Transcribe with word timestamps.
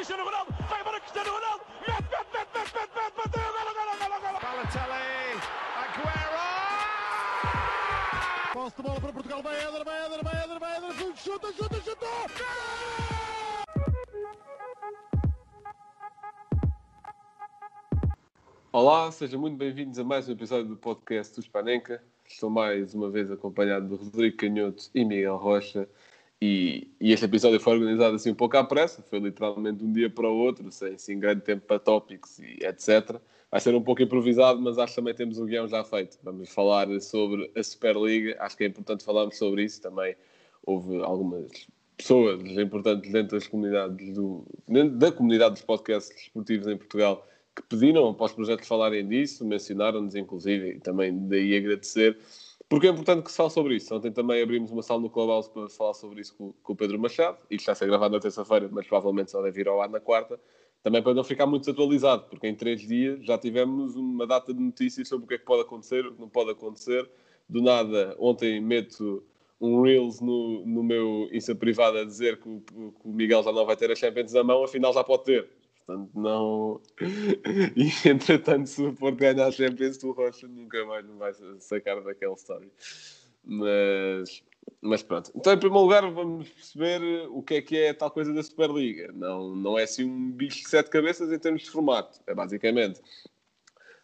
Cristiano 0.00 0.24
Ronaldo, 0.24 0.50
vai 0.66 0.80
embora 0.80 0.98
Cristiano 0.98 1.30
Ronaldo, 1.30 1.62
mete, 1.86 1.92
mete, 1.92 2.24
mete, 2.32 2.48
mete, 2.56 2.72
mete, 2.72 2.88
mete, 2.96 3.16
bateu, 3.18 3.52
golo, 3.52 3.72
golo, 3.76 3.92
golo, 4.00 4.16
golo. 4.22 4.38
Balotelli, 4.40 5.36
Aguero! 5.76 6.40
Posse 8.54 8.76
de 8.76 8.82
bola 8.82 8.98
para 8.98 9.12
Portugal, 9.12 9.42
vai 9.42 9.56
Éder, 9.60 9.84
vai 9.84 10.06
Éder, 10.06 10.24
vai 10.24 10.42
Éder, 10.42 10.58
vai 10.58 10.76
Éder, 10.78 11.16
chuta, 11.16 11.52
chuta, 11.52 11.80
chuta! 11.82 12.06
Olá, 18.72 19.12
sejam 19.12 19.38
muito 19.38 19.58
bem-vindos 19.58 19.98
a 19.98 20.04
mais 20.04 20.26
um 20.26 20.32
episódio 20.32 20.64
do 20.64 20.76
podcast 20.76 21.36
do 21.36 21.42
Spanenka. 21.42 22.02
Estou 22.26 22.48
mais 22.48 22.94
uma 22.94 23.10
vez 23.10 23.30
acompanhado 23.30 23.86
de 23.86 24.02
Rodrigo 24.02 24.38
Canhoto 24.38 24.84
e 24.94 25.04
Miguel 25.04 25.36
Rocha. 25.36 25.86
E, 26.42 26.90
e, 26.98 27.12
este 27.12 27.26
episódio 27.26 27.60
foi 27.60 27.74
organizado 27.74 28.16
assim 28.16 28.30
um 28.30 28.34
pouco 28.34 28.56
à 28.56 28.64
pressa, 28.64 29.02
foi 29.02 29.18
literalmente 29.18 29.78
de 29.80 29.84
um 29.84 29.92
dia 29.92 30.08
para 30.08 30.26
o 30.26 30.34
outro, 30.34 30.70
sem, 30.70 31.18
grande 31.18 31.42
tempo 31.42 31.66
para 31.66 31.78
tópicos 31.78 32.38
e 32.38 32.58
etc. 32.64 33.20
Vai 33.50 33.60
ser 33.60 33.74
um 33.74 33.82
pouco 33.82 34.02
improvisado, 34.02 34.60
mas 34.60 34.78
acho 34.78 34.94
que 34.94 35.00
também 35.00 35.14
temos 35.14 35.38
o 35.38 35.44
guião 35.44 35.68
já 35.68 35.84
feito. 35.84 36.18
Vamos 36.22 36.48
falar 36.48 36.88
sobre 37.00 37.50
a 37.54 37.62
Superliga, 37.62 38.36
acho 38.40 38.56
que 38.56 38.64
é 38.64 38.68
importante 38.68 39.04
falarmos 39.04 39.36
sobre 39.36 39.64
isso. 39.64 39.82
Também 39.82 40.16
houve 40.64 41.02
algumas 41.02 41.68
pessoas 41.96 42.40
importantes 42.56 43.12
dentro 43.12 43.36
das 43.36 43.46
comunidades 43.46 44.14
do, 44.14 44.44
dentro 44.66 44.96
da 44.96 45.12
comunidade 45.12 45.54
dos 45.54 45.62
podcasts 45.62 46.22
esportivos 46.22 46.66
em 46.66 46.76
Portugal 46.76 47.26
que 47.54 47.62
pediram 47.62 48.14
para 48.14 48.26
os 48.26 48.32
projetos 48.32 48.66
falarem 48.66 49.06
disso, 49.06 49.44
mencionaram-nos 49.44 50.14
inclusive, 50.14 50.76
e 50.76 50.80
também 50.80 51.28
daí 51.28 51.56
agradecer, 51.56 52.16
porque 52.70 52.86
é 52.86 52.90
importante 52.90 53.24
que 53.24 53.32
se 53.32 53.36
fale 53.36 53.50
sobre 53.50 53.74
isso. 53.74 53.92
Ontem 53.92 54.12
também 54.12 54.40
abrimos 54.40 54.70
uma 54.70 54.80
sala 54.80 55.00
no 55.00 55.10
Clubhouse 55.10 55.50
para 55.50 55.68
falar 55.68 55.92
sobre 55.92 56.20
isso 56.20 56.36
com, 56.36 56.52
com 56.62 56.72
o 56.72 56.76
Pedro 56.76 57.00
Machado, 57.00 57.36
isto 57.50 57.62
está 57.62 57.72
a 57.72 57.74
ser 57.74 57.88
gravado 57.88 58.14
na 58.14 58.20
terça-feira, 58.20 58.68
mas 58.70 58.86
provavelmente 58.86 59.32
só 59.32 59.42
deve 59.42 59.60
ir 59.60 59.66
ao 59.66 59.82
ar 59.82 59.88
na 59.88 59.98
quarta, 59.98 60.38
também 60.80 61.02
para 61.02 61.12
não 61.12 61.24
ficar 61.24 61.46
muito 61.46 61.64
desatualizado, 61.64 62.26
porque 62.30 62.46
em 62.46 62.54
três 62.54 62.80
dias 62.80 63.24
já 63.26 63.36
tivemos 63.36 63.96
uma 63.96 64.24
data 64.24 64.54
de 64.54 64.60
notícias 64.60 65.08
sobre 65.08 65.24
o 65.24 65.28
que 65.28 65.34
é 65.34 65.38
que 65.38 65.44
pode 65.44 65.62
acontecer, 65.62 66.06
o 66.06 66.14
que 66.14 66.20
não 66.20 66.28
pode 66.28 66.50
acontecer. 66.52 67.10
Do 67.48 67.60
nada, 67.60 68.14
ontem 68.20 68.60
meto 68.60 69.20
um 69.60 69.82
Reels 69.82 70.20
no, 70.20 70.64
no 70.64 70.84
meu 70.84 71.28
Insta 71.32 71.56
privado 71.56 71.98
a 71.98 72.04
dizer 72.04 72.38
que 72.38 72.48
o, 72.48 72.60
que 72.60 72.74
o 73.04 73.12
Miguel 73.12 73.42
já 73.42 73.50
não 73.52 73.66
vai 73.66 73.76
ter 73.76 73.90
a 73.90 73.96
Champions 73.96 74.32
na 74.32 74.44
mão, 74.44 74.62
afinal 74.62 74.92
já 74.94 75.02
pode 75.02 75.24
ter. 75.24 75.50
Portanto, 75.90 76.10
não. 76.14 76.80
E 77.76 78.08
entretanto, 78.08 78.68
se 78.68 78.82
o 78.82 78.92
Porto 78.94 79.16
ganhar 79.16 79.48
a 79.48 79.50
Champions, 79.50 80.02
o 80.04 80.12
Rocha 80.12 80.46
nunca 80.46 80.84
mais 80.86 81.04
me 81.04 81.16
vai 81.18 81.32
sacar 81.58 82.00
daquela 82.02 82.34
história. 82.34 82.68
Mas, 83.42 84.42
mas 84.80 85.02
pronto. 85.02 85.32
Então, 85.34 85.52
em 85.52 85.58
primeiro 85.58 85.82
lugar, 85.82 86.08
vamos 86.10 86.48
perceber 86.48 87.26
o 87.30 87.42
que 87.42 87.54
é 87.54 87.62
que 87.62 87.76
é 87.76 87.92
tal 87.92 88.10
coisa 88.10 88.32
da 88.32 88.42
Superliga. 88.42 89.12
Não, 89.12 89.56
não 89.56 89.78
é 89.78 89.82
assim 89.82 90.04
um 90.04 90.30
bicho 90.30 90.62
de 90.62 90.68
sete 90.68 90.90
cabeças 90.90 91.32
em 91.32 91.38
termos 91.38 91.62
de 91.62 91.70
formato. 91.70 92.20
É 92.26 92.34
basicamente 92.34 93.00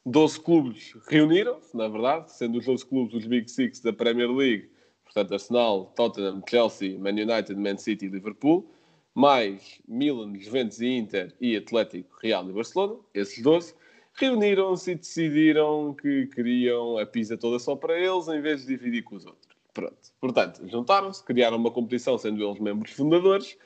12 0.05 0.41
clubes 0.41 0.95
reuniram-se, 1.09 1.77
na 1.77 1.89
verdade, 1.89 2.33
sendo 2.33 2.59
os 2.59 2.65
12 2.65 2.87
clubes 2.87 3.15
os 3.15 3.27
Big 3.27 3.49
Six 3.51 3.81
da 3.81 3.93
Premier 3.93 4.31
League. 4.31 4.71
Portanto, 5.05 5.33
Arsenal, 5.33 5.93
Tottenham, 5.95 6.43
Chelsea, 6.49 6.99
Man 6.99 7.11
United, 7.11 7.55
Man 7.55 7.77
City 7.77 8.07
e 8.07 8.09
Liverpool 8.09 8.69
mais 9.17 9.81
Milan, 9.89 10.39
Juventus 10.39 10.79
e 10.79 10.89
Inter 10.89 11.35
e 11.41 11.57
Atlético, 11.57 12.15
Real 12.23 12.47
e 12.51 12.53
Barcelona, 12.53 12.97
esses 13.15 13.43
12, 13.43 13.75
reuniram-se 14.13 14.91
e 14.91 14.95
decidiram 14.95 15.95
que 15.95 16.27
queriam 16.27 16.99
a 16.99 17.07
pizza 17.07 17.35
toda 17.35 17.59
só 17.59 17.75
para 17.75 17.99
eles, 17.99 18.29
em 18.29 18.43
vez 18.43 18.61
de 18.61 18.77
dividir 18.77 19.03
com 19.03 19.17
os 19.17 19.25
outros. 19.25 19.57
Pronto. 19.73 19.97
Portanto, 20.21 20.69
juntaram-se, 20.69 21.25
criaram 21.25 21.57
uma 21.57 21.71
competição, 21.71 22.19
sendo 22.19 22.47
eles 22.47 22.61
membros 22.61 22.93
fundadores, 22.93 23.57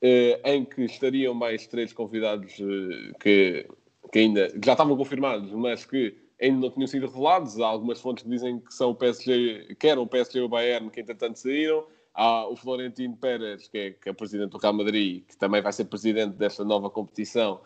eh, 0.00 0.40
em 0.44 0.64
que 0.64 0.82
estariam 0.84 1.34
mais 1.34 1.66
três 1.66 1.92
convidados 1.92 2.52
eh, 2.60 3.12
que, 3.20 3.66
que 4.12 4.18
ainda 4.20 4.50
que 4.50 4.64
já 4.64 4.72
estavam 4.72 4.96
confirmados, 4.96 5.50
mas 5.50 5.84
que 5.84 6.14
ainda 6.40 6.60
não 6.60 6.70
tinham 6.70 6.86
sido 6.86 7.08
revelados. 7.08 7.58
Há 7.58 7.66
algumas 7.66 8.00
fontes 8.00 8.22
que 8.22 8.30
dizem 8.30 8.60
que 8.60 8.72
são 8.72 8.90
o 8.90 8.94
PSG, 8.94 9.74
que 9.80 9.88
eram 9.88 10.02
o 10.02 10.06
PSG 10.06 10.38
e 10.38 10.42
o 10.42 10.48
Bayern, 10.48 10.90
que 10.90 11.00
entretanto 11.00 11.40
saíram. 11.40 11.84
Há 12.14 12.46
o 12.46 12.56
Florentino 12.56 13.16
Pérez, 13.16 13.68
que 13.68 13.78
é, 13.78 13.90
que 13.92 14.08
é 14.08 14.12
presidente 14.12 14.50
do 14.50 14.58
Real 14.58 14.74
Madrid, 14.74 15.24
que 15.26 15.36
também 15.36 15.62
vai 15.62 15.72
ser 15.72 15.86
presidente 15.86 16.36
desta 16.36 16.64
nova 16.64 16.90
competição. 16.90 17.60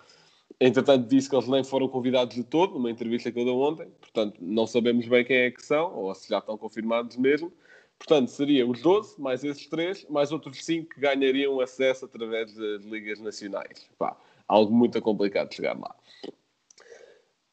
Entretanto, 0.61 1.09
disse 1.09 1.29
que 1.29 1.35
eles 1.35 1.49
nem 1.49 1.65
foram 1.65 1.89
convidados 1.89 2.37
de 2.37 2.45
todo, 2.45 2.75
numa 2.75 2.91
entrevista 2.91 3.31
que 3.33 3.39
eu 3.39 3.45
deu 3.45 3.59
ontem. 3.59 3.89
Portanto, 4.01 4.39
não 4.41 4.67
sabemos 4.67 5.07
bem 5.09 5.25
quem 5.25 5.37
é 5.37 5.51
que 5.51 5.65
são, 5.65 5.95
ou 5.95 6.15
se 6.15 6.29
já 6.29 6.39
estão 6.39 6.57
confirmados 6.57 7.17
mesmo. 7.17 7.53
Portanto, 7.99 8.29
seria 8.29 8.67
os 8.67 8.81
12, 8.81 9.21
mais 9.21 9.43
esses 9.43 9.67
três, 9.67 10.07
mais 10.09 10.31
outros 10.31 10.65
5 10.65 10.95
que 10.95 11.01
ganhariam 11.01 11.61
acesso 11.61 12.05
através 12.05 12.55
das 12.55 12.85
ligas 12.85 13.21
nacionais. 13.21 13.89
Pá, 13.99 14.17
algo 14.47 14.73
muito 14.73 15.01
complicado 15.03 15.49
de 15.49 15.57
chegar 15.57 15.79
lá. 15.79 15.95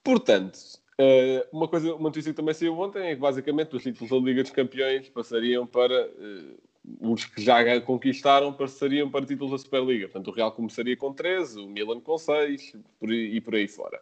Portanto, 0.03 0.59
eh, 0.97 1.47
uma, 1.51 1.67
coisa, 1.67 1.95
uma 1.95 2.09
notícia 2.09 2.31
que 2.31 2.35
também 2.35 2.53
saiu 2.53 2.77
ontem 2.77 3.07
é 3.07 3.15
que 3.15 3.21
basicamente 3.21 3.75
os 3.75 3.83
títulos 3.83 4.11
da 4.11 4.17
Liga 4.17 4.43
dos 4.43 4.51
Campeões 4.51 5.09
passariam 5.09 5.65
para 5.65 6.07
uh, 6.07 6.59
os 6.99 7.25
que 7.25 7.41
já 7.41 7.79
conquistaram 7.81 8.53
passariam 8.53 9.09
para 9.09 9.25
títulos 9.25 9.51
da 9.51 9.57
Superliga. 9.57 10.07
Portanto, 10.07 10.27
o 10.27 10.31
Real 10.31 10.51
começaria 10.51 10.97
com 10.97 11.13
13, 11.13 11.59
o 11.59 11.67
Milan 11.67 11.99
com 11.99 12.17
6 12.17 12.75
por 12.99 13.11
e 13.11 13.39
por 13.39 13.55
aí 13.55 13.67
fora. 13.67 14.01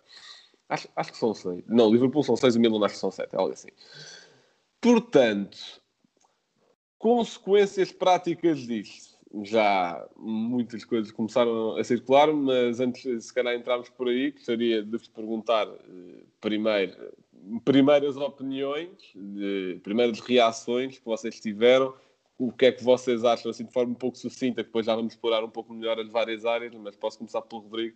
Acho, 0.67 0.87
acho 0.95 1.11
que 1.11 1.17
são 1.17 1.33
6. 1.33 1.63
Não, 1.67 1.87
o 1.87 1.91
Liverpool 1.91 2.23
são 2.23 2.35
6, 2.35 2.55
o 2.55 2.59
Milan 2.59 2.85
acho 2.85 2.95
que 2.95 2.99
são 2.99 3.11
7, 3.11 3.35
algo 3.35 3.53
assim. 3.53 3.69
Portanto, 4.79 5.81
consequências 6.97 7.91
práticas 7.91 8.59
disto. 8.59 9.11
Já 9.43 10.05
muitas 10.17 10.83
coisas 10.83 11.11
começaram 11.11 11.77
a 11.77 11.83
circular, 11.83 12.33
mas 12.33 12.79
antes, 12.79 13.25
se 13.25 13.33
calhar, 13.33 13.55
entrarmos 13.55 13.89
por 13.89 14.09
aí, 14.09 14.31
gostaria 14.31 14.83
de 14.83 14.91
vos 14.91 15.07
perguntar 15.07 15.67
eh, 15.67 16.23
primeiro, 16.41 16.93
primeiras 17.63 18.17
opiniões, 18.17 19.13
primeiras 19.83 20.19
reações 20.19 20.99
que 20.99 21.05
vocês 21.05 21.39
tiveram 21.39 21.93
o 22.41 22.51
que 22.51 22.65
é 22.65 22.71
que 22.71 22.83
vocês 22.83 23.23
acham, 23.23 23.51
assim, 23.51 23.65
de 23.65 23.71
forma 23.71 23.91
um 23.91 23.95
pouco 23.95 24.17
sucinta, 24.17 24.63
que 24.63 24.69
depois 24.69 24.87
já 24.87 24.95
vamos 24.95 25.13
explorar 25.13 25.43
um 25.43 25.49
pouco 25.49 25.71
melhor 25.73 25.99
as 25.99 26.09
várias 26.09 26.43
áreas, 26.43 26.73
mas 26.73 26.95
posso 26.95 27.19
começar 27.19 27.39
pelo 27.43 27.61
Rodrigo. 27.61 27.95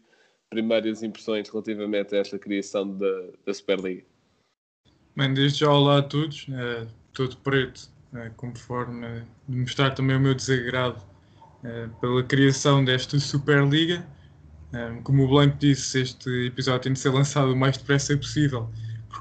Primeiras 0.51 1.01
impressões 1.01 1.50
relativamente 1.50 2.16
a 2.16 2.19
esta 2.19 2.38
criação 2.38 2.95
da, 2.95 3.31
da 3.44 3.51
Superliga. 3.51 4.03
Bem, 5.16 5.34
desde 5.34 5.61
já 5.61 5.72
olá 5.72 5.97
a 5.97 6.03
todos, 6.03 6.45
é, 6.51 6.85
todo 7.11 7.35
preto, 7.38 7.89
é, 8.13 8.29
conforme 8.38 9.07
é, 9.07 9.23
mostrar 9.47 9.91
também 9.95 10.16
o 10.16 10.19
meu 10.19 10.35
desagrado 10.35 11.01
é, 11.63 11.88
pela 12.00 12.22
criação 12.22 12.85
desta 12.85 13.19
Superliga. 13.19 14.05
É, 14.72 15.01
como 15.01 15.23
o 15.23 15.28
Blanco 15.28 15.57
disse, 15.57 16.01
este 16.01 16.29
episódio 16.45 16.81
tem 16.81 16.94
de 16.94 17.00
ser 17.00 17.09
lançado 17.09 17.51
o 17.51 17.55
mais 17.55 17.78
depressa 17.78 18.16
possível 18.16 18.69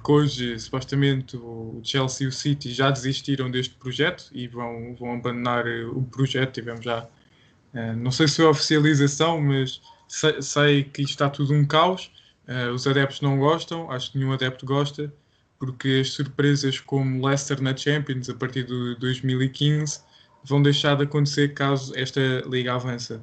porque 0.05 0.13
hoje 0.13 0.59
supostamente 0.59 1.35
o 1.35 1.81
Chelsea 1.83 2.27
e 2.27 2.29
o 2.29 2.33
City 2.33 2.71
já 2.75 2.91
desistiram 2.91 3.51
deste 3.51 3.75
projeto 3.75 4.29
e 4.33 4.47
vão, 4.47 4.95
vão 4.95 5.15
abandonar 5.15 5.67
eh, 5.67 5.87
o 5.87 6.03
projeto. 6.03 6.53
Tivemos 6.53 6.85
já, 6.85 7.05
uh, 7.05 7.97
não 7.97 8.11
sei 8.11 8.29
se 8.29 8.43
a 8.43 8.51
oficialização, 8.51 9.41
mas 9.41 9.81
sei, 10.07 10.43
sei, 10.43 10.85
que 10.85 11.01
está 11.03 11.31
tudo 11.31 11.55
um 11.55 11.65
caos. 11.65 12.13
Uh, 12.47 12.75
os 12.75 12.87
adeptos 12.87 13.23
não 13.23 13.39
gostam, 13.39 13.91
acho 13.91 14.13
que 14.13 14.19
nenhum 14.19 14.33
adepto 14.33 14.67
gosta, 14.67 15.11
porque 15.59 16.01
as 16.03 16.11
surpresas 16.11 16.79
como 16.79 17.27
Leicester 17.27 17.63
na 17.63 17.75
Champions 17.75 18.29
a 18.29 18.35
partir 18.35 18.65
de 18.67 18.97
2015 18.97 20.03
vão 20.45 20.63
deixar 20.63 20.97
de 20.97 21.05
acontecer 21.05 21.55
caso 21.55 21.97
esta 21.97 22.21
liga 22.47 22.75
avance. 22.75 23.15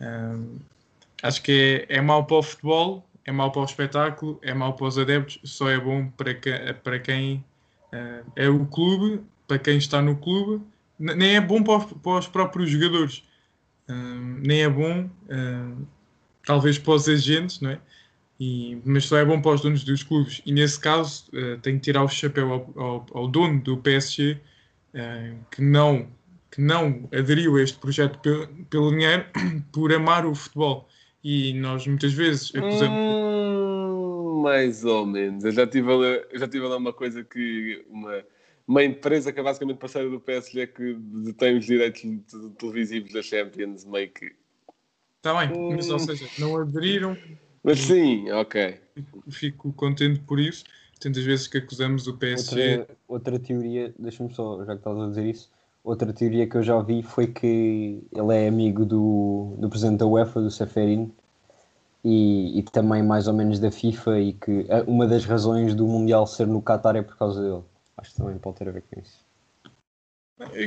Uh, 0.00 0.58
acho 1.22 1.40
que 1.42 1.86
é, 1.88 1.98
é 1.98 2.00
mau 2.00 2.26
para 2.26 2.38
o 2.38 2.42
futebol, 2.42 3.07
é 3.28 3.32
mau 3.32 3.52
para 3.52 3.60
o 3.60 3.64
espetáculo, 3.66 4.38
é 4.40 4.54
mau 4.54 4.72
para 4.72 4.86
os 4.86 4.96
adeptos, 4.96 5.38
só 5.44 5.68
é 5.68 5.78
bom 5.78 6.08
para, 6.16 6.32
que, 6.32 6.50
para 6.82 6.98
quem 6.98 7.44
uh, 7.92 8.24
é 8.34 8.48
o 8.48 8.64
clube, 8.64 9.20
para 9.46 9.58
quem 9.58 9.76
está 9.76 10.00
no 10.00 10.16
clube, 10.16 10.64
nem 10.98 11.36
é 11.36 11.40
bom 11.40 11.62
para 11.62 11.76
os, 11.76 11.92
para 11.92 12.18
os 12.20 12.26
próprios 12.26 12.70
jogadores, 12.70 13.22
uh, 13.86 13.92
nem 13.92 14.62
é 14.62 14.68
bom, 14.68 15.04
uh, 15.04 15.86
talvez 16.46 16.78
para 16.78 16.94
os 16.94 17.06
agentes, 17.06 17.60
não 17.60 17.70
é? 17.70 17.78
E, 18.40 18.80
mas 18.82 19.04
só 19.04 19.18
é 19.18 19.24
bom 19.26 19.42
para 19.42 19.50
os 19.50 19.60
donos 19.60 19.84
dos 19.84 20.02
clubes. 20.02 20.40
E 20.46 20.52
nesse 20.52 20.80
caso, 20.80 21.26
uh, 21.34 21.58
tenho 21.58 21.76
que 21.76 21.84
tirar 21.84 22.04
o 22.04 22.08
chapéu 22.08 22.50
ao, 22.50 22.82
ao, 22.82 23.06
ao 23.12 23.28
dono 23.28 23.60
do 23.60 23.76
PSG, 23.76 24.40
que, 25.50 25.60
não, 25.60 26.08
que 26.50 26.62
não 26.62 27.06
aderiu 27.12 27.56
a 27.56 27.62
este 27.62 27.78
projeto 27.78 28.18
pelo, 28.20 28.48
pelo 28.70 28.90
dinheiro, 28.90 29.26
por 29.70 29.92
amar 29.92 30.24
o 30.24 30.34
futebol 30.34 30.88
e 31.22 31.52
nós 31.54 31.86
muitas 31.86 32.12
vezes 32.12 32.54
acusamos. 32.54 32.98
Hum, 32.98 34.40
mais 34.42 34.84
ou 34.84 35.04
menos. 35.04 35.44
Eu 35.44 35.52
já 35.52 35.66
tive, 35.66 35.90
eu 35.90 36.38
já 36.38 36.48
tive 36.48 36.66
lá 36.66 36.76
uma 36.76 36.92
coisa 36.92 37.24
que 37.24 37.84
uma, 37.88 38.24
uma 38.66 38.84
empresa 38.84 39.32
que 39.32 39.40
é 39.40 39.42
basicamente 39.42 39.78
parceira 39.78 40.08
do 40.08 40.20
PSG 40.20 40.66
que 40.68 40.94
detém 40.94 41.58
os 41.58 41.66
direitos 41.66 42.02
televisivos 42.58 43.12
da 43.12 43.22
Champions, 43.22 43.84
meio 43.84 44.10
que. 44.10 44.32
Está 45.16 45.38
bem, 45.38 45.56
hum. 45.56 45.70
mas 45.74 45.90
ou 45.90 45.98
seja, 45.98 46.28
não 46.38 46.56
aderiram. 46.56 47.16
Mas 47.62 47.80
sim, 47.80 48.30
ok. 48.30 48.80
Fico 49.28 49.72
contente 49.72 50.20
por 50.20 50.38
isso. 50.38 50.64
Tantas 51.00 51.24
vezes 51.24 51.46
que 51.46 51.58
acusamos 51.58 52.06
o 52.08 52.16
PSG. 52.16 52.78
Outra, 52.78 52.96
outra 53.06 53.38
teoria, 53.38 53.94
deixa-me 53.98 54.32
só, 54.34 54.64
já 54.64 54.72
que 54.72 54.80
estás 54.80 54.98
a 54.98 55.08
dizer 55.08 55.26
isso, 55.26 55.50
outra 55.88 56.12
teoria 56.12 56.46
que 56.46 56.56
eu 56.56 56.62
já 56.62 56.76
ouvi 56.76 57.02
foi 57.02 57.26
que 57.26 58.02
ele 58.12 58.36
é 58.36 58.46
amigo 58.46 58.84
do, 58.84 59.56
do 59.58 59.68
presidente 59.68 59.98
da 59.98 60.06
UEFA, 60.06 60.40
do 60.40 60.50
Seferin, 60.50 61.10
e, 62.04 62.58
e 62.58 62.62
também 62.64 63.02
mais 63.02 63.26
ou 63.26 63.34
menos 63.34 63.58
da 63.58 63.70
FIFA 63.70 64.20
e 64.20 64.32
que 64.34 64.66
uma 64.86 65.06
das 65.06 65.24
razões 65.24 65.74
do 65.74 65.86
Mundial 65.86 66.26
ser 66.26 66.46
no 66.46 66.62
Qatar 66.62 66.94
é 66.94 67.02
por 67.02 67.16
causa 67.16 67.42
dele. 67.42 67.62
Acho 67.96 68.10
que 68.10 68.16
também 68.16 68.38
pode 68.38 68.58
ter 68.58 68.68
a 68.68 68.72
ver 68.72 68.82
com 68.82 69.00
isso. 69.00 69.26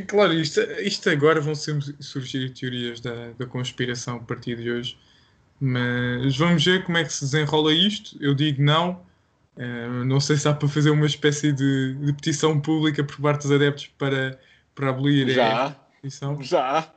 Claro, 0.07 0.33
isto, 0.33 0.59
isto 0.81 1.09
agora 1.09 1.39
vão 1.39 1.53
surgir 1.55 2.49
teorias 2.49 2.99
da, 2.99 3.31
da 3.37 3.45
conspiração 3.45 4.17
a 4.17 4.19
partir 4.19 4.57
de 4.57 4.69
hoje, 4.69 4.97
mas 5.59 6.35
vamos 6.35 6.65
ver 6.65 6.83
como 6.83 6.97
é 6.97 7.05
que 7.05 7.13
se 7.13 7.23
desenrola 7.23 7.71
isto. 7.73 8.17
Eu 8.19 8.33
digo 8.33 8.61
não. 8.61 8.99
Eh, 9.55 10.03
não 10.05 10.19
sei 10.19 10.35
se 10.35 10.47
há 10.47 10.53
para 10.53 10.67
fazer 10.67 10.89
uma 10.89 11.05
espécie 11.05 11.53
de, 11.53 11.93
de 11.93 12.13
petição 12.13 12.59
pública 12.59 13.03
por 13.03 13.17
parte 13.21 13.43
dos 13.43 13.51
adeptos 13.51 13.87
para, 13.97 14.37
para 14.75 14.89
abolir 14.89 15.27
a 15.29 15.33
Já, 15.33 15.69
petição. 16.01 16.41
já. 16.41 16.93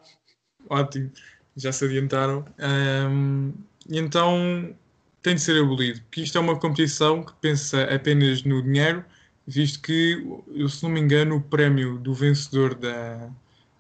Ótimo, 0.69 1.11
já 1.57 1.73
se 1.73 1.85
adiantaram. 1.85 2.45
Ahm, 2.59 3.53
e 3.89 3.99
então 3.99 4.75
tem 5.23 5.35
de 5.35 5.41
ser 5.41 5.61
abolido, 5.63 6.01
porque 6.03 6.23
isto 6.23 6.37
é 6.39 6.41
uma 6.41 6.59
competição 6.59 7.23
que 7.23 7.33
pensa 7.41 7.83
apenas 7.85 8.43
no 8.43 8.63
dinheiro, 8.63 9.05
visto 9.47 9.81
que, 9.81 10.23
eu, 10.55 10.69
se 10.69 10.83
não 10.83 10.91
me 10.91 11.01
engano, 11.01 11.37
o 11.37 11.41
prémio 11.41 11.99
do 11.99 12.15
vencedor 12.15 12.75
da, 12.75 13.31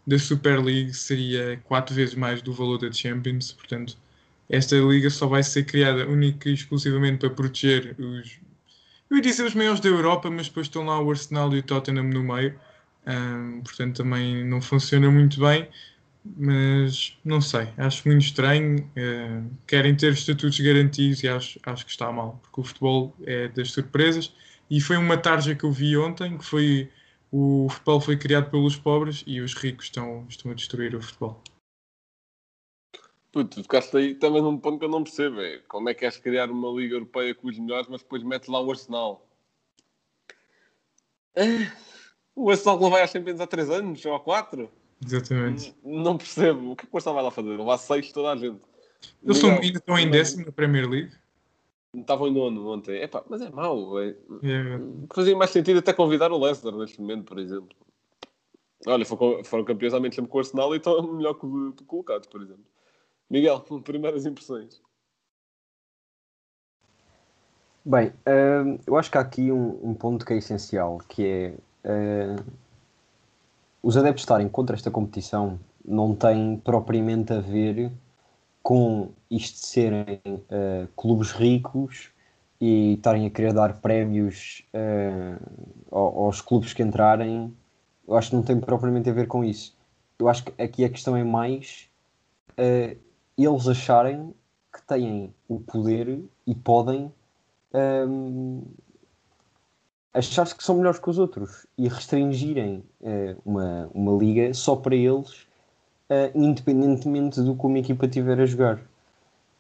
da 0.07 0.19
Super 0.19 0.63
League 0.63 0.95
seria 0.95 1.61
quatro 1.65 1.95
vezes 1.95 2.15
mais 2.15 2.43
do 2.43 2.53
valor 2.53 2.79
da 2.79 2.93
Champions. 2.93 3.53
Portanto, 3.53 3.97
esta 4.49 4.77
liga 4.77 5.09
só 5.11 5.27
vai 5.27 5.43
ser 5.43 5.65
criada 5.65 6.07
única 6.07 6.49
e 6.49 6.55
exclusivamente 6.55 7.19
para 7.19 7.31
proteger 7.31 7.97
os. 7.99 8.39
Eu 9.11 9.17
ia 9.19 9.23
dizer 9.23 9.45
os 9.45 9.55
maiores 9.55 9.81
da 9.81 9.89
Europa, 9.89 10.31
mas 10.31 10.49
depois 10.49 10.67
estão 10.67 10.85
lá 10.85 11.01
o 11.01 11.11
Arsenal 11.11 11.55
e 11.55 11.59
o 11.61 11.63
Tottenham 11.63 12.05
no 12.05 12.23
meio. 12.23 12.59
Portanto, 13.65 13.99
também 13.99 14.45
não 14.45 14.61
funciona 14.61 15.11
muito 15.11 15.41
bem 15.41 15.69
mas 16.25 17.19
não 17.25 17.41
sei, 17.41 17.69
acho 17.77 18.09
muito 18.09 18.23
estranho. 18.23 18.91
eh, 18.97 19.43
querem 19.67 19.95
ter 19.95 20.13
estatutos 20.13 20.59
garantidos 20.59 21.23
e 21.23 21.29
acho, 21.29 21.61
acho 21.65 21.85
que 21.85 21.91
está 21.91 22.11
mal, 22.11 22.41
porque 22.43 22.61
o 22.61 22.65
futebol 22.65 23.15
é 23.25 23.49
das 23.49 23.73
surpresas. 23.73 24.33
E 24.71 24.81
foi 24.81 24.97
uma 24.97 25.19
tarja 25.19 25.55
que 25.55 25.65
eu 25.65 25.73
vi 25.73 25.97
ontem, 25.97 26.39
que 26.39 26.45
foi 26.45 26.91
o 27.31 27.69
futebol 27.69 28.01
foi 28.01 28.17
criado 28.17 28.51
pelos 28.51 28.77
pobres 28.77 29.23
e 29.27 29.41
os 29.41 29.55
ricos 29.55 29.87
estão, 29.87 30.25
estão 30.29 30.51
a 30.51 30.55
destruir 30.55 30.95
o 30.95 31.03
futebol. 31.03 31.43
Puto, 33.33 33.57
tu 33.57 33.63
ficaste 33.63 33.97
aí 33.97 34.15
também 34.15 34.41
num 34.41 34.59
ponto 34.59 34.79
que 34.79 34.85
eu 34.85 34.89
não 34.89 35.03
percebo. 35.03 35.41
É 35.41 35.59
como 35.69 35.89
é 35.89 35.95
que 35.95 36.01
queres 36.01 36.17
criar 36.17 36.51
uma 36.51 36.71
Liga 36.71 36.95
Europeia 36.95 37.35
com 37.35 37.49
os 37.49 37.59
melhores, 37.59 37.89
mas 37.89 38.03
depois 38.03 38.23
metes 38.23 38.49
lá 38.49 38.61
o 38.61 38.71
Arsenal? 38.71 39.29
O 42.37 42.51
Arsenal 42.51 42.77
que 42.77 42.83
não 42.83 42.91
vai 42.91 43.03
às 43.03 43.11
Champions 43.11 43.41
há 43.41 43.47
3 43.47 43.71
anos 43.71 44.05
ou 44.05 44.15
há 44.15 44.21
4? 44.21 44.71
Exatamente. 45.05 45.75
Não 45.85 46.17
percebo. 46.17 46.73
O 46.73 46.77
que 46.77 46.85
é 46.85 46.89
que 46.89 46.95
o 46.95 46.97
Arsenal 46.97 47.15
vai 47.15 47.25
lá 47.25 47.31
fazer? 47.31 47.51
Levar 47.51 47.79
6 47.79 48.13
toda 48.13 48.33
a 48.33 48.37
gente. 48.37 48.61
Eles 49.23 49.37
estão, 49.37 49.51
Miguel, 49.51 49.65
ainda 49.65 49.79
estão 49.79 49.99
em 49.99 50.11
décimo 50.11 50.47
na 50.47 50.53
Premier 50.53 50.89
League. 50.89 51.13
Estavam 51.95 52.27
em 52.27 52.35
nono 52.35 52.69
ontem. 52.73 53.03
Epá, 53.03 53.23
mas 53.29 53.41
é 53.41 53.51
mau. 53.51 54.01
É... 54.01 54.09
É, 54.09 54.17
Fazia 55.13 55.37
mais 55.37 55.51
sentido 55.51 55.79
até 55.79 55.93
convidar 55.93 56.33
o 56.33 56.39
Leicester 56.39 56.73
neste 56.73 57.01
momento, 57.01 57.25
por 57.25 57.39
exemplo. 57.39 57.69
Olha, 58.87 59.05
foram, 59.05 59.45
foram 59.45 59.65
campeões 59.65 59.95
há 59.95 60.01
menos 60.01 60.17
tempo 60.17 60.29
com 60.29 60.39
o 60.39 60.41
Arsenal 60.41 60.75
e 60.75 60.79
estão 60.79 61.15
melhor 61.15 61.35
que 61.35 61.47
o 61.47 61.73
que 61.73 61.85
colocados, 61.85 62.27
por 62.27 62.43
exemplo. 62.43 62.65
Miguel, 63.31 63.61
primeiras 63.85 64.27
impressões. 64.27 64.83
Bem, 67.85 68.13
hum, 68.27 68.79
eu 68.87 68.97
acho 68.97 69.11
que 69.11 69.19
há 69.19 69.21
aqui 69.21 69.53
um, 69.53 69.91
um 69.91 69.95
ponto 69.95 70.25
que 70.25 70.33
é 70.33 70.39
essencial, 70.39 70.99
que 71.07 71.25
é 71.25 71.55
hum, 71.85 72.37
os 73.83 73.97
adeptos 73.97 74.23
estarem 74.23 74.49
contra 74.49 74.75
esta 74.77 74.91
competição 74.91 75.59
não 75.85 76.15
tem 76.15 76.57
propriamente 76.59 77.33
a 77.33 77.41
ver 77.41 77.93
com 78.63 79.11
isto 79.31 79.61
de 79.61 79.67
serem 79.67 80.21
uh, 80.27 80.89
clubes 80.97 81.33
ricos 81.33 82.11
e 82.61 82.95
estarem 82.95 83.27
a 83.27 83.31
querer 83.31 83.53
dar 83.53 83.81
prémios 83.81 84.65
uh, 84.73 85.39
ao- 85.91 86.25
aos 86.25 86.41
clubes 86.41 86.73
que 86.73 86.83
entrarem. 86.83 87.55
Eu 88.09 88.17
acho 88.17 88.31
que 88.31 88.37
não 88.37 88.43
tem 88.43 88.59
propriamente 88.59 89.11
a 89.11 89.13
ver 89.13 89.27
com 89.27 89.45
isso. 89.45 89.77
Eu 90.19 90.29
acho 90.29 90.45
que 90.45 90.63
aqui 90.63 90.85
a 90.85 90.89
questão 90.89 91.15
é 91.15 91.23
mais 91.23 91.89
uh, 92.53 92.97
eles 93.37 93.69
acharem 93.69 94.35
que 94.73 94.83
têm 94.87 95.35
o 95.49 95.61
poder 95.61 96.21
e 96.47 96.55
podem 96.55 97.13
um, 98.09 98.63
achar-se 100.15 100.55
que 100.55 100.63
são 100.63 100.77
melhores 100.77 101.01
que 101.01 101.11
os 101.11 101.19
outros 101.19 101.67
e 101.77 101.89
restringirem 101.89 102.85
eh, 103.03 103.35
uma, 103.45 103.91
uma 103.93 104.13
liga 104.17 104.55
só 104.55 104.77
para 104.77 104.95
eles, 104.95 105.47
eh, 106.09 106.31
independentemente 106.35 107.41
do 107.41 107.57
que 107.57 107.67
uma 107.67 107.79
equipa 107.79 108.07
tiver 108.07 108.41
a 108.41 108.47
jogar. 108.47 108.81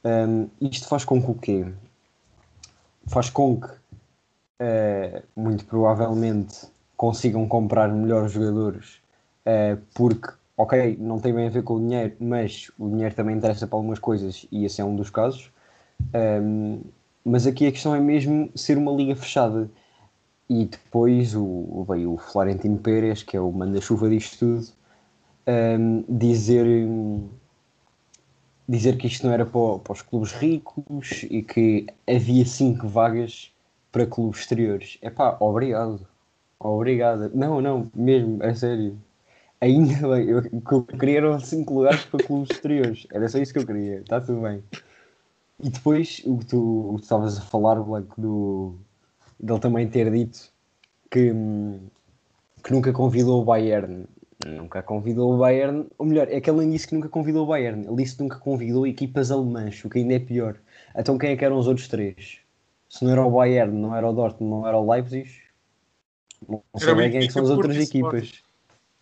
Um, 0.04 0.48
isto 0.60 0.86
faz 0.86 1.04
com 1.04 1.20
que 1.20 1.30
o 1.30 1.34
quê? 1.34 1.66
Faz 3.08 3.28
com 3.30 3.60
que, 3.60 3.68
eh, 4.60 5.22
muito 5.34 5.64
provavelmente, 5.64 6.66
consigam 6.96 7.48
comprar 7.48 7.88
melhores 7.88 8.32
jogadores 8.32 9.02
porque, 9.92 10.28
ok, 10.56 10.96
não 10.98 11.20
tem 11.20 11.34
bem 11.34 11.48
a 11.48 11.50
ver 11.50 11.62
com 11.62 11.74
o 11.74 11.78
dinheiro, 11.78 12.16
mas 12.18 12.70
o 12.78 12.88
dinheiro 12.88 13.14
também 13.14 13.36
interessa 13.36 13.66
para 13.66 13.76
algumas 13.76 13.98
coisas 13.98 14.46
e 14.50 14.64
esse 14.64 14.80
é 14.80 14.84
um 14.84 14.96
dos 14.96 15.10
casos. 15.10 15.50
Um, 16.14 16.80
mas 17.24 17.46
aqui 17.46 17.66
a 17.66 17.72
questão 17.72 17.94
é 17.94 18.00
mesmo 18.00 18.50
ser 18.54 18.78
uma 18.78 18.92
liga 18.92 19.14
fechada. 19.14 19.68
E 20.48 20.66
depois 20.66 21.34
o, 21.34 21.84
veio 21.88 22.14
o 22.14 22.18
Florentino 22.18 22.78
Pérez, 22.78 23.22
que 23.22 23.36
é 23.36 23.40
o 23.40 23.50
manda-chuva 23.50 24.08
disto 24.08 24.38
tudo, 24.38 24.66
um, 25.46 26.04
dizer, 26.08 26.66
dizer 28.68 28.96
que 28.98 29.06
isto 29.06 29.26
não 29.26 29.32
era 29.32 29.46
para, 29.46 29.78
para 29.78 29.92
os 29.92 30.02
clubes 30.02 30.32
ricos 30.32 31.24
e 31.30 31.42
que 31.42 31.86
havia 32.06 32.44
cinco 32.44 32.86
vagas 32.88 33.52
para 33.90 34.06
clubes 34.06 34.40
exteriores. 34.40 34.98
É 35.00 35.10
pá, 35.10 35.36
obrigado. 35.40 36.06
Obrigado. 36.58 37.30
Não, 37.34 37.60
não, 37.60 37.90
mesmo, 37.94 38.42
é 38.42 38.54
sério. 38.54 38.98
Ainda 39.60 40.08
bem, 40.08 40.28
eu, 40.28 40.42
eu 40.42 40.82
queria 40.98 41.20
lugares 41.22 42.04
para 42.04 42.24
clubes 42.24 42.50
exteriores. 42.50 43.06
Era 43.12 43.28
só 43.28 43.38
isso 43.38 43.52
que 43.52 43.58
eu 43.58 43.66
queria, 43.66 44.00
está 44.00 44.20
tudo 44.20 44.42
bem. 44.42 44.62
E 45.62 45.70
depois, 45.70 46.20
o 46.24 46.38
que 46.38 46.46
tu 46.46 46.96
estavas 47.00 47.38
a 47.38 47.40
falar, 47.42 47.76
Blanco, 47.76 48.20
do, 48.20 48.74
dele 49.44 49.60
também 49.60 49.88
ter 49.88 50.10
dito 50.10 50.52
que, 51.10 51.32
que 52.62 52.72
nunca 52.72 52.92
convidou 52.92 53.42
o 53.42 53.44
Bayern. 53.44 54.06
Nunca 54.46 54.82
convidou 54.82 55.34
o 55.34 55.38
Bayern, 55.38 55.86
ou 55.96 56.06
melhor, 56.06 56.28
é 56.28 56.40
que 56.40 56.50
ele 56.50 56.60
nem 56.60 56.70
disse 56.70 56.88
que 56.88 56.94
nunca 56.94 57.08
convidou 57.08 57.44
o 57.44 57.46
Bayern, 57.46 57.86
ele 57.86 57.96
disse 57.96 58.16
que 58.16 58.22
nunca 58.22 58.38
convidou 58.38 58.86
equipas 58.86 59.30
alemãs, 59.30 59.82
o 59.84 59.88
que 59.88 60.00
ainda 60.00 60.14
é 60.14 60.18
pior. 60.18 60.56
Então 60.94 61.16
quem 61.16 61.30
é 61.30 61.36
que 61.36 61.44
eram 61.44 61.56
os 61.56 61.68
outros 61.68 61.88
três? 61.88 62.38
Se 62.88 63.04
não 63.04 63.12
era 63.12 63.24
o 63.24 63.30
Bayern, 63.30 63.72
não 63.76 63.94
era 63.94 64.08
o 64.08 64.12
Dortmund, 64.12 64.50
não 64.50 64.68
era 64.68 64.76
o 64.76 64.90
Leipzig, 64.90 65.30
não 66.48 66.62
sei 66.76 66.94
bem 66.94 67.10
quem 67.10 67.20
é 67.22 67.26
que 67.26 67.32
são 67.32 67.42
as 67.42 67.50
outras 67.50 67.76
equipas. 67.76 68.42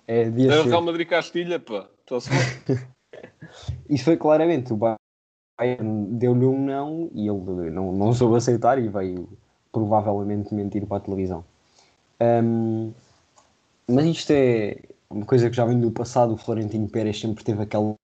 É, 0.06 0.22
Era 0.22 0.62
o. 0.62 0.64
Real 0.64 0.82
Madrid 0.82 1.08
Castilha, 1.08 1.58
pá. 1.58 1.88
Isso 3.88 4.04
foi 4.04 4.16
claramente, 4.16 4.72
o 4.72 4.76
Bayern 4.76 6.18
deu-lhe 6.18 6.44
um 6.44 6.64
não 6.64 7.10
e 7.14 7.28
ele 7.28 7.70
não, 7.70 7.92
não 7.92 8.12
soube 8.12 8.36
aceitar 8.36 8.78
e 8.78 8.88
veio 8.88 9.28
provavelmente 9.72 10.54
mentir 10.54 10.86
para 10.86 10.98
a 10.98 11.00
televisão. 11.00 11.44
Ahm, 12.20 12.92
mas 13.88 14.06
isto 14.06 14.30
é 14.30 14.76
uma 15.10 15.26
coisa 15.26 15.50
que 15.50 15.56
já 15.56 15.64
vem 15.64 15.80
do 15.80 15.90
passado. 15.90 16.34
O 16.34 16.36
Florentino 16.36 16.88
Pérez 16.88 17.20
sempre 17.20 17.44
teve 17.44 17.62
aquela 17.62 17.96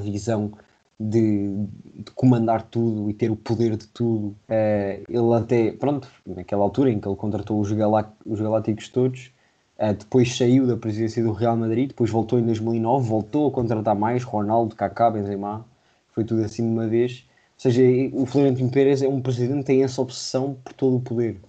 visão 0.00 0.52
de, 0.98 1.66
de 1.94 2.10
comandar 2.14 2.62
tudo 2.62 3.10
e 3.10 3.14
ter 3.14 3.30
o 3.30 3.36
poder 3.36 3.76
de 3.76 3.86
tudo. 3.88 4.34
Eh, 4.48 5.02
ele 5.08 5.34
até, 5.34 5.72
pronto, 5.72 6.08
naquela 6.26 6.62
altura 6.62 6.90
em 6.90 7.00
que 7.00 7.08
ele 7.08 7.16
contratou 7.16 7.60
os, 7.60 7.70
Galá 7.72 8.12
os 8.24 8.40
Galácticos 8.40 8.88
todos, 8.88 9.32
eh, 9.78 9.92
depois 9.94 10.36
saiu 10.36 10.66
da 10.66 10.76
presidência 10.76 11.22
do 11.22 11.32
Real 11.32 11.56
Madrid, 11.56 11.88
depois 11.88 12.10
voltou 12.10 12.38
em 12.38 12.44
2009, 12.44 13.08
voltou 13.08 13.48
a 13.48 13.50
contratar 13.52 13.94
mais, 13.94 14.22
Ronaldo, 14.22 14.74
Kaká, 14.76 15.10
Benzema, 15.10 15.64
foi 16.12 16.24
tudo 16.24 16.42
assim 16.44 16.62
de 16.62 16.72
uma 16.72 16.86
vez. 16.86 17.26
Seja, 17.64 17.80
o 18.12 18.26
Florentino 18.26 18.70
Pérez 18.70 19.00
é 19.00 19.08
um 19.08 19.22
presidente 19.22 19.60
que 19.60 19.64
tem 19.64 19.82
essa 19.82 20.02
obsessão 20.02 20.54
por 20.62 20.74
todo 20.74 20.96
o 20.96 21.00
poder. 21.00 21.40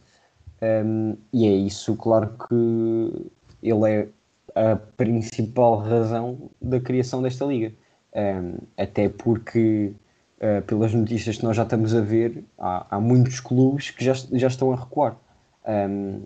Um, 0.62 1.18
e 1.34 1.46
é 1.46 1.52
isso, 1.52 1.94
claro 1.98 2.34
que 2.48 3.30
ele 3.62 3.92
é 3.92 4.08
a 4.56 4.78
principal 4.78 5.76
razão 5.76 6.50
da 6.62 6.80
criação 6.80 7.22
desta 7.22 7.44
liga. 7.44 7.74
Um, 8.16 8.60
até 8.78 9.10
porque, 9.10 9.92
uh, 10.38 10.62
pelas 10.66 10.94
notícias 10.94 11.36
que 11.36 11.44
nós 11.44 11.58
já 11.58 11.64
estamos 11.64 11.94
a 11.94 12.00
ver, 12.00 12.46
há, 12.58 12.96
há 12.96 12.98
muitos 12.98 13.42
clubes 13.42 13.92
que 13.92 14.06
já, 14.06 14.14
já 14.14 14.48
estão 14.48 14.72
a 14.72 14.78
recuar. 14.78 15.18
Um, 15.68 16.22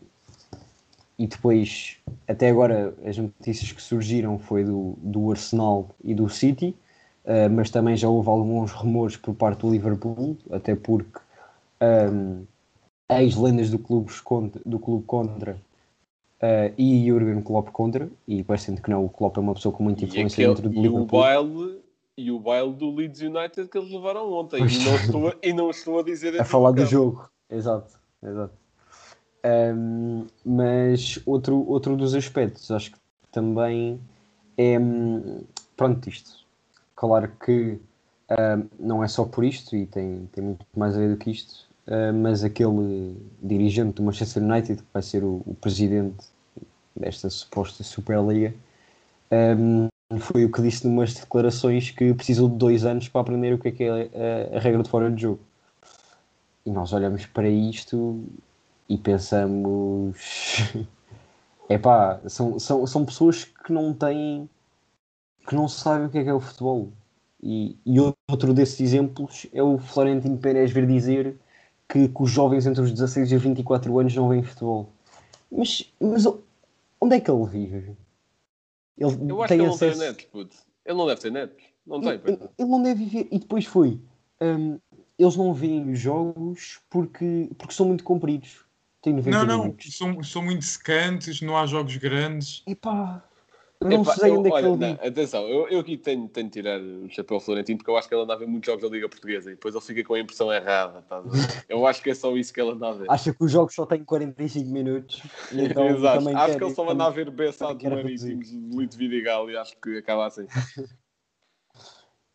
e 1.17 1.25
depois, 1.25 1.98
até 2.27 2.48
agora, 2.48 2.93
as 3.03 3.17
notícias 3.17 3.72
que 3.72 3.81
surgiram 3.81 4.38
foi 4.38 4.63
do, 4.63 4.96
do 5.01 5.31
Arsenal 5.31 5.89
e 6.03 6.13
do 6.13 6.29
City, 6.29 6.75
uh, 7.29 7.50
mas 7.50 7.69
também 7.69 7.95
já 7.95 8.09
houve 8.09 8.27
alguns 8.27 8.71
rumores 8.71 9.15
por 9.15 9.36
parte 9.36 9.59
do 9.59 9.71
Liverpool, 9.71 10.36
até 10.51 10.75
porque 10.75 11.19
um, 12.12 12.43
ex-lendas 13.09 13.69
do 13.69 13.77
clube 13.79 14.12
contra, 14.24 14.62
do 14.65 14.79
clube 14.79 15.05
contra 15.05 15.53
uh, 16.41 16.74
e 16.77 17.07
Jurgen 17.07 17.41
Klopp 17.41 17.69
contra, 17.69 18.09
e 18.27 18.43
parecendo 18.43 18.81
que 18.81 18.89
não, 18.89 19.05
o 19.05 19.09
Klopp 19.09 19.38
é 19.38 19.39
uma 19.39 19.53
pessoa 19.53 19.74
com 19.74 19.83
muita 19.83 20.05
influência 20.05 20.43
aquele, 20.43 20.55
dentro 20.55 20.69
do 20.69 20.75
e 20.75 20.79
o 20.79 20.81
Liverpool. 20.81 21.19
baile, 21.19 21.81
e 22.17 22.31
o 22.31 22.39
baile 22.39 22.74
do 22.74 22.93
Leeds 22.93 23.21
United 23.21 23.67
que 23.69 23.77
eles 23.77 23.91
levaram 23.91 24.31
ontem. 24.33 24.57
E 24.57 24.83
não 24.83 24.95
estou 24.95 25.27
a, 25.29 25.36
e 25.41 25.53
não 25.53 25.69
estou 25.69 26.00
a 26.00 26.03
dizer 26.03 26.36
a 26.36 26.41
aqui 26.41 26.50
falar 26.50 26.71
do 26.71 26.86
jogo. 26.86 27.29
Exato, 27.50 27.98
exato. 28.24 28.53
Ahm, 29.41 30.25
mas 30.45 31.21
outro, 31.25 31.65
outro 31.65 31.95
dos 31.95 32.13
aspectos, 32.13 32.69
acho 32.71 32.91
que 32.91 32.98
também 33.31 34.00
é. 34.57 34.77
hum, 34.77 35.43
Pronto, 35.77 36.09
isto. 36.09 36.38
Claro 37.00 37.32
que 37.46 37.79
ahm, 38.29 38.68
não 38.77 39.01
é 39.01 39.08
só 39.08 39.24
por 39.24 39.46
isto 39.46 39.74
e 39.74 39.86
tem, 39.86 40.27
tem 40.34 40.44
muito 40.44 40.65
mais 40.75 40.98
a 40.98 41.00
ver 41.00 41.12
do 41.12 41.15
que 41.18 41.32
isto, 41.32 41.65
ah, 41.88 42.12
mas 42.12 42.44
aquele 42.44 43.15
dirigente 43.41 43.94
do 43.94 44.03
Manchester 44.03 44.44
United, 44.44 44.84
que 44.84 44.89
vai 44.94 45.01
ser 45.01 45.24
o, 45.24 45.41
o 45.46 45.56
presidente 45.62 46.27
desta 46.94 47.29
suposta 47.29 47.86
Superliga, 47.86 48.53
ahm, 49.32 49.88
foi 50.20 50.44
o 50.44 50.51
que 50.51 50.62
disse 50.62 50.86
numas 50.86 51.13
declarações 51.13 51.89
que 51.89 52.13
precisou 52.13 52.50
de 52.50 52.58
dois 52.58 52.84
anos 52.84 53.08
para 53.08 53.22
aprender 53.22 53.53
o 53.53 53.60
que 53.60 53.70
é 53.70 53.72
que 53.72 53.84
é 53.86 54.51
a, 54.53 54.58
a 54.58 54.60
regra 54.60 54.84
de 54.84 54.89
fora 54.89 55.10
de 55.10 55.22
jogo. 55.22 55.39
E 56.65 56.70
nós 56.70 56.91
olhamos 56.91 57.25
para 57.27 57.48
isto 57.48 58.22
e 58.89 58.98
pensamos. 58.98 60.18
Epá, 61.70 62.20
são, 62.27 62.60
são, 62.60 62.86
são 62.86 63.06
pessoas 63.06 63.46
que 63.46 63.72
não 63.72 63.94
têm. 63.94 64.50
Que 65.50 65.56
não 65.56 65.68
sabem 65.68 66.06
o 66.08 66.10
que 66.12 66.20
é 66.20 66.24
que 66.24 66.29
é 66.29 66.34
o 66.34 66.39
futebol. 66.39 66.94
E, 67.41 67.75
e 67.86 68.00
outro 68.29 68.53
desses 68.53 68.79
exemplos 68.79 69.48
é 69.51 69.63
o 69.63 69.79
Florentino 69.79 70.38
Pérez 70.38 70.72
vir 70.72 70.86
dizer 70.86 71.39
que, 71.88 72.08
que 72.08 72.22
os 72.24 72.29
jovens 72.29 72.68
entre 72.68 72.82
os 72.84 72.91
16 72.91 73.32
e 73.32 73.36
os 73.36 73.41
24 73.41 73.98
anos 74.00 74.15
não 74.15 74.29
veem 74.29 74.44
futebol. 74.44 74.91
Mas, 75.51 75.91
mas 76.00 76.25
onde 77.01 77.15
é 77.15 77.20
que 77.20 77.32
ele 77.32 77.46
vive? 77.48 77.98
Ele 78.98 79.32
Eu 79.32 79.41
acho 79.41 79.48
tem 79.48 79.58
que 79.58 79.63
ele 79.63 79.68
não 79.68 79.74
acesso... 79.74 80.00
tem 80.00 80.08
net, 80.10 80.27
puto. 80.27 80.56
Ele 80.86 80.98
não 80.98 81.08
deve 81.08 81.22
ter 81.22 81.32
net. 81.32 81.53
Não 81.88 82.01
tem, 82.01 82.12
Ele, 82.12 82.38
não. 82.38 82.50
ele 82.58 82.70
não 82.70 82.84
deve 82.84 83.03
viver. 83.06 83.27
E 83.32 83.39
depois 83.39 83.65
foi. 83.65 84.00
hum, 84.41 84.77
eles 85.18 85.36
não 85.36 85.53
veem 85.53 85.89
os 85.91 86.00
jogos 86.00 86.79
porque, 86.89 87.50
porque 87.58 87.74
são 87.74 87.88
muito 87.88 88.03
compridos. 88.03 88.63
Tem 89.01 89.13
90 89.13 89.38
Não, 89.38 89.46
não, 89.46 89.63
minutos. 89.63 89.98
são, 89.98 90.22
são 90.24 90.44
muito 90.44 90.63
secantes, 90.63 91.41
não 91.41 91.58
há 91.58 91.65
jogos 91.65 91.96
grandes. 91.98 92.62
Epá, 92.68 93.24
não 93.81 94.01
Epá, 94.01 94.13
sei 94.15 94.29
eu- 94.29 94.39
onde 94.39 94.50
é 94.50 94.51
que 94.51 94.57
olha, 94.57 94.67
ele 94.67 94.77
não, 94.77 95.07
atenção, 95.07 95.48
eu, 95.48 95.67
eu 95.69 95.79
aqui 95.79 95.95
tenho, 95.98 96.27
tenho 96.27 96.48
de 96.48 96.53
tirar 96.53 96.81
o 96.81 97.09
chapéu 97.09 97.36
ao 97.36 97.41
Florentino 97.41 97.77
porque 97.77 97.89
eu 97.89 97.95
acho 97.95 98.09
que 98.09 98.13
ele 98.13 98.24
anda 98.24 98.33
a 98.33 98.38
ver 98.38 98.45
muitos 98.45 98.67
jogos 98.67 98.83
da 98.83 98.89
Liga 98.93 99.07
Portuguesa 99.07 99.50
e 99.51 99.55
depois 99.55 99.74
ele 99.74 99.83
fica 99.83 100.03
com 100.03 100.15
a 100.15 100.19
impressão 100.19 100.51
errada. 100.51 101.01
ver? 101.24 101.31
Eu 101.69 101.88
acho 101.88 102.01
que 102.03 102.09
é 102.09 102.13
só 102.13 102.36
isso 102.36 102.53
que 102.53 102.59
ele 102.59 102.71
anda 102.71 102.89
a 102.89 102.91
ver. 102.91 103.09
Acha 103.09 103.33
que 103.33 103.41
os 103.43 103.50
jogos 103.51 103.74
só 103.74 103.86
têm 103.86 104.03
45 104.03 104.69
minutos. 104.69 105.21
Então 105.53 105.88
Exato. 105.88 106.27
Acho 106.29 106.45
quer- 106.51 106.57
que 106.57 106.63
ele 106.65 106.74
só 106.75 106.89
anda 106.89 107.05
a 107.05 107.09
ver 107.09 107.31
Bessado 107.31 107.77
quer 107.79 107.89
Marítimos 107.95 108.50
de 108.50 108.57
Lito 108.57 108.98
Vidigal 108.98 109.50
e 109.50 109.55
acho 109.57 109.77
que 109.81 109.98
acaba 109.98 110.27
assim. 110.27 110.45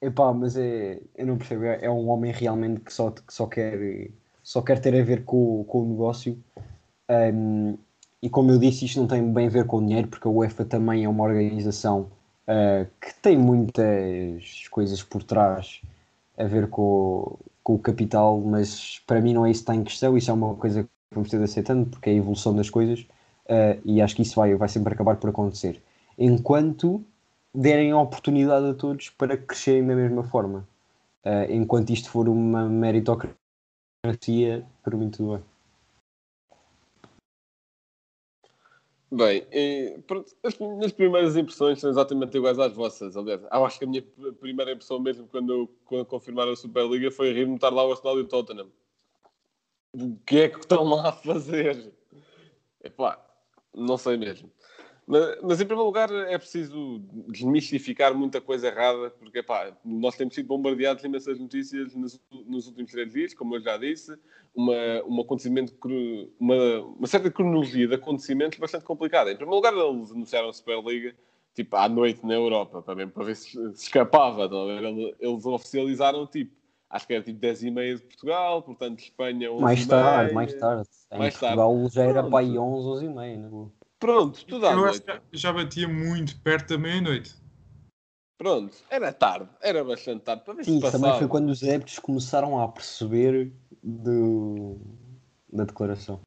Epá, 0.00 0.32
mas 0.34 0.56
é, 0.56 1.00
eu 1.14 1.26
não 1.26 1.36
percebo. 1.38 1.64
É, 1.64 1.84
é 1.84 1.90
um 1.90 2.08
homem 2.08 2.32
realmente 2.32 2.80
que 2.80 2.92
só, 2.92 3.10
que 3.10 3.32
só, 3.32 3.46
quer, 3.46 4.10
só 4.42 4.60
quer 4.62 4.78
ter 4.80 4.98
a 5.00 5.04
ver 5.04 5.24
com, 5.24 5.64
com 5.64 5.82
o 5.82 5.88
negócio. 5.88 6.42
Um, 7.08 7.78
e 8.24 8.30
como 8.30 8.50
eu 8.50 8.58
disse, 8.58 8.86
isto 8.86 8.98
não 8.98 9.06
tem 9.06 9.22
bem 9.30 9.48
a 9.48 9.50
ver 9.50 9.66
com 9.66 9.76
o 9.76 9.80
dinheiro, 9.82 10.08
porque 10.08 10.26
a 10.26 10.30
UEFA 10.30 10.64
também 10.64 11.04
é 11.04 11.08
uma 11.08 11.24
organização 11.24 12.10
uh, 12.48 12.88
que 12.98 13.14
tem 13.20 13.36
muitas 13.36 14.66
coisas 14.70 15.02
por 15.02 15.22
trás 15.22 15.82
a 16.38 16.44
ver 16.44 16.68
com, 16.70 17.38
com 17.62 17.74
o 17.74 17.78
capital, 17.78 18.40
mas 18.40 18.98
para 19.06 19.20
mim 19.20 19.34
não 19.34 19.44
é 19.44 19.50
isso 19.50 19.60
que 19.60 19.64
está 19.64 19.74
em 19.74 19.84
questão. 19.84 20.16
Isso 20.16 20.30
é 20.30 20.32
uma 20.32 20.54
coisa 20.54 20.84
que 20.84 20.88
vamos 21.12 21.28
ter 21.28 21.36
de 21.36 21.44
aceitando, 21.44 21.84
porque 21.84 22.08
é 22.08 22.14
a 22.14 22.16
evolução 22.16 22.56
das 22.56 22.70
coisas 22.70 23.00
uh, 23.00 23.78
e 23.84 24.00
acho 24.00 24.16
que 24.16 24.22
isso 24.22 24.36
vai, 24.36 24.54
vai 24.54 24.70
sempre 24.70 24.94
acabar 24.94 25.16
por 25.16 25.28
acontecer. 25.28 25.82
Enquanto 26.18 27.04
derem 27.54 27.90
a 27.92 27.98
oportunidade 28.00 28.66
a 28.70 28.72
todos 28.72 29.10
para 29.10 29.36
crescerem 29.36 29.86
da 29.86 29.94
mesma 29.94 30.24
forma. 30.24 30.66
Uh, 31.26 31.52
enquanto 31.52 31.90
isto 31.90 32.08
for 32.08 32.26
uma 32.26 32.66
meritocracia, 32.70 33.36
para 34.82 34.96
mim 34.96 35.10
tudo 35.10 35.34
bem. 35.34 35.53
Bem, 39.14 39.46
as 40.42 40.58
minhas 40.58 40.90
primeiras 40.90 41.36
impressões 41.36 41.78
são 41.78 41.88
exatamente 41.88 42.36
iguais 42.36 42.58
às 42.58 42.72
vossas. 42.72 43.16
Aliás, 43.16 43.42
eu 43.42 43.64
acho 43.64 43.78
que 43.78 43.84
a 43.84 43.88
minha 43.88 44.02
primeira 44.40 44.72
impressão 44.72 44.98
mesmo 44.98 45.28
quando, 45.28 45.68
quando 45.84 46.04
confirmaram 46.04 46.50
a 46.50 46.56
Superliga 46.56 47.12
foi 47.12 47.32
rir-me 47.32 47.54
estar 47.54 47.68
lá 47.68 47.86
o 47.86 47.92
Arsenal 47.92 48.18
e 48.18 48.22
o 48.22 48.26
Tottenham. 48.26 48.68
O 49.92 50.16
que 50.26 50.40
é 50.40 50.48
que 50.48 50.58
estão 50.58 50.82
lá 50.82 51.10
a 51.10 51.12
fazer? 51.12 51.92
Epá, 52.82 53.24
não 53.72 53.96
sei 53.96 54.16
mesmo. 54.16 54.50
Mas, 55.06 55.38
mas, 55.42 55.60
em 55.60 55.66
primeiro 55.66 55.84
lugar 55.86 56.10
é 56.10 56.38
preciso 56.38 56.98
desmistificar 57.28 58.14
muita 58.14 58.40
coisa 58.40 58.68
errada, 58.68 59.10
porque 59.10 59.40
epá, 59.40 59.76
nós 59.84 60.16
temos 60.16 60.34
sido 60.34 60.46
bombardeados 60.46 61.02
de 61.02 61.08
imensas 61.08 61.38
notícias 61.38 61.94
nos, 61.94 62.18
nos 62.46 62.66
últimos 62.68 62.90
três 62.90 63.12
dias, 63.12 63.34
como 63.34 63.56
eu 63.56 63.60
já 63.60 63.76
disse, 63.76 64.16
uma, 64.54 64.74
um 65.06 65.20
acontecimento, 65.20 65.74
uma, 66.40 66.80
uma 66.80 67.06
certa 67.06 67.30
cronologia 67.30 67.86
de 67.86 67.94
acontecimentos 67.94 68.58
bastante 68.58 68.84
complicada. 68.84 69.30
Em 69.30 69.36
primeiro 69.36 69.56
lugar, 69.56 69.74
eles 69.74 70.10
anunciaram 70.10 70.48
a 70.48 70.52
Superliga 70.52 71.14
tipo, 71.54 71.76
à 71.76 71.88
noite 71.88 72.26
na 72.26 72.34
Europa, 72.34 72.82
para, 72.82 72.94
mesmo, 72.94 73.12
para 73.12 73.24
ver 73.24 73.36
se, 73.36 73.50
se 73.50 73.84
escapava. 73.84 74.48
Eles 75.20 75.46
oficializaram 75.46 76.26
tipo, 76.26 76.52
acho 76.90 77.06
que 77.06 77.14
era 77.14 77.22
tipo 77.22 77.38
10 77.38 77.62
e 77.62 77.70
meia 77.70 77.96
de 77.96 78.02
Portugal, 78.02 78.62
portanto 78.62 79.00
Espanha 79.00 79.50
11 79.52 79.62
Mais 79.62 79.86
tarde, 79.86 80.34
mais 80.34 80.54
tarde. 80.54 80.88
Em 81.12 81.18
Mais 81.18 81.38
tarde. 81.38 81.56
Portugal 81.56 81.88
já 81.90 82.02
era 82.02 82.12
Pronto. 82.14 82.30
para 82.30 82.40
aí 82.40 82.58
11, 82.58 82.88
11 82.88 83.04
e 83.04 83.08
meia. 83.08 83.36
Não? 83.38 83.72
Pronto, 84.04 84.44
tudo 84.44 84.66
à 84.66 84.72
Eu 84.72 84.80
noite. 84.80 84.90
acho 84.90 85.00
que 85.00 85.38
já, 85.38 85.48
já 85.48 85.52
batia 85.54 85.88
muito 85.88 86.38
perto 86.42 86.74
da 86.74 86.78
meia-noite. 86.78 87.34
Pronto, 88.36 88.76
era 88.90 89.10
tarde, 89.14 89.48
era 89.62 89.82
bastante 89.82 90.24
tarde, 90.24 90.44
para 90.44 90.52
ver 90.52 90.64
Sim, 90.66 90.74
se 90.74 90.80
passava. 90.82 91.04
também 91.04 91.18
foi 91.18 91.26
quando 91.26 91.48
os 91.48 91.62
adeptos 91.62 91.98
começaram 91.98 92.60
a 92.60 92.68
perceber 92.68 93.50
do, 93.82 94.78
da 95.50 95.64
declaração. 95.64 96.20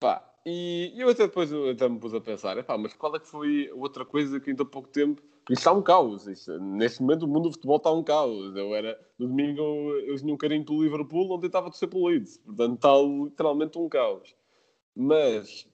Pá, 0.00 0.24
e 0.46 0.92
eu 0.96 1.08
até 1.08 1.26
depois 1.26 1.50
eu 1.50 1.68
até 1.70 1.88
me 1.88 1.98
pus 1.98 2.14
a 2.14 2.20
pensar, 2.20 2.56
epá, 2.58 2.78
mas 2.78 2.94
qual 2.94 3.16
é 3.16 3.18
que 3.18 3.26
foi 3.26 3.68
a 3.70 3.74
outra 3.74 4.04
coisa 4.04 4.38
que 4.38 4.50
ainda 4.50 4.62
há 4.62 4.66
pouco 4.66 4.88
tempo... 4.88 5.20
Porque 5.20 5.54
isto 5.54 5.62
está 5.62 5.72
um 5.72 5.82
caos, 5.82 6.28
isto- 6.28 6.60
neste 6.60 7.02
momento 7.02 7.24
o 7.24 7.28
mundo 7.28 7.48
do 7.48 7.52
futebol 7.52 7.78
está 7.78 7.90
um 7.90 8.04
caos. 8.04 8.54
Eu 8.54 8.72
era, 8.72 8.96
no 9.18 9.26
domingo 9.26 9.60
eu 10.06 10.16
tinha 10.16 10.32
um 10.32 10.36
carinho 10.38 10.64
pelo 10.64 10.80
Liverpool, 10.84 11.32
ontem 11.32 11.48
estava 11.48 11.66
a 11.66 11.70
torcer 11.70 11.88
pelo 11.88 12.06
Leeds. 12.06 12.38
Portanto 12.38 12.74
está 12.76 12.92
literalmente 13.02 13.78
um 13.78 13.88
caos. 13.88 14.32
Mas 14.94 15.66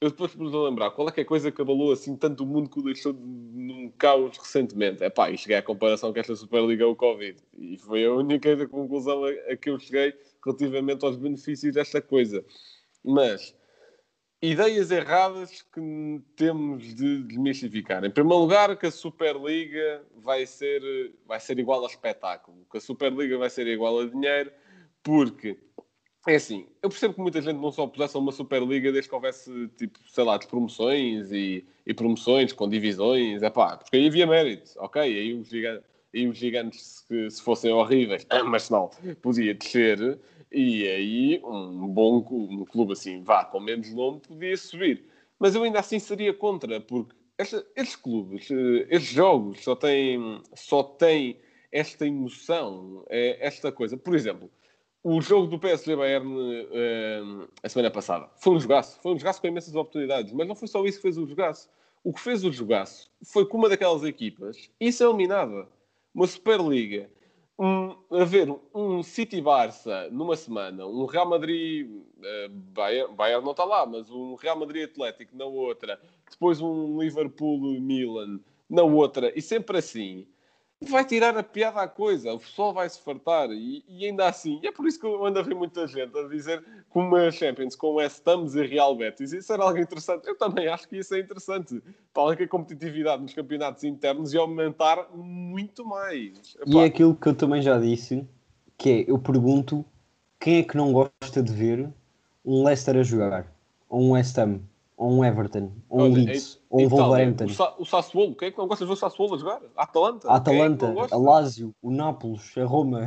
eu 0.00 0.10
depois 0.10 0.34
me 0.34 0.44
pus 0.44 0.54
a 0.54 0.68
lembrar, 0.68 0.90
qual 0.90 1.08
é 1.08 1.12
que 1.12 1.20
é 1.20 1.22
a 1.22 1.26
coisa 1.26 1.50
que 1.50 1.60
abalou 1.60 1.90
assim 1.92 2.16
tanto 2.16 2.44
o 2.44 2.46
mundo 2.46 2.68
que 2.68 2.78
o 2.78 2.82
deixou 2.82 3.12
de- 3.12 3.20
num 3.20 3.90
caos 3.98 4.36
recentemente? 4.36 5.02
É 5.02 5.08
pá, 5.08 5.30
e 5.30 5.38
cheguei 5.38 5.56
à 5.56 5.62
comparação 5.62 6.12
que 6.12 6.20
esta 6.20 6.36
Superliga 6.36 6.84
é 6.84 6.86
o 6.86 6.94
Covid. 6.94 7.42
E 7.58 7.78
foi 7.78 8.04
a 8.04 8.12
única 8.12 8.66
conclusão 8.68 9.24
a, 9.24 9.30
a 9.52 9.56
que 9.56 9.70
eu 9.70 9.78
cheguei 9.78 10.14
relativamente 10.44 11.04
aos 11.04 11.16
benefícios 11.16 11.74
desta 11.74 12.02
coisa. 12.02 12.44
Mas 13.02 13.54
ideias 14.42 14.90
erradas 14.90 15.62
que 15.62 16.22
temos 16.36 16.94
de 16.94 17.22
desmistificar. 17.24 18.04
Em 18.04 18.10
primeiro 18.10 18.42
lugar, 18.42 18.76
que 18.76 18.86
a 18.86 18.90
Superliga 18.90 20.04
vai 20.16 20.44
ser, 20.44 21.14
vai 21.26 21.40
ser 21.40 21.58
igual 21.58 21.82
a 21.84 21.88
espetáculo, 21.88 22.66
que 22.70 22.76
a 22.76 22.80
Superliga 22.80 23.38
vai 23.38 23.48
ser 23.48 23.66
igual 23.66 24.00
a 24.00 24.06
dinheiro, 24.06 24.52
porque 25.02 25.58
é 26.26 26.36
assim, 26.36 26.66
eu 26.82 26.88
percebo 26.88 27.14
que 27.14 27.20
muita 27.20 27.40
gente 27.40 27.56
não 27.56 27.70
só 27.70 27.86
pusesse 27.86 28.16
uma 28.16 28.32
Superliga 28.32 28.90
desde 28.92 29.08
que 29.08 29.14
houvesse, 29.14 29.68
tipo, 29.76 29.98
sei 30.08 30.24
lá, 30.24 30.36
de 30.36 30.46
promoções 30.46 31.30
e, 31.32 31.64
e 31.86 31.94
promoções 31.94 32.52
com 32.52 32.68
divisões, 32.68 33.42
é 33.42 33.50
pá, 33.50 33.76
porque 33.76 33.96
aí 33.96 34.08
havia 34.08 34.26
mérito, 34.26 34.70
ok? 34.78 35.02
Aí 35.02 35.34
os 35.34 35.48
gigantes, 35.48 35.84
aí 36.14 36.28
os 36.28 36.36
gigantes 36.38 37.04
se, 37.06 37.30
se 37.30 37.42
fossem 37.42 37.72
horríveis, 37.72 38.26
mas 38.46 38.70
não, 38.70 38.90
podia 39.22 39.54
descer 39.54 40.18
e 40.50 40.88
aí 40.88 41.40
um 41.44 41.88
bom 41.88 42.18
um 42.30 42.64
clube 42.64 42.92
assim, 42.92 43.22
vá, 43.22 43.44
com 43.44 43.60
menos 43.60 43.92
nome, 43.92 44.20
podia 44.20 44.56
subir. 44.56 45.04
Mas 45.38 45.54
eu 45.54 45.62
ainda 45.62 45.80
assim 45.80 45.98
seria 45.98 46.32
contra, 46.32 46.80
porque 46.80 47.14
esta, 47.38 47.64
estes 47.76 47.96
clubes, 47.96 48.50
eh, 48.50 48.86
estes 48.88 49.12
jogos 49.12 49.62
só 49.62 49.74
têm, 49.76 50.40
só 50.54 50.82
têm 50.82 51.38
esta 51.70 52.06
emoção, 52.06 53.04
eh, 53.10 53.36
esta 53.40 53.70
coisa. 53.70 53.96
Por 53.96 54.14
exemplo, 54.14 54.50
o 55.08 55.20
jogo 55.20 55.46
do 55.46 55.56
PSG 55.56 55.94
Bayern 55.94 56.66
eh, 56.72 57.22
a 57.62 57.68
semana 57.68 57.92
passada 57.92 58.28
foi 58.38 58.54
um 58.54 58.58
jogaço, 58.58 58.98
foi 59.00 59.14
um 59.14 59.18
jogaço 59.18 59.40
com 59.40 59.46
imensas 59.46 59.76
oportunidades, 59.76 60.32
mas 60.32 60.48
não 60.48 60.56
foi 60.56 60.66
só 60.66 60.84
isso 60.84 60.98
que 60.98 61.02
fez 61.02 61.16
o 61.16 61.24
jogaço. 61.24 61.70
O 62.02 62.12
que 62.12 62.20
fez 62.20 62.42
o 62.42 62.50
jogaço 62.50 63.08
foi 63.22 63.46
que 63.46 63.54
uma 63.54 63.68
daquelas 63.68 64.02
equipas, 64.02 64.68
isso 64.80 65.04
é 65.04 65.06
eliminada. 65.06 65.68
Uma 66.12 66.26
Superliga, 66.26 67.08
um, 67.56 67.94
a 68.10 68.24
ver 68.24 68.52
um 68.74 69.00
City 69.04 69.40
Barça 69.40 70.08
numa 70.10 70.34
semana, 70.34 70.84
um 70.84 71.04
Real 71.04 71.28
Madrid 71.28 71.88
eh, 72.20 72.48
Bayern, 72.50 73.14
Bayern 73.14 73.44
não 73.44 73.52
está 73.52 73.64
lá, 73.64 73.86
mas 73.86 74.10
um 74.10 74.34
Real 74.34 74.58
Madrid 74.58 74.90
Atlético 74.90 75.36
na 75.36 75.44
outra, 75.44 76.00
depois 76.28 76.60
um 76.60 77.00
Liverpool 77.00 77.60
Milan 77.80 78.40
na 78.68 78.82
outra, 78.82 79.32
e 79.38 79.40
sempre 79.40 79.78
assim. 79.78 80.26
Vai 80.82 81.04
tirar 81.04 81.36
a 81.36 81.42
piada 81.42 81.80
à 81.80 81.88
coisa, 81.88 82.34
o 82.34 82.38
pessoal 82.38 82.74
vai 82.74 82.88
se 82.88 83.00
fartar 83.00 83.50
e, 83.50 83.82
e 83.88 84.04
ainda 84.04 84.28
assim, 84.28 84.60
e 84.62 84.66
é 84.66 84.72
por 84.72 84.86
isso 84.86 85.00
que 85.00 85.06
eu 85.06 85.24
ando 85.24 85.38
a 85.38 85.42
ver 85.42 85.54
muita 85.54 85.86
gente 85.86 86.16
a 86.18 86.28
dizer 86.28 86.62
que 86.62 86.98
uma 86.98 87.30
Champions 87.30 87.74
com 87.74 87.94
West 87.94 88.26
Ham 88.26 88.46
e 88.54 88.66
Real 88.66 88.94
Betis, 88.94 89.32
isso 89.32 89.52
era 89.52 89.62
algo 89.62 89.78
interessante. 89.78 90.26
Eu 90.26 90.36
também 90.36 90.68
acho 90.68 90.86
que 90.88 90.98
isso 90.98 91.14
é 91.14 91.20
interessante, 91.20 91.82
para 92.12 92.36
que 92.36 92.42
a 92.42 92.48
competitividade 92.48 93.22
nos 93.22 93.32
campeonatos 93.32 93.84
internos 93.84 94.34
ia 94.34 94.40
aumentar 94.40 95.08
muito 95.14 95.84
mais. 95.84 96.56
E 96.66 96.78
é 96.78 96.84
aquilo 96.84 97.14
que 97.14 97.28
eu 97.28 97.34
também 97.34 97.62
já 97.62 97.78
disse, 97.78 98.26
que 98.76 98.90
é, 98.90 99.10
eu 99.10 99.18
pergunto, 99.18 99.84
quem 100.38 100.58
é 100.58 100.62
que 100.62 100.76
não 100.76 100.92
gosta 100.92 101.42
de 101.42 101.52
ver 101.52 101.88
um 102.44 102.62
Leicester 102.62 102.96
a 102.96 103.02
jogar? 103.02 103.50
Ou 103.88 104.02
um 104.02 104.10
West 104.10 104.36
Ham? 104.36 104.60
Ou 104.96 105.12
um 105.12 105.24
Everton? 105.24 105.72
Ou 105.88 106.00
um 106.00 106.04
Olha, 106.04 106.14
Leeds? 106.14 106.56
é- 106.56 106.66
Ou 106.70 106.82
um 106.82 106.88
Wolverhampton? 106.88 107.44
O, 107.44 107.50
Sa 107.50 107.74
o 107.78 107.84
Sassuolo, 107.84 108.34
quem 108.34 108.48
é 108.48 108.50
que 108.50 108.58
não 108.58 108.66
gosta 108.66 108.84
de 108.84 108.88
ver 108.88 108.94
o 108.94 108.96
Sassuolo 108.96 109.34
a 109.34 109.38
jogar? 109.38 109.60
A 109.76 109.82
Atalanta? 109.82 110.28
A 110.28 110.32
é 110.32 110.36
Atalanta, 110.36 110.86
gosta? 110.90 111.14
a 111.14 111.18
Lazio, 111.18 111.74
o 111.82 111.90
Nápoles, 111.90 112.56
a 112.56 112.64
Roma, 112.64 113.06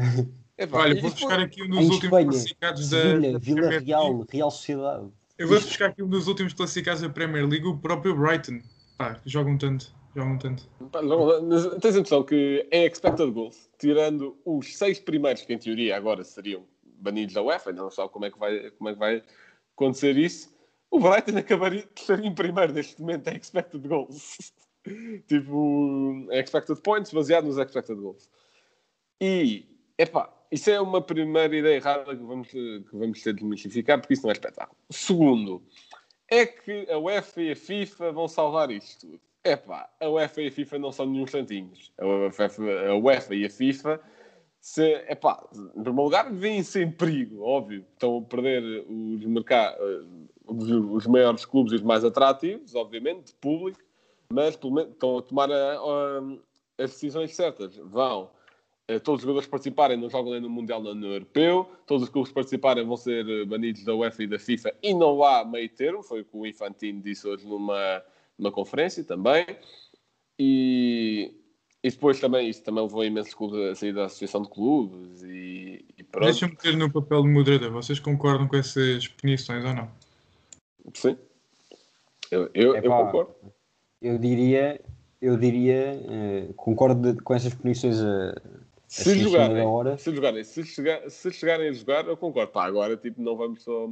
Epá, 0.57 0.79
Olha, 0.79 0.97
e 0.97 1.01
vou 1.01 1.09
buscar 1.09 1.39
aqui 1.39 1.63
um 1.63 1.69
dos 1.69 1.79
em 1.79 1.83
últimos 1.83 2.03
Espanha, 2.03 2.25
classificados 2.25 2.89
da, 2.89 3.01
Sevilha, 3.01 3.31
da 3.31 3.39
Vila 3.39 3.61
Premier 3.61 3.83
Real, 3.85 4.11
League. 4.11 4.25
Real 4.29 4.51
Sociedade. 4.51 5.07
Eu 5.37 5.47
vou 5.47 5.57
buscar 5.57 5.85
aqui 5.87 6.03
um 6.03 6.09
dos 6.09 6.27
últimos 6.27 6.53
classificados 6.53 7.01
da 7.01 7.09
Premier 7.09 7.47
League, 7.47 7.65
o 7.65 7.77
próprio 7.77 8.13
Brighton. 8.13 8.59
Pá, 8.97 9.17
jogam 9.25 9.57
tanto, 9.57 9.95
jogam 10.13 10.37
tanto. 10.37 10.67
Pá, 10.91 11.01
não, 11.01 11.41
mas 11.47 11.65
Tens 11.77 11.95
a 11.95 11.99
noção 11.99 12.23
que 12.23 12.67
é 12.69 12.85
expected 12.85 13.31
goals, 13.31 13.69
tirando 13.79 14.37
os 14.45 14.75
seis 14.77 14.99
primeiros, 14.99 15.43
que 15.43 15.53
em 15.53 15.57
teoria 15.57 15.95
agora 15.95 16.25
seriam 16.25 16.63
banidos 16.83 17.33
da 17.33 17.41
UEFA, 17.41 17.69
ainda 17.69 17.81
não 17.81 17.89
sabe 17.89 18.09
como 18.09 18.25
é 18.25 18.29
que 18.29 18.37
vai, 18.37 18.69
como 18.71 18.89
é 18.89 18.93
que 18.93 18.99
vai 18.99 19.23
acontecer 19.77 20.17
isso. 20.17 20.53
O 20.91 20.99
Brighton 20.99 21.37
acabaria 21.37 21.87
de 21.93 22.01
ser 22.01 22.23
em 22.23 22.33
primeiro 22.33 22.73
neste 22.73 22.99
momento 22.99 23.27
em 23.27 23.37
expected 23.37 23.87
goals. 23.87 24.53
tipo, 25.27 26.27
em 26.31 26.39
expected 26.39 26.81
points, 26.81 27.11
baseado 27.11 27.45
nos 27.45 27.57
expected 27.57 27.99
goals. 27.99 28.29
E, 29.21 29.67
epá, 29.97 30.33
isso 30.51 30.69
é 30.69 30.81
uma 30.81 31.01
primeira 31.01 31.55
ideia 31.55 31.75
errada 31.75 32.15
que 32.15 32.23
vamos, 32.23 32.47
que 32.49 32.85
vamos 32.91 33.21
ter 33.21 33.33
de 33.33 33.41
desmistificar, 33.41 33.99
porque 33.99 34.13
isso 34.13 34.23
não 34.23 34.31
é 34.31 34.33
espetáculo. 34.33 34.77
Segundo, 34.89 35.61
é 36.29 36.45
que 36.45 36.89
a 36.89 36.97
UEFA 36.97 37.41
e 37.41 37.51
a 37.51 37.55
FIFA 37.55 38.11
vão 38.11 38.27
salvar 38.27 38.71
isto 38.71 39.07
tudo. 39.07 39.21
Epá, 39.43 39.89
a 39.99 40.09
UEFA 40.09 40.41
e 40.41 40.47
a 40.47 40.51
FIFA 40.51 40.79
não 40.79 40.91
são 40.91 41.05
nenhum 41.05 41.27
santinhos. 41.27 41.91
A 41.97 42.05
UEFA, 42.05 42.51
a 42.89 42.95
UEFA 42.95 43.35
e 43.35 43.45
a 43.45 43.49
FIFA, 43.49 44.01
se, 44.61 44.83
epá, 45.07 45.47
em 45.53 45.83
primeiro 45.83 46.03
lugar, 46.03 46.31
vêm-se 46.33 46.81
em 46.83 46.91
perigo, 46.91 47.41
óbvio. 47.43 47.85
Estão 47.93 48.17
a 48.17 48.21
perder 48.21 48.85
os, 48.89 49.25
mercados, 49.25 49.79
os, 50.45 50.69
os 50.69 51.07
maiores 51.07 51.45
clubes 51.45 51.71
e 51.73 51.75
os 51.77 51.81
mais 51.81 52.03
atrativos, 52.03 52.75
obviamente, 52.75 53.27
de 53.27 53.33
público, 53.35 53.79
mas 54.31 54.55
pelo 54.55 54.73
menos 54.73 54.91
estão 54.91 55.17
a 55.17 55.21
tomar 55.21 55.51
a- 55.51 55.75
a- 55.77 56.37
as 56.83 56.91
decisões 56.91 57.35
certas. 57.35 57.75
Vão 57.77 58.29
eh, 58.87 58.97
todos 58.99 59.19
os 59.19 59.21
jogadores 59.23 59.45
que 59.45 59.51
participarem 59.51 59.95
não 59.97 60.09
jogam 60.09 60.31
nem 60.33 60.41
no 60.41 60.49
Mundial 60.49 60.81
nem 60.81 60.95
no 60.95 61.07
Europeu, 61.13 61.69
todos 61.85 62.03
os 62.03 62.09
clubes 62.09 62.29
que 62.29 62.35
participarem 62.35 62.83
vão 62.85 62.97
ser 62.97 63.27
eh, 63.29 63.45
banidos 63.45 63.83
da 63.83 63.93
UEFA 63.93 64.23
e 64.23 64.27
da 64.27 64.39
FIFA 64.39 64.73
e 64.81 64.93
não 64.95 65.23
há 65.23 65.45
meio 65.45 65.69
termo, 65.69 66.01
foi 66.01 66.21
o 66.21 66.25
que 66.25 66.35
o 66.35 66.45
Infantino 66.45 66.99
disse 67.01 67.27
hoje 67.27 67.47
numa, 67.47 68.03
numa 68.37 68.51
conferência 68.51 69.03
também. 69.03 69.45
E, 70.37 71.33
e 71.81 71.89
depois 71.89 72.19
também, 72.19 72.49
isso 72.49 72.61
também 72.61 72.83
levou 72.83 73.05
imensos 73.05 73.33
clubes 73.33 73.57
a 73.71 73.75
sair 73.75 73.93
da 73.93 74.05
Associação 74.05 74.41
de 74.41 74.49
Clubes 74.49 75.23
e, 75.23 75.85
e 75.97 76.03
pronto. 76.03 76.25
Deixa-me 76.25 76.55
ter 76.55 76.75
no 76.75 76.91
papel 76.91 77.23
de 77.23 77.29
moderador. 77.29 77.71
Vocês 77.71 77.99
concordam 77.99 78.47
com 78.47 78.57
essas 78.57 79.07
punições 79.07 79.63
ou 79.63 79.73
não? 79.73 79.89
Sim. 80.93 81.17
Eu, 82.29 82.49
eu, 82.53 82.75
eu 82.75 82.75
Epá, 82.75 83.05
concordo. 83.05 83.33
Eu 84.01 84.17
diria, 84.17 84.81
eu 85.21 85.37
diria, 85.37 86.01
eh, 86.09 86.49
concordo 86.55 87.13
de- 87.13 87.21
com 87.21 87.33
essas 87.33 87.53
punições 87.53 87.99
a, 88.01 88.33
Se 88.87 89.11
assim, 89.11 89.21
jogarem, 89.23 89.65
hora. 89.65 89.97
se 89.97 90.13
jogarem, 90.13 90.43
se, 90.43 90.63
chegar, 90.65 91.09
se 91.09 91.31
chegarem 91.31 91.69
a 91.69 91.73
jogar, 91.73 92.05
eu 92.07 92.17
concordo. 92.17 92.51
Pá, 92.51 92.65
agora 92.65 92.97
tipo, 92.97 93.21
não 93.21 93.35
vamos 93.37 93.63
só. 93.63 93.87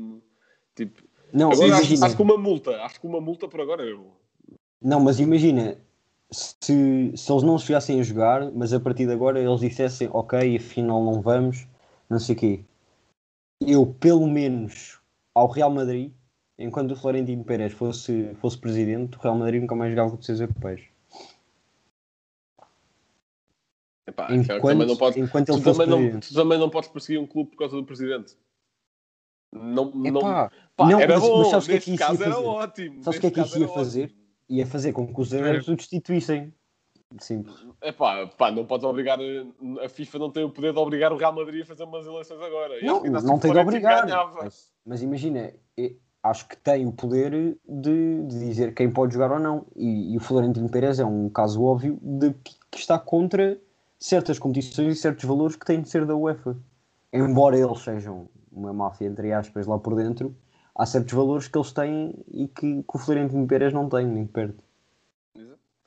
Tipo, 0.76 1.04
Não, 1.34 1.52
agora 1.52 1.76
acho, 1.76 1.86
imagina, 1.86 2.06
acho 2.06 2.16
que 2.18 2.22
uma 2.22 2.38
multa, 2.38 2.82
acho 2.84 3.00
que 3.00 3.08
uma 3.08 3.22
multa 3.22 3.48
por 3.48 3.62
agora 3.62 3.84
eu. 3.84 4.12
não, 4.82 5.00
mas 5.00 5.20
imagina 5.20 5.78
se, 6.32 7.14
se 7.16 7.32
eles 7.32 7.44
não 7.44 7.58
chegassem 7.58 8.00
a 8.00 8.04
jogar, 8.04 8.52
mas 8.52 8.74
a 8.74 8.80
partir 8.80 9.06
de 9.06 9.14
agora 9.14 9.40
eles 9.40 9.60
dissessem 9.60 10.10
ok, 10.12 10.58
afinal 10.58 11.04
não 11.04 11.22
vamos, 11.22 11.68
não 12.10 12.20
sei 12.20 12.36
o 12.36 12.40
quê. 12.40 12.64
Eu, 13.62 13.86
pelo 14.00 14.28
menos, 14.28 15.00
ao 15.34 15.48
Real 15.48 15.70
Madrid, 15.72 16.12
enquanto 16.60 16.92
o 16.92 16.96
Florentino 16.96 17.44
Pérez 17.44 17.74
fosse, 17.74 18.34
fosse 18.36 18.58
presidente, 18.58 19.18
o 19.18 19.22
Real 19.22 19.38
Madrid 19.38 19.62
nunca 19.62 19.76
mais 19.76 19.92
jogava 19.92 20.12
com 20.12 20.18
os 20.18 20.30
europeus. 20.30 20.82
Epá, 24.08 24.32
Enquanto, 24.32 24.86
não 24.86 24.96
podes, 24.96 25.18
enquanto 25.18 25.50
ele 25.50 25.58
tu, 25.58 25.64
fosse 25.64 25.80
também 25.80 25.88
não, 25.88 25.98
presidente. 26.00 26.30
tu 26.30 26.34
também 26.34 26.60
não 26.60 26.70
podes 26.70 26.90
perseguir 26.90 27.20
um 27.22 27.28
clube 27.28 27.52
por 27.52 27.58
causa 27.58 27.76
do 27.76 27.86
presidente. 27.86 28.38
Não, 29.52 29.92
não, 29.92 30.20
Epá, 30.20 30.52
pá, 30.76 30.90
não, 30.90 31.00
era 31.00 31.14
mas- 31.20 31.24
mas 31.24 31.32
bom, 31.32 31.44
sabes 31.46 31.66
o 31.66 31.70
que 31.70 31.76
é 31.76 31.80
que 31.80 31.92
isso 31.92 32.04
ia 32.04 32.08
fazer? 32.08 32.46
ótimo. 32.46 33.04
Sabes 33.04 33.18
o 33.18 33.22
que 33.22 33.28
é 33.28 33.32
que 33.32 33.40
isso 33.42 33.60
ia 33.60 33.68
fazer? 33.68 34.04
ótimo. 34.06 34.27
Ia 34.50 34.66
fazer 34.66 34.94
com 34.94 35.14
que 35.14 35.20
os 35.20 35.34
adeptos 35.34 35.68
o 35.68 35.76
destituíssem. 35.76 36.54
Simples. 37.20 37.66
Epá, 37.82 38.28
pá, 38.28 38.52
não 38.52 38.66
podes 38.66 38.86
obrigar, 38.86 39.18
a 39.84 39.88
FIFA 39.88 40.20
não 40.20 40.32
tem 40.32 40.44
o 40.44 40.50
poder 40.50 40.74
de 40.74 40.80
obrigar 40.80 41.14
o 41.14 41.18
Real 41.18 41.34
Madrid 41.34 41.62
a 41.62 41.66
fazer 41.66 41.84
umas 41.86 42.06
eleições 42.06 42.42
agora. 42.42 42.82
Não, 42.82 43.02
não 43.04 43.40
tem 43.40 43.54
de 43.54 43.60
obrigar. 43.60 44.06
Mas, 44.34 44.74
mas 44.86 45.02
imagina, 45.02 45.54
acho 46.22 46.48
que 46.48 46.58
tem 46.58 46.86
o 46.86 46.92
poder 46.92 47.58
de, 47.68 48.24
de 48.24 48.40
dizer 48.40 48.74
quem 48.74 48.92
pode 48.92 49.14
jogar 49.14 49.32
ou 49.32 49.40
não. 49.40 49.66
E, 49.76 50.14
e 50.14 50.18
o 50.18 50.20
Florentino 50.20 50.70
Pérez 50.70 51.00
é 51.00 51.06
um 51.06 51.30
caso 51.30 51.64
óbvio 51.64 51.98
de 52.02 52.34
que, 52.34 52.56
que 52.72 52.80
está 52.80 53.00
contra 53.00 53.58
certas 54.00 54.38
competições 54.38 54.98
e 54.98 55.02
certos 55.02 55.26
valores 55.26 55.56
que 55.56 55.66
têm 55.66 55.82
de 55.82 55.90
ser 55.90 56.06
da 56.06 56.16
UEFA. 56.16 56.58
Embora 57.12 57.58
eles 57.58 57.80
sejam 57.80 58.30
uma 58.52 58.74
máfia, 58.74 59.08
entre 59.08 59.32
aspas, 59.32 59.66
lá 59.66 59.78
por 59.78 59.96
dentro, 59.96 60.36
há 60.78 60.86
certos 60.86 61.14
valores 61.14 61.48
que 61.48 61.58
eles 61.58 61.72
têm 61.72 62.14
e 62.32 62.48
que, 62.48 62.84
que 62.84 62.96
o 62.96 63.00
Florentino 63.00 63.48
Pérez 63.48 63.74
não 63.74 63.90
tem, 63.90 64.06
nem 64.06 64.26
perto. 64.26 64.64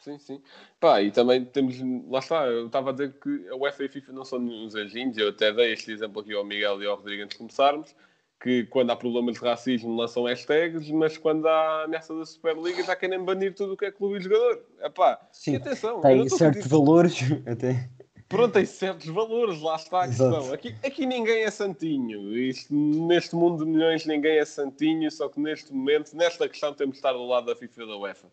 Sim, 0.00 0.18
sim. 0.18 0.42
Pá, 0.78 1.02
e 1.02 1.10
também 1.10 1.44
temos, 1.44 1.78
lá 2.08 2.20
está, 2.20 2.46
eu 2.46 2.66
estava 2.66 2.88
a 2.88 2.92
dizer 2.92 3.12
que 3.20 3.48
a 3.50 3.56
UEFA 3.56 3.82
e 3.82 3.86
a 3.86 3.90
FIFA 3.90 4.12
não 4.12 4.24
são 4.24 4.38
nenhum 4.38 4.66
anjinhos, 4.74 5.16
eu 5.18 5.28
até 5.28 5.52
dei 5.52 5.72
este 5.74 5.92
exemplo 5.92 6.22
aqui 6.22 6.32
ao 6.32 6.44
Miguel 6.44 6.82
e 6.82 6.86
ao 6.86 6.96
Rodrigo 6.96 7.22
antes 7.22 7.34
de 7.34 7.38
começarmos, 7.38 7.94
que 8.40 8.64
quando 8.64 8.90
há 8.90 8.96
problemas 8.96 9.34
de 9.34 9.44
racismo 9.44 9.94
lançam 9.94 10.24
hashtags, 10.24 10.90
mas 10.90 11.18
quando 11.18 11.46
há 11.46 11.84
ameaça 11.84 12.16
da 12.16 12.24
Superliga 12.24 12.82
já 12.82 12.96
querem 12.96 13.22
banir 13.22 13.54
tudo 13.54 13.74
o 13.74 13.76
que 13.76 13.84
é 13.84 13.90
clube 13.92 14.16
e 14.16 14.22
jogador. 14.22 14.64
Epá, 14.82 15.20
Sim, 15.30 15.52
e 15.52 15.56
atenção, 15.56 16.00
Tem 16.00 16.26
certos 16.30 16.66
valores, 16.66 17.18
até. 17.46 17.90
Pronto, 18.30 18.52
tem 18.52 18.64
certos 18.64 19.08
valores, 19.08 19.60
lá 19.60 19.74
está 19.74 20.02
a 20.02 20.06
Exato. 20.06 20.36
questão. 20.36 20.54
Aqui, 20.54 20.74
aqui 20.86 21.04
ninguém 21.04 21.42
é 21.42 21.50
santinho. 21.50 22.32
Isto, 22.38 22.72
neste 22.72 23.34
mundo 23.34 23.64
de 23.64 23.70
milhões 23.70 24.06
ninguém 24.06 24.38
é 24.38 24.44
santinho, 24.44 25.10
só 25.10 25.28
que 25.28 25.40
neste 25.40 25.74
momento, 25.74 26.16
nesta 26.16 26.48
questão, 26.48 26.72
temos 26.72 26.92
de 26.92 26.98
estar 26.98 27.12
do 27.12 27.26
lado 27.26 27.46
da 27.46 27.56
FIFA 27.56 27.82
e 27.82 27.86
da 27.88 27.96
UEFA. 27.96 28.28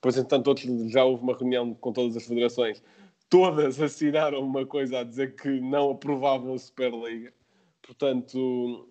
Pois, 0.00 0.16
entanto, 0.16 0.46
outros, 0.46 0.92
já 0.92 1.02
houve 1.02 1.24
uma 1.24 1.36
reunião 1.36 1.74
com 1.74 1.92
todas 1.92 2.16
as 2.16 2.24
federações. 2.24 2.80
Todas 3.28 3.80
assinaram 3.82 4.38
uma 4.38 4.64
coisa 4.64 5.00
a 5.00 5.04
dizer 5.04 5.34
que 5.34 5.48
não 5.60 5.90
aprovavam 5.90 6.54
a 6.54 6.58
Superliga. 6.58 7.32
Portanto, 7.82 8.88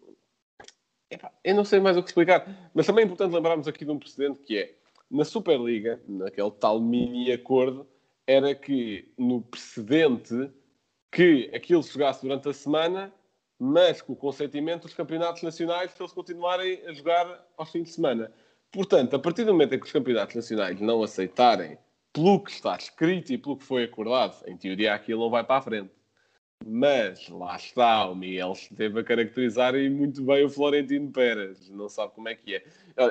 epá, 1.09 1.31
eu 1.41 1.55
não 1.55 1.63
sei 1.63 1.79
mais 1.79 1.95
o 1.95 2.03
que 2.03 2.09
explicar. 2.09 2.69
Mas 2.73 2.85
também 2.85 3.03
é 3.03 3.05
importante 3.05 3.33
lembrarmos 3.33 3.65
aqui 3.65 3.85
de 3.85 3.91
um 3.91 3.97
precedente 3.97 4.39
que 4.41 4.57
é, 4.57 4.75
na 5.09 5.23
Superliga, 5.23 6.01
naquele 6.05 6.51
tal 6.51 6.81
mini 6.81 7.31
acordo, 7.31 7.87
era 8.29 8.53
que 8.53 9.11
no 9.17 9.41
precedente 9.41 10.51
que 11.11 11.49
aquilo 11.51 11.81
se 11.81 11.93
jogasse 11.93 12.21
durante 12.21 12.47
a 12.47 12.53
semana, 12.53 13.11
mas 13.57 14.03
com 14.03 14.13
o 14.13 14.15
consentimento 14.15 14.83
dos 14.83 14.93
campeonatos 14.93 15.41
nacionais 15.41 15.91
para 15.91 16.03
eles 16.03 16.13
continuarem 16.13 16.79
a 16.85 16.93
jogar 16.93 17.43
aos 17.57 17.71
fins 17.71 17.85
de 17.85 17.89
semana. 17.89 18.31
Portanto, 18.71 19.15
a 19.15 19.19
partir 19.19 19.45
do 19.45 19.51
momento 19.51 19.73
em 19.73 19.79
que 19.79 19.87
os 19.87 19.91
campeonatos 19.91 20.35
nacionais 20.35 20.79
não 20.79 21.01
aceitarem 21.01 21.75
pelo 22.13 22.43
que 22.43 22.51
está 22.51 22.75
escrito 22.75 23.33
e 23.33 23.37
pelo 23.39 23.57
que 23.57 23.63
foi 23.63 23.85
acordado, 23.85 24.47
em 24.47 24.55
teoria 24.55 24.93
aquilo 24.93 25.21
não 25.21 25.31
vai 25.31 25.43
para 25.43 25.57
a 25.57 25.61
frente. 25.63 25.91
Mas 26.63 27.27
lá 27.29 27.55
está, 27.55 28.07
o 28.07 28.15
Miguel 28.15 28.51
esteve 28.51 28.99
a 28.99 29.03
caracterizar 29.03 29.73
e 29.73 29.89
muito 29.89 30.21
bem 30.21 30.45
o 30.45 30.49
Florentino 30.51 31.11
Pérez. 31.11 31.67
Não 31.69 31.89
sabe 31.89 32.13
como 32.13 32.29
é 32.29 32.35
que 32.35 32.57
é. 32.57 32.63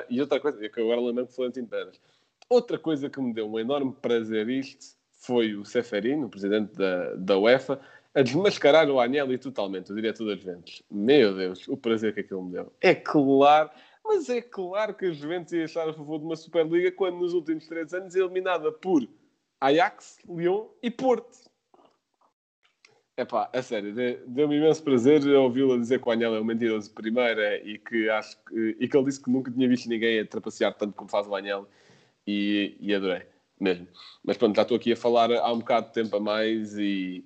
E 0.09 0.21
outra 0.21 0.39
coisa, 0.39 0.57
eu 0.63 0.83
agora 0.85 1.01
lembro 1.01 1.25
do 1.25 1.33
Florentino 1.33 1.67
Pérez. 1.67 1.99
Outra 2.47 2.79
coisa 2.79 3.09
que 3.09 3.19
me 3.19 3.33
deu 3.33 3.51
um 3.51 3.59
enorme 3.59 3.91
prazer 4.01 4.47
isto 4.47 4.97
foi 5.19 5.53
o 5.55 5.65
Seferino, 5.65 6.25
o 6.25 6.29
presidente 6.29 6.73
da, 6.75 7.13
da 7.15 7.37
UEFA, 7.37 7.79
a 8.15 8.21
desmascarar 8.21 8.89
o 8.89 8.99
Agnelli 8.99 9.37
totalmente, 9.37 9.91
o 9.91 9.95
diretor 9.95 10.25
das 10.25 10.39
Juventus. 10.39 10.81
Meu 10.89 11.35
Deus, 11.35 11.67
o 11.67 11.77
prazer 11.77 12.13
que 12.13 12.21
aquilo 12.21 12.43
me 12.43 12.53
deu. 12.53 12.73
É 12.81 12.95
claro, 12.95 13.69
mas 14.03 14.29
é 14.29 14.41
claro 14.41 14.95
que 14.95 15.05
a 15.05 15.11
Juventus 15.11 15.53
ia 15.53 15.65
estar 15.65 15.87
a 15.87 15.93
favor 15.93 16.17
de 16.19 16.25
uma 16.25 16.35
Superliga 16.35 16.91
quando 16.91 17.19
nos 17.19 17.33
últimos 17.33 17.67
três 17.67 17.93
anos 17.93 18.15
é 18.15 18.19
eliminada 18.19 18.71
por 18.71 19.07
Ajax, 19.61 20.17
Lyon 20.27 20.67
e 20.81 20.89
Porto. 20.89 21.49
Epá, 23.17 23.49
a 23.53 23.61
sério, 23.61 23.93
deu- 23.93 24.25
deu-me 24.27 24.55
imenso 24.55 24.81
prazer 24.81 25.21
ouvi-lo 25.27 25.77
dizer 25.77 26.01
que 26.01 26.07
o 26.07 26.11
Agnelli 26.11 26.37
é 26.37 26.39
um 26.39 26.45
mentiroso 26.45 26.87
de 26.87 26.95
primeira 26.95 27.57
e 27.57 27.77
que 27.77 28.09
acho 28.09 28.41
que, 28.45 28.77
e 28.79 28.87
que 28.87 28.95
ele 28.95 29.05
disse 29.05 29.21
que 29.21 29.29
nunca 29.29 29.51
tinha 29.51 29.67
visto 29.67 29.89
ninguém 29.89 30.21
a 30.21 30.25
trapacear 30.25 30.73
tanto 30.73 30.93
como 30.95 31.09
faz 31.09 31.27
o 31.27 31.35
Agnelli 31.35 31.65
e, 32.25 32.77
e 32.79 32.95
adorei. 32.95 33.23
Mesmo. 33.59 33.87
Mas 34.23 34.37
pronto, 34.37 34.55
já 34.55 34.61
estou 34.61 34.77
aqui 34.77 34.93
a 34.93 34.97
falar 34.97 35.31
há 35.31 35.51
um 35.51 35.59
bocado 35.59 35.87
de 35.87 35.93
tempo 35.93 36.15
a 36.15 36.19
mais 36.19 36.77
e, 36.77 37.25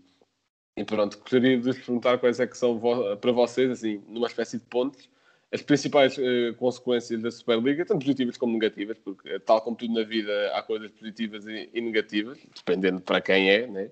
e 0.75 0.83
pronto, 0.83 1.19
gostaria 1.19 1.57
de 1.57 1.63
vos 1.63 1.77
perguntar 1.77 2.17
quais 2.17 2.39
é 2.39 2.47
que 2.47 2.57
são 2.57 2.79
vo 2.79 3.15
para 3.17 3.31
vocês, 3.31 3.69
assim, 3.71 4.03
numa 4.07 4.27
espécie 4.27 4.57
de 4.57 4.65
pontos, 4.65 5.09
as 5.51 5.61
principais 5.61 6.17
uh, 6.17 6.55
consequências 6.57 7.21
da 7.21 7.29
Superliga, 7.29 7.85
tanto 7.85 8.01
positivas 8.01 8.37
como 8.37 8.53
negativas, 8.53 8.97
porque 8.97 9.39
tal 9.41 9.61
como 9.61 9.77
tudo 9.77 9.93
na 9.93 10.03
vida 10.03 10.51
há 10.55 10.63
coisas 10.63 10.89
positivas 10.91 11.45
e, 11.45 11.69
e 11.71 11.81
negativas, 11.81 12.39
dependendo 12.55 12.99
para 13.01 13.21
quem 13.21 13.51
é, 13.51 13.67
né? 13.67 13.91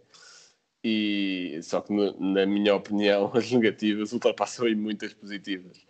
E 0.83 1.59
só 1.61 1.81
que 1.81 1.93
no, 1.93 2.19
na 2.19 2.45
minha 2.47 2.73
opinião 2.75 3.29
as 3.35 3.51
negativas 3.51 4.11
ultrapassam 4.11 4.65
aí 4.65 4.75
muitas 4.75 5.13
positivas. 5.13 5.85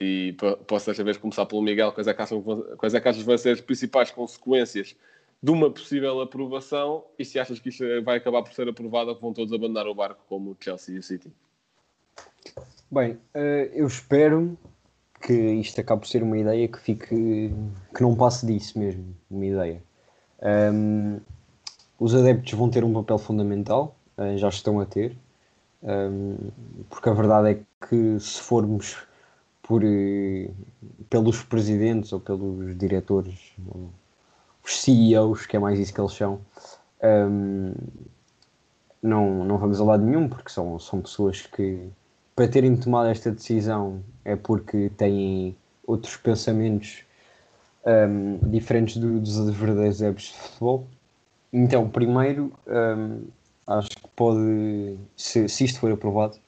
E 0.00 0.34
posso 0.66 0.86
desta 0.86 1.04
vez 1.04 1.18
começar 1.18 1.44
pelo 1.44 1.60
Miguel, 1.60 1.92
quais 1.92 2.08
é 2.08 2.14
que 2.14 2.22
acham, 2.22 2.42
quais 2.78 2.94
é 2.94 3.00
que 3.00 3.08
acham 3.08 3.22
vão 3.22 3.36
ser 3.36 3.50
as 3.50 3.60
principais 3.60 4.10
consequências 4.10 4.96
de 5.42 5.50
uma 5.50 5.70
possível 5.70 6.20
aprovação 6.20 7.04
e 7.18 7.24
se 7.24 7.38
achas 7.38 7.58
que 7.58 7.70
isto 7.70 7.84
vai 8.04 8.18
acabar 8.18 8.42
por 8.42 8.52
ser 8.52 8.68
aprovado 8.68 9.18
vão 9.18 9.32
todos 9.32 9.52
abandonar 9.52 9.86
o 9.86 9.94
barco 9.94 10.22
como 10.28 10.50
o 10.50 10.56
Chelsea 10.58 10.94
e 10.94 10.98
o 10.98 11.02
City? 11.02 11.32
Bem, 12.90 13.18
eh, 13.34 13.70
eu 13.72 13.86
espero 13.86 14.58
que 15.20 15.32
isto 15.32 15.80
acabe 15.80 16.00
por 16.00 16.08
ser 16.08 16.22
uma 16.22 16.38
ideia 16.38 16.66
que 16.66 16.80
fique 16.80 17.52
que 17.94 18.02
não 18.02 18.16
passe 18.16 18.46
disso 18.46 18.78
mesmo, 18.78 19.14
uma 19.30 19.44
ideia. 19.46 19.82
Um, 20.42 21.20
os 21.98 22.14
adeptos 22.14 22.52
vão 22.54 22.70
ter 22.70 22.82
um 22.82 22.92
papel 22.94 23.18
fundamental, 23.18 23.94
uh, 24.16 24.36
já 24.38 24.48
estão 24.48 24.80
a 24.80 24.86
ter, 24.86 25.14
um, 25.82 26.36
porque 26.88 27.10
a 27.10 27.12
verdade 27.12 27.50
é 27.50 27.86
que 27.86 28.18
se 28.18 28.40
formos 28.40 28.96
por, 29.62 29.84
uh, 29.84 30.54
pelos 31.10 31.42
presidentes 31.42 32.12
ou 32.12 32.20
pelos 32.20 32.76
diretores, 32.78 33.54
os 34.70 34.82
CEOs, 34.82 35.46
que 35.46 35.56
é 35.56 35.58
mais 35.58 35.78
isso 35.78 35.92
que 35.92 36.00
eles 36.00 36.12
são, 36.12 36.40
um, 37.02 37.72
não, 39.02 39.44
não 39.44 39.58
vamos 39.58 39.80
a 39.80 39.84
lado 39.84 40.04
nenhum, 40.04 40.28
porque 40.28 40.50
são, 40.50 40.78
são 40.78 41.00
pessoas 41.00 41.42
que 41.42 41.88
para 42.36 42.46
terem 42.48 42.76
tomado 42.76 43.08
esta 43.08 43.30
decisão 43.30 44.02
é 44.24 44.36
porque 44.36 44.90
têm 44.96 45.56
outros 45.86 46.16
pensamentos 46.16 47.04
um, 47.84 48.38
diferentes 48.50 48.96
do, 48.96 49.18
dos 49.18 49.50
verdadeiros 49.50 50.02
adeptos 50.02 50.26
de 50.26 50.34
futebol. 50.34 50.86
Então, 51.52 51.88
primeiro, 51.88 52.52
um, 52.66 53.24
acho 53.66 53.90
que 53.90 54.08
pode, 54.14 54.96
se, 55.16 55.48
se 55.48 55.64
isto 55.64 55.80
for 55.80 55.90
aprovado, 55.90 56.38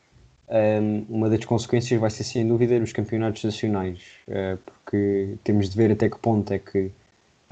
um, 0.49 1.07
uma 1.09 1.29
das 1.29 1.45
consequências 1.45 1.99
vai 2.01 2.11
ser 2.11 2.25
sem 2.25 2.47
dúvida 2.47 2.77
os 2.79 2.93
campeonatos 2.93 3.43
nacionais, 3.43 4.01
uh, 4.29 4.59
porque 4.59 5.37
temos 5.43 5.71
de 5.71 5.77
ver 5.77 5.91
até 5.91 6.09
que 6.09 6.19
ponto 6.19 6.53
é 6.53 6.59
que 6.59 6.93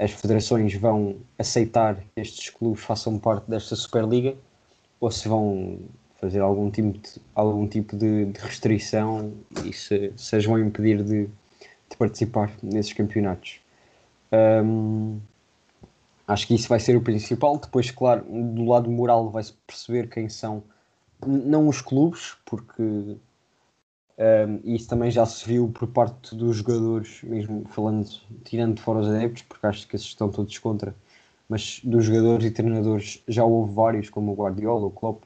as 0.01 0.11
federações 0.11 0.73
vão 0.73 1.17
aceitar 1.37 1.95
que 1.95 2.19
estes 2.19 2.49
clubes 2.49 2.83
façam 2.83 3.19
parte 3.19 3.47
desta 3.47 3.75
Superliga 3.75 4.35
ou 4.99 5.11
se 5.11 5.27
vão 5.27 5.77
fazer 6.19 6.39
algum 6.39 6.71
tipo 6.71 6.97
de, 6.97 7.21
algum 7.35 7.67
tipo 7.67 7.95
de, 7.95 8.25
de 8.25 8.39
restrição 8.39 9.31
e 9.63 9.71
se, 9.71 10.11
se 10.17 10.35
as 10.35 10.43
vão 10.43 10.57
impedir 10.57 11.03
de, 11.03 11.25
de 11.25 11.97
participar 11.99 12.51
nesses 12.63 12.93
campeonatos. 12.93 13.59
Um, 14.31 15.19
acho 16.27 16.47
que 16.47 16.55
isso 16.55 16.67
vai 16.67 16.79
ser 16.79 16.97
o 16.97 17.01
principal. 17.01 17.57
Depois, 17.57 17.91
claro, 17.91 18.23
do 18.23 18.65
lado 18.65 18.89
moral 18.89 19.29
vai-se 19.29 19.53
perceber 19.67 20.09
quem 20.09 20.27
são, 20.29 20.63
não 21.23 21.67
os 21.67 21.79
clubes, 21.79 22.35
porque 22.43 23.17
um, 24.21 24.59
isso 24.75 24.87
também 24.87 25.09
já 25.09 25.25
se 25.25 25.47
viu 25.47 25.69
por 25.69 25.87
parte 25.87 26.35
dos 26.35 26.57
jogadores, 26.57 27.23
mesmo 27.23 27.65
falando, 27.69 28.07
tirando 28.43 28.75
de 28.75 28.81
fora 28.81 28.99
os 28.99 29.07
adeptos, 29.07 29.41
porque 29.43 29.65
acho 29.65 29.87
que 29.87 29.95
esses 29.95 30.07
estão 30.07 30.29
todos 30.29 30.55
contra, 30.59 30.95
mas 31.49 31.81
dos 31.83 32.05
jogadores 32.05 32.45
e 32.45 32.51
treinadores 32.51 33.23
já 33.27 33.43
houve 33.43 33.73
vários, 33.73 34.09
como 34.09 34.31
o 34.31 34.35
Guardiola, 34.35 34.85
o 34.85 34.91
Klopp, 34.91 35.23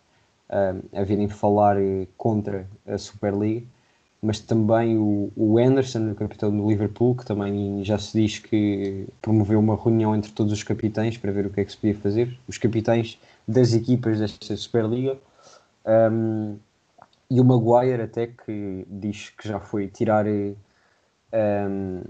a 0.94 1.04
virem 1.04 1.28
falar 1.28 1.78
eh, 1.82 2.08
contra 2.18 2.68
a 2.88 2.98
Superliga, 2.98 3.66
mas 4.22 4.40
também 4.40 4.98
o, 4.98 5.32
o 5.36 5.58
Anderson, 5.58 6.12
o 6.12 6.16
capitão 6.16 6.56
do 6.56 6.68
Liverpool, 6.68 7.16
que 7.16 7.26
também 7.26 7.84
já 7.84 7.98
se 7.98 8.20
diz 8.20 8.40
que 8.40 9.08
promoveu 9.22 9.60
uma 9.60 9.76
reunião 9.76 10.16
entre 10.16 10.32
todos 10.32 10.54
os 10.54 10.64
capitães 10.64 11.18
para 11.18 11.32
ver 11.32 11.46
o 11.46 11.50
que 11.50 11.62
é 11.62 11.66
que 11.66 11.72
se 11.72 11.78
podia 11.78 11.96
fazer, 11.96 12.40
os 12.48 12.58
capitães 12.58 13.20
das 13.48 13.74
equipas 13.74 14.20
desta 14.20 14.56
Superliga. 14.56 15.18
Um, 15.86 16.58
e 17.30 17.40
o 17.40 17.44
Maguire 17.44 18.04
até 18.04 18.28
que 18.28 18.86
diz 18.88 19.30
que 19.30 19.48
já 19.48 19.60
foi 19.60 19.88
tirar 19.88 20.26
um, 20.28 22.02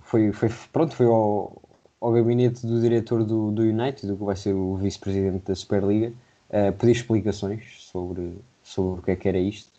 foi, 0.00 0.32
foi, 0.32 0.50
pronto, 0.72 0.94
foi 0.94 1.06
ao, 1.06 1.62
ao 2.00 2.12
gabinete 2.12 2.66
do 2.66 2.80
diretor 2.80 3.24
do, 3.24 3.50
do 3.50 3.62
United, 3.62 4.14
que 4.14 4.24
vai 4.24 4.36
ser 4.36 4.54
o 4.54 4.76
vice-presidente 4.76 5.44
da 5.46 5.54
Superliga, 5.54 6.12
uh, 6.50 6.72
pedir 6.74 6.92
explicações 6.92 7.64
sobre, 7.78 8.38
sobre 8.62 9.00
o 9.00 9.02
que 9.02 9.10
é 9.12 9.16
que 9.16 9.28
era 9.28 9.38
isto. 9.38 9.72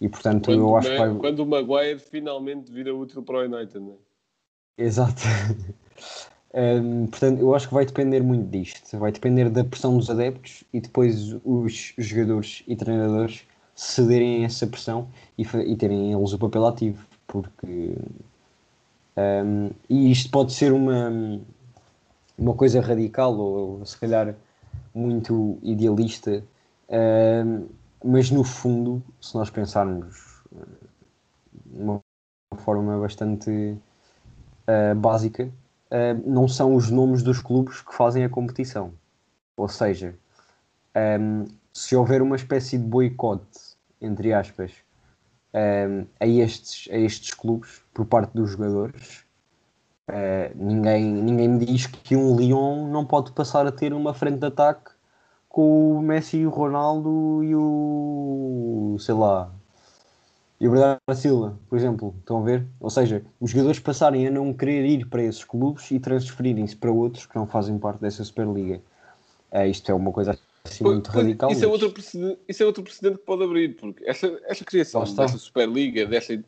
E 0.00 0.08
portanto 0.08 0.46
quando, 0.46 0.60
eu 0.60 0.76
acho 0.76 0.90
que 0.90 0.98
vai... 0.98 1.14
Quando 1.14 1.40
o 1.40 1.46
Maguire 1.46 1.98
finalmente 1.98 2.70
vira 2.70 2.94
útil 2.94 3.22
para 3.22 3.38
o 3.38 3.42
United, 3.42 3.78
não 3.78 3.92
é? 3.92 3.96
Exato. 4.78 5.22
um, 6.52 7.06
portanto, 7.08 7.40
eu 7.40 7.54
acho 7.54 7.68
que 7.68 7.74
vai 7.74 7.86
depender 7.86 8.22
muito 8.22 8.50
disto. 8.50 8.98
Vai 8.98 9.10
depender 9.10 9.48
da 9.48 9.64
pressão 9.64 9.96
dos 9.96 10.10
adeptos 10.10 10.64
e 10.72 10.80
depois 10.80 11.34
os 11.44 11.94
jogadores 11.96 12.62
e 12.66 12.76
treinadores 12.76 13.46
cederem 13.76 14.42
a 14.42 14.46
essa 14.46 14.66
pressão 14.66 15.08
e, 15.36 15.42
e 15.42 15.76
terem 15.76 16.12
eles 16.12 16.32
o 16.32 16.38
papel 16.38 16.66
ativo. 16.66 17.06
Porque. 17.26 17.96
Um, 19.18 19.70
e 19.88 20.10
isto 20.10 20.30
pode 20.30 20.52
ser 20.52 20.72
uma, 20.72 21.40
uma 22.36 22.54
coisa 22.54 22.80
radical 22.80 23.34
ou 23.34 23.86
se 23.86 23.96
calhar 23.98 24.34
muito 24.94 25.58
idealista, 25.62 26.44
uh, 26.88 27.68
mas 28.04 28.30
no 28.30 28.44
fundo, 28.44 29.02
se 29.20 29.34
nós 29.34 29.48
pensarmos 29.48 30.42
de 31.64 31.82
uma 31.82 32.02
forma 32.58 32.98
bastante 32.98 33.50
uh, 33.50 34.94
básica, 34.96 35.44
uh, 35.90 36.30
não 36.30 36.46
são 36.46 36.74
os 36.74 36.90
nomes 36.90 37.22
dos 37.22 37.40
clubes 37.40 37.80
que 37.80 37.94
fazem 37.94 38.22
a 38.24 38.28
competição. 38.28 38.92
Ou 39.56 39.68
seja, 39.68 40.14
um, 41.20 41.44
se 41.72 41.96
houver 41.96 42.22
uma 42.22 42.36
espécie 42.36 42.78
de 42.78 42.84
boicote, 42.84 43.65
entre 44.06 44.32
aspas, 44.32 44.72
um, 45.54 46.06
a, 46.20 46.26
estes, 46.26 46.88
a 46.92 46.96
estes 46.96 47.34
clubes 47.34 47.82
por 47.92 48.06
parte 48.06 48.32
dos 48.32 48.50
jogadores, 48.50 49.26
Uh, 50.08 50.54
ninguém, 50.54 51.04
ninguém 51.04 51.48
me 51.48 51.66
diz 51.66 51.88
que 51.88 52.14
um 52.14 52.36
Lyon 52.36 52.86
não 52.92 53.04
pode 53.04 53.32
passar 53.32 53.66
a 53.66 53.72
ter 53.72 53.92
uma 53.92 54.14
frente 54.14 54.38
de 54.38 54.46
ataque 54.46 54.92
com 55.48 55.98
o 55.98 56.00
Messi 56.00 56.46
o 56.46 56.50
Ronaldo 56.50 57.42
e 57.42 57.56
o 57.56 58.96
sei 59.00 59.16
lá 59.16 59.50
e 60.60 60.68
o 60.68 60.70
Bernardo 60.70 61.00
Silva, 61.14 61.58
por 61.68 61.76
exemplo, 61.76 62.14
estão 62.18 62.38
a 62.38 62.42
ver? 62.44 62.66
Ou 62.80 62.88
seja, 62.88 63.22
os 63.40 63.50
jogadores 63.50 63.78
passarem 63.78 64.26
a 64.26 64.30
não 64.30 64.54
querer 64.54 64.86
ir 64.86 65.06
para 65.06 65.22
esses 65.22 65.44
clubes 65.44 65.90
e 65.90 65.98
transferirem-se 65.98 66.76
para 66.76 66.90
outros 66.90 67.26
que 67.26 67.36
não 67.36 67.46
fazem 67.46 67.76
parte 67.78 68.00
dessa 68.00 68.24
Superliga. 68.24 68.80
Uh, 69.52 69.66
isto 69.66 69.90
é 69.90 69.94
uma 69.94 70.12
coisa 70.12 70.38
assim 70.66 70.84
muito 70.84 71.08
radical. 71.10 71.50
Isso, 71.50 71.64
é 71.64 71.68
outro 71.68 71.90
precedente, 71.90 72.40
isso 72.48 72.62
é 72.62 72.66
outro 72.66 72.82
precedente 72.82 73.18
que 73.18 73.24
pode 73.24 73.44
abrir, 73.44 73.76
porque 73.76 74.04
esta, 74.04 74.40
esta 74.44 74.64
criação 74.64 75.02
desta 75.02 75.38
Superliga, 75.38 76.06
desta 76.06 76.42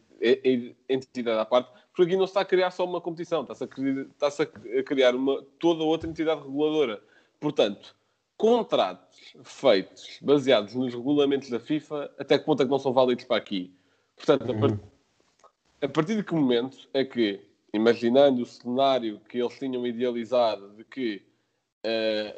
entidade 0.89 1.41
à 1.41 1.45
parte, 1.45 1.71
porque 1.93 2.11
aqui 2.11 2.17
não 2.17 2.27
se 2.27 2.31
está 2.31 2.41
a 2.41 2.45
criar 2.45 2.71
só 2.71 2.85
uma 2.85 3.01
competição, 3.01 3.43
está-se 3.43 3.65
a 3.65 3.67
criar, 3.67 4.03
está 4.03 4.29
a 4.29 4.83
criar 4.83 5.15
uma, 5.15 5.43
toda 5.59 5.83
outra 5.83 6.09
entidade 6.09 6.41
reguladora. 6.43 7.03
Portanto, 7.41 7.95
contratos 8.37 9.35
feitos 9.43 10.19
baseados 10.23 10.75
nos 10.75 10.95
regulamentos 10.95 11.51
da 11.51 11.61
FIFA, 11.61 12.11
até 12.19 12.39
que 12.39 12.45
ponto 12.45 12.63
é 12.63 12.65
que 12.65 12.71
não 12.71 12.79
são 12.79 12.93
válidos 12.93 13.25
para 13.25 13.37
aqui? 13.37 13.73
Portanto, 14.17 14.51
a, 14.51 14.55
part... 14.55 14.81
a 15.83 15.89
partir 15.89 16.17
de 16.17 16.23
que 16.23 16.35
momento 16.35 16.89
é 16.95 17.05
que, 17.05 17.41
imaginando 17.73 18.43
o 18.43 18.47
cenário 18.47 19.21
que 19.29 19.39
eles 19.39 19.59
tinham 19.59 19.87
idealizado 19.87 20.71
de 20.71 20.85
que 20.85 21.23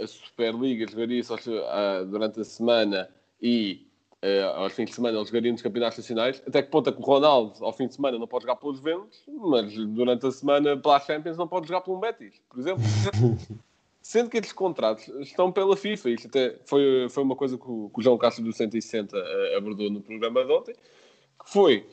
a 0.02 0.06
Superliga 0.06 0.90
jogaria 0.90 1.22
só 1.22 1.34
uh, 1.34 2.06
durante 2.06 2.40
a 2.40 2.44
semana 2.44 3.08
e 3.40 3.86
uh, 4.24 4.56
aos 4.56 4.72
fins 4.72 4.90
de 4.90 4.94
semana 4.94 5.18
eles 5.18 5.28
jogariam 5.28 5.52
nos 5.52 5.62
campeonatos 5.62 5.98
nacionais. 5.98 6.42
Até 6.46 6.62
que 6.62 6.70
ponto 6.70 6.90
é 6.90 6.92
que 6.92 6.98
o 6.98 7.04
Ronaldo, 7.04 7.64
ao 7.64 7.72
fim 7.72 7.86
de 7.86 7.94
semana, 7.94 8.18
não 8.18 8.26
pode 8.26 8.44
jogar 8.44 8.56
pelos 8.56 8.80
Ventos, 8.80 9.22
mas 9.28 9.74
durante 9.74 10.26
a 10.26 10.30
semana, 10.30 10.76
pela 10.76 11.00
Champions, 11.00 11.36
não 11.36 11.48
pode 11.48 11.68
jogar 11.68 11.80
pelo 11.80 11.98
Betis, 11.98 12.40
por 12.48 12.58
exemplo. 12.58 12.82
Sendo 14.02 14.30
que 14.30 14.38
estes 14.38 14.52
contratos 14.52 15.08
estão 15.20 15.52
pela 15.52 15.76
FIFA, 15.76 16.10
isto 16.10 16.26
até 16.26 16.56
foi, 16.64 17.06
foi 17.10 17.22
uma 17.22 17.36
coisa 17.36 17.58
que 17.58 17.68
o, 17.68 17.90
que 17.90 18.00
o 18.00 18.02
João 18.02 18.16
Castro 18.16 18.42
do 18.42 18.52
160 18.52 19.16
uh, 19.16 19.56
abordou 19.56 19.90
no 19.90 20.00
programa 20.00 20.44
de 20.44 20.50
ontem, 20.50 20.74
que 20.74 21.50
foi 21.50 21.86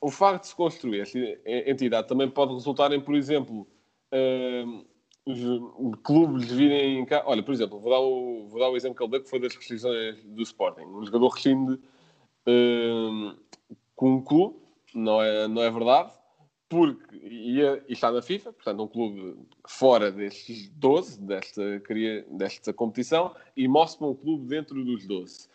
o 0.00 0.10
facto 0.10 0.42
de 0.42 0.48
se 0.48 0.54
construir 0.54 1.00
esta 1.00 1.18
entidade 1.46 2.08
também 2.08 2.28
pode 2.28 2.54
resultar 2.54 2.92
em, 2.92 3.00
por 3.00 3.14
exemplo, 3.14 3.66
uh, 4.12 4.84
os 5.26 5.94
clubes 6.02 6.50
virem 6.50 7.04
cá. 7.06 7.22
Olha, 7.26 7.42
por 7.42 7.52
exemplo, 7.52 7.78
vou 7.78 7.90
dar 7.90 8.00
o, 8.00 8.46
vou 8.48 8.60
dar 8.60 8.68
o 8.68 8.76
exemplo 8.76 8.96
que 8.96 9.02
ele 9.02 9.10
deu, 9.10 9.22
que 9.22 9.30
foi 9.30 9.40
das 9.40 9.54
restrições 9.54 10.22
do 10.24 10.42
Sporting. 10.42 10.82
Um 10.82 11.04
jogador 11.04 11.28
rescinde 11.28 11.74
uh, 11.74 13.36
com 13.96 14.14
um 14.16 14.20
clube, 14.22 14.56
não 14.94 15.22
é, 15.22 15.48
não 15.48 15.62
é 15.62 15.70
verdade, 15.70 16.12
porque 16.68 17.16
ia, 17.16 17.82
e 17.88 17.92
está 17.92 18.10
na 18.10 18.20
FIFA, 18.20 18.52
portanto, 18.52 18.82
um 18.82 18.88
clube 18.88 19.36
fora 19.66 20.10
destes 20.10 20.68
12, 20.70 21.20
desta, 21.20 21.80
queria- 21.80 22.26
desta 22.30 22.72
competição, 22.72 23.34
e 23.56 23.66
mostra 23.66 24.06
um 24.06 24.14
clube 24.14 24.46
dentro 24.46 24.84
dos 24.84 25.06
12. 25.06 25.48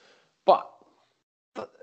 Pá, 0.46 0.68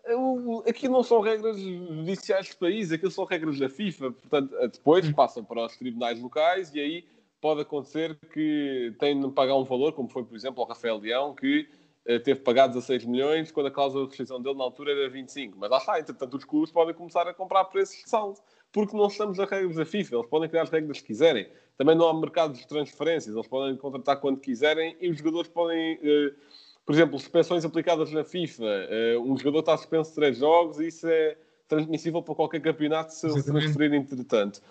eu- 0.07 0.65
aquilo 0.67 0.95
não 0.95 1.03
são 1.03 1.21
regras 1.21 1.61
judiciais 1.61 2.47
de 2.47 2.57
país, 2.57 2.91
aquilo 2.91 3.11
são 3.11 3.25
regras 3.25 3.59
da 3.59 3.69
FIFA, 3.69 4.11
portanto, 4.13 4.57
depois 4.73 5.11
passam 5.13 5.45
para 5.45 5.67
os 5.67 5.77
tribunais 5.77 6.21
locais 6.21 6.75
e 6.75 6.81
aí 6.81 7.16
pode 7.41 7.61
acontecer 7.61 8.19
que 8.33 8.95
têm 8.99 9.21
de 9.21 9.31
pagar 9.31 9.57
um 9.57 9.65
valor, 9.65 9.93
como 9.93 10.09
foi, 10.09 10.25
por 10.25 10.35
exemplo, 10.35 10.63
o 10.63 10.67
Rafael 10.67 10.99
Leão, 10.99 11.35
que 11.35 11.69
eh, 12.07 12.19
teve 12.19 12.41
pagado 12.41 12.75
16 12.75 13.05
milhões 13.05 13.51
quando 13.51 13.67
a 13.67 13.71
cláusula 13.71 14.05
de 14.05 14.11
rescisão 14.11 14.41
dele 14.41 14.57
na 14.57 14.65
altura 14.65 14.93
era 14.93 15.09
25. 15.11 15.57
Mas 15.59 15.71
lá 15.71 15.79
está, 15.79 15.99
entretanto, 15.99 16.37
os 16.37 16.45
clubes 16.45 16.71
podem 16.71 16.95
começar 16.95 17.27
a 17.27 17.35
comprar 17.35 17.65
preços 17.67 18.03
de 18.03 18.09
saldo, 18.09 18.41
porque 18.73 18.97
não 18.97 19.07
estamos 19.07 19.39
nas 19.39 19.51
regras 19.51 19.77
da 19.77 19.85
FIFA, 19.85 20.17
eles 20.17 20.27
podem 20.29 20.49
criar 20.49 20.63
as 20.63 20.71
regras 20.71 21.01
que 21.01 21.07
quiserem. 21.09 21.49
Também 21.77 21.95
não 21.95 22.09
há 22.09 22.15
mercado 22.15 22.55
de 22.55 22.67
transferências, 22.67 23.35
eles 23.35 23.47
podem 23.49 23.77
contratar 23.77 24.21
quando 24.21 24.41
quiserem 24.41 24.97
e 25.01 25.11
os 25.11 25.19
jogadores 25.19 25.49
podem. 25.51 25.99
eh, 26.03 26.33
por 26.85 26.95
exemplo, 26.95 27.19
suspensões 27.19 27.65
aplicadas 27.65 28.13
na 28.13 28.23
FIFA. 28.23 28.65
eh, 28.65 29.19
um 29.19 29.37
jogador 29.37 29.59
está 29.59 29.77
suspenso 29.77 30.15
três 30.15 30.39
jogos 30.39 30.79
e 30.79 30.87
isso 30.87 31.09
é 31.09 31.37
transmissível 31.67 32.23
para 32.23 32.35
qualquer 32.35 32.61
campeonato 32.61 33.13
se 33.13 33.27
ele 33.27 33.33
se 33.33 33.39
Exatamente. 33.41 33.65
transferir 33.65 33.95
entretanto. 33.95 34.63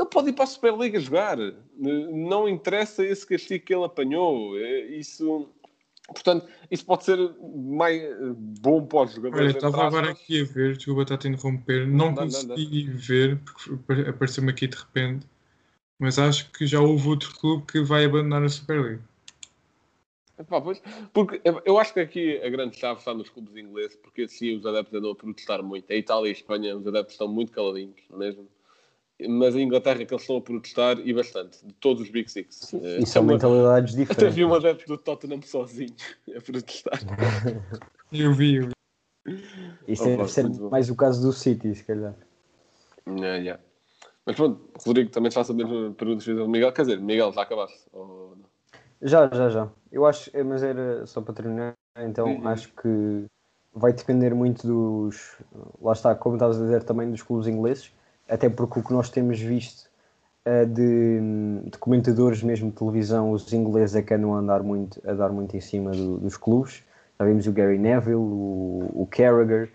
Ele 0.00 0.08
pode 0.08 0.30
ir 0.30 0.32
para 0.32 0.44
a 0.44 0.46
Superliga 0.46 0.98
jogar. 0.98 1.38
Eh, 1.38 1.52
Não 1.78 2.48
interessa 2.48 3.04
esse 3.04 3.26
castigo 3.26 3.64
que 3.66 3.74
ele 3.74 3.84
apanhou. 3.84 4.58
Eh, 4.58 4.96
Isso, 4.96 5.48
portanto, 6.08 6.48
isso 6.70 6.86
pode 6.86 7.04
ser 7.04 7.18
mais 7.38 8.00
eh, 8.02 8.16
bom 8.60 8.86
para 8.86 9.04
os 9.04 9.12
jogadores. 9.12 9.48
Olha, 9.54 9.58
estava 9.58 9.86
agora 9.86 10.10
aqui 10.10 10.40
a 10.40 10.44
ver, 10.44 10.76
desculpa 10.76 11.02
estar 11.02 11.14
a 11.16 11.18
te 11.18 11.28
interromper, 11.28 11.86
não 11.86 12.14
Dá, 12.14 12.24
dá, 12.24 12.30
dá. 12.30 12.48
consegui 12.54 12.84
ver, 12.90 13.38
porque 13.40 14.08
apareceu-me 14.08 14.50
aqui 14.50 14.66
de 14.66 14.76
repente, 14.78 15.26
mas 15.98 16.18
acho 16.18 16.50
que 16.50 16.66
já 16.66 16.80
houve 16.80 17.06
outro 17.08 17.38
clube 17.38 17.66
que 17.70 17.80
vai 17.82 18.06
abandonar 18.06 18.42
a 18.42 18.48
Superliga. 18.48 19.02
Porque 21.12 21.38
eu- 21.44 21.60
eu 21.66 21.78
acho 21.78 21.92
que 21.92 22.00
aqui 22.00 22.40
a 22.42 22.48
grande 22.48 22.74
chave 22.74 22.98
está 23.00 23.12
nos 23.12 23.28
clubes 23.28 23.54
ingleses, 23.54 23.96
porque 23.96 24.22
assim 24.22 24.56
os 24.56 24.64
adeptos 24.64 24.94
andam 24.94 25.10
a 25.10 25.14
protestar 25.14 25.62
muito. 25.62 25.92
A 25.92 25.94
Itália 25.94 26.28
e 26.28 26.30
a 26.30 26.32
Espanha, 26.32 26.74
os 26.74 26.86
adeptos 26.86 27.12
estão 27.12 27.28
muito 27.28 27.52
caladinhos 27.52 28.00
mesmo. 28.16 28.48
Mas 29.28 29.54
a 29.56 29.60
Inglaterra 29.60 30.04
que 30.04 30.12
eles 30.14 30.22
estão 30.22 30.36
a 30.36 30.40
protestar 30.40 30.98
e 30.98 31.12
bastante, 31.12 31.64
de 31.66 31.72
todos 31.74 32.02
os 32.02 32.10
Big 32.10 32.30
Six. 32.30 32.74
Eh, 32.74 32.98
E 33.00 33.06
são 33.06 33.22
uma- 33.22 33.32
mentalidades 33.34 33.92
Até 34.00 34.04
diferentes. 34.04 34.34
vi 34.34 34.44
um 34.44 34.54
adepto 34.54 34.86
do 34.86 34.96
Tottenham 34.98 35.42
sozinho 35.42 35.94
a 36.36 36.40
protestar. 36.40 36.98
Eu 38.12 38.32
vi, 38.34 38.56
eu 38.56 38.66
vi. 38.66 38.72
Isso 39.86 40.02
Opa, 40.02 40.16
deve 40.16 40.32
ser 40.32 40.42
muito 40.42 40.58
bom. 40.62 40.70
mais 40.70 40.90
o 40.90 40.96
caso 40.96 41.22
do 41.22 41.32
City, 41.32 41.72
se 41.76 41.84
calhar. 41.84 42.14
Yeah, 43.06 43.36
yeah. 43.36 43.62
Mas 44.26 44.34
pronto, 44.34 44.68
Rodrigo, 44.84 45.10
também 45.10 45.30
te 45.30 45.34
faço 45.34 45.52
a 45.52 45.54
mesma 45.54 45.92
pergunta 45.92 46.24
que 46.24 46.30
ao 46.32 46.48
Miguel. 46.48 46.72
Quer 46.72 46.82
dizer, 46.82 47.00
Miguel, 47.00 47.32
já 47.32 47.42
acabaste? 47.42 47.86
Ou? 47.92 48.36
Já, 49.00 49.28
já, 49.32 49.48
já. 49.48 49.70
Eu 49.92 50.06
acho, 50.06 50.28
é, 50.36 50.42
mas 50.42 50.62
era 50.62 51.06
só 51.06 51.20
para 51.20 51.34
terminar, 51.34 51.74
então 51.98 52.28
Uhum. 52.28 52.48
acho 52.48 52.72
que 52.74 53.26
vai 53.72 53.92
depender 53.92 54.34
muito 54.34 54.66
dos. 54.66 55.36
Lá 55.80 55.92
está, 55.92 56.14
como 56.14 56.34
estavas 56.36 56.60
a 56.60 56.64
dizer, 56.64 56.82
também 56.82 57.10
dos 57.10 57.22
clubes 57.22 57.46
ingleses, 57.46 57.92
até 58.30 58.48
porque 58.48 58.80
o 58.80 58.82
que 58.82 58.92
nós 58.92 59.10
temos 59.10 59.38
visto 59.40 59.90
eh, 60.44 60.64
de, 60.64 61.20
de 61.70 61.78
comentadores 61.78 62.42
mesmo 62.42 62.70
de 62.70 62.76
televisão, 62.76 63.32
os 63.32 63.52
ingleses 63.52 63.96
é 63.96 64.02
que 64.02 64.14
andam 64.14 64.34
a, 64.34 64.38
andar 64.38 64.62
muito, 64.62 65.00
a 65.08 65.12
dar 65.12 65.30
muito 65.30 65.56
em 65.56 65.60
cima 65.60 65.90
do- 65.90 66.18
dos 66.18 66.36
clubes. 66.36 66.82
Já 67.18 67.26
vimos 67.26 67.46
o 67.46 67.52
Gary 67.52 67.78
Neville, 67.78 68.14
o, 68.14 68.90
o 68.94 69.06
Carragher, 69.10 69.70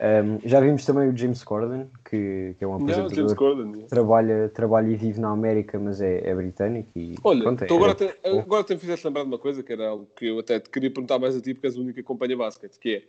um, 0.00 0.48
já 0.48 0.60
vimos 0.60 0.84
também 0.86 1.08
o 1.08 1.16
James 1.16 1.42
Corden, 1.42 1.90
que, 2.08 2.54
que 2.56 2.64
é 2.64 2.66
um 2.66 2.78
Não, 2.78 2.82
apresentador 2.82 3.34
Corden. 3.34 3.72
yeah. 3.72 3.88
trabalha, 3.88 4.48
trabalha 4.48 4.88
e 4.88 4.96
vive 4.96 5.20
na 5.20 5.30
América, 5.30 5.78
mas 5.78 6.00
é, 6.00 6.28
é 6.28 6.34
britânico. 6.34 6.88
E, 6.96 7.16
Olha, 7.24 7.42
pronto, 7.42 7.66
tu 7.66 7.74
é- 7.74 7.76
agora, 7.76 7.92
até, 7.92 8.16
agora 8.24 8.60
até 8.62 8.74
me 8.74 8.80
fizeste 8.80 9.04
lembrar 9.06 9.22
de 9.22 9.28
uma 9.28 9.38
coisa 9.38 9.62
que 9.62 9.72
era 9.72 9.88
algo 9.88 10.06
que 10.14 10.26
eu 10.26 10.38
até 10.38 10.60
te 10.60 10.70
queria 10.70 10.90
perguntar 10.90 11.18
mais 11.18 11.36
a 11.36 11.40
ti, 11.40 11.52
porque 11.52 11.66
és 11.66 11.76
a 11.76 11.80
única 11.80 11.94
que 11.94 12.00
acompanha 12.00 12.36
basquete, 12.36 12.78
que 12.78 13.04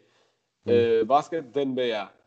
é 0.65 1.01
uh, 1.03 1.05
basquete 1.05 1.45
da 1.45 1.61
NBA. 1.63 2.18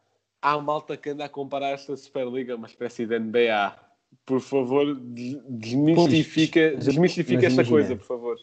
Há 0.42 0.58
malta 0.60 0.96
que 0.96 1.10
anda 1.10 1.24
a 1.24 1.28
comparar 1.28 1.70
esta 1.70 1.96
Superliga 1.96 2.52
a 2.52 2.56
uma 2.56 2.66
espécie 2.66 3.06
de 3.06 3.14
NBA. 3.18 3.78
Por 4.26 4.40
favor, 4.40 4.94
des- 4.94 5.40
desmistifica, 5.48 6.76
desmistifica 6.76 7.46
esta 7.46 7.64
coisa, 7.64 7.96
por 7.96 8.04
favor. 8.04 8.36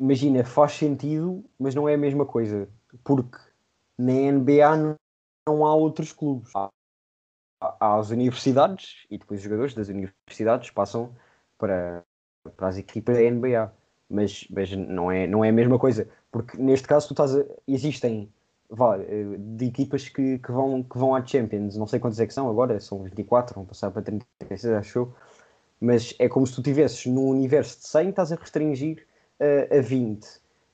imagina, 0.00 0.42
faz 0.44 0.72
sentido, 0.72 1.44
mas 1.58 1.74
não 1.74 1.86
é 1.86 1.94
a 1.94 1.98
mesma 1.98 2.24
coisa, 2.24 2.68
porque 3.04 3.36
na 3.98 4.12
NBA 4.12 4.76
não, 4.76 4.94
não 5.46 5.66
há 5.66 5.74
outros 5.74 6.10
clubes. 6.10 6.50
Há, 6.56 6.70
há- 7.62 7.76
há 7.78 7.98
as 7.98 8.10
universidades 8.10 9.06
e 9.10 9.18
depois 9.18 9.40
os 9.40 9.44
jogadores 9.44 9.74
das 9.74 9.88
universidades 9.88 10.70
passam 10.70 11.14
para, 11.58 12.02
para 12.56 12.68
as 12.68 12.78
equipas 12.78 13.16
da 13.16 13.22
NBA. 13.22 13.70
Mas, 14.08 14.44
mas 14.50 14.72
não, 14.72 15.12
é, 15.12 15.26
não 15.26 15.44
é 15.44 15.50
a 15.50 15.52
mesma 15.52 15.78
coisa, 15.78 16.08
porque 16.32 16.56
neste 16.56 16.88
caso 16.88 17.06
tu 17.06 17.12
estás 17.12 17.36
a, 17.36 17.44
existem 17.68 18.32
eh, 18.72 19.36
de 19.38 19.66
equipas 19.66 20.08
que, 20.08 20.38
que, 20.38 20.52
vão, 20.52 20.82
que 20.82 20.96
vão 20.96 21.14
à 21.14 21.24
Champions, 21.24 21.76
não 21.76 21.86
sei 21.86 21.98
quantas 21.98 22.20
é 22.20 22.26
que 22.26 22.34
são 22.34 22.48
agora, 22.48 22.78
são 22.80 23.02
24, 23.02 23.54
vão 23.54 23.64
passar 23.64 23.90
para 23.90 24.02
36, 24.02 24.74
acho 24.74 24.98
eu. 24.98 25.14
Mas 25.80 26.14
é 26.18 26.28
como 26.28 26.46
se 26.46 26.54
tu 26.54 26.62
tivesses 26.62 27.06
num 27.06 27.28
universo 27.28 27.78
de 27.80 27.88
100, 27.88 28.10
estás 28.10 28.32
a 28.32 28.36
restringir 28.36 29.06
uh, 29.40 29.78
a 29.78 29.80
20. 29.80 30.26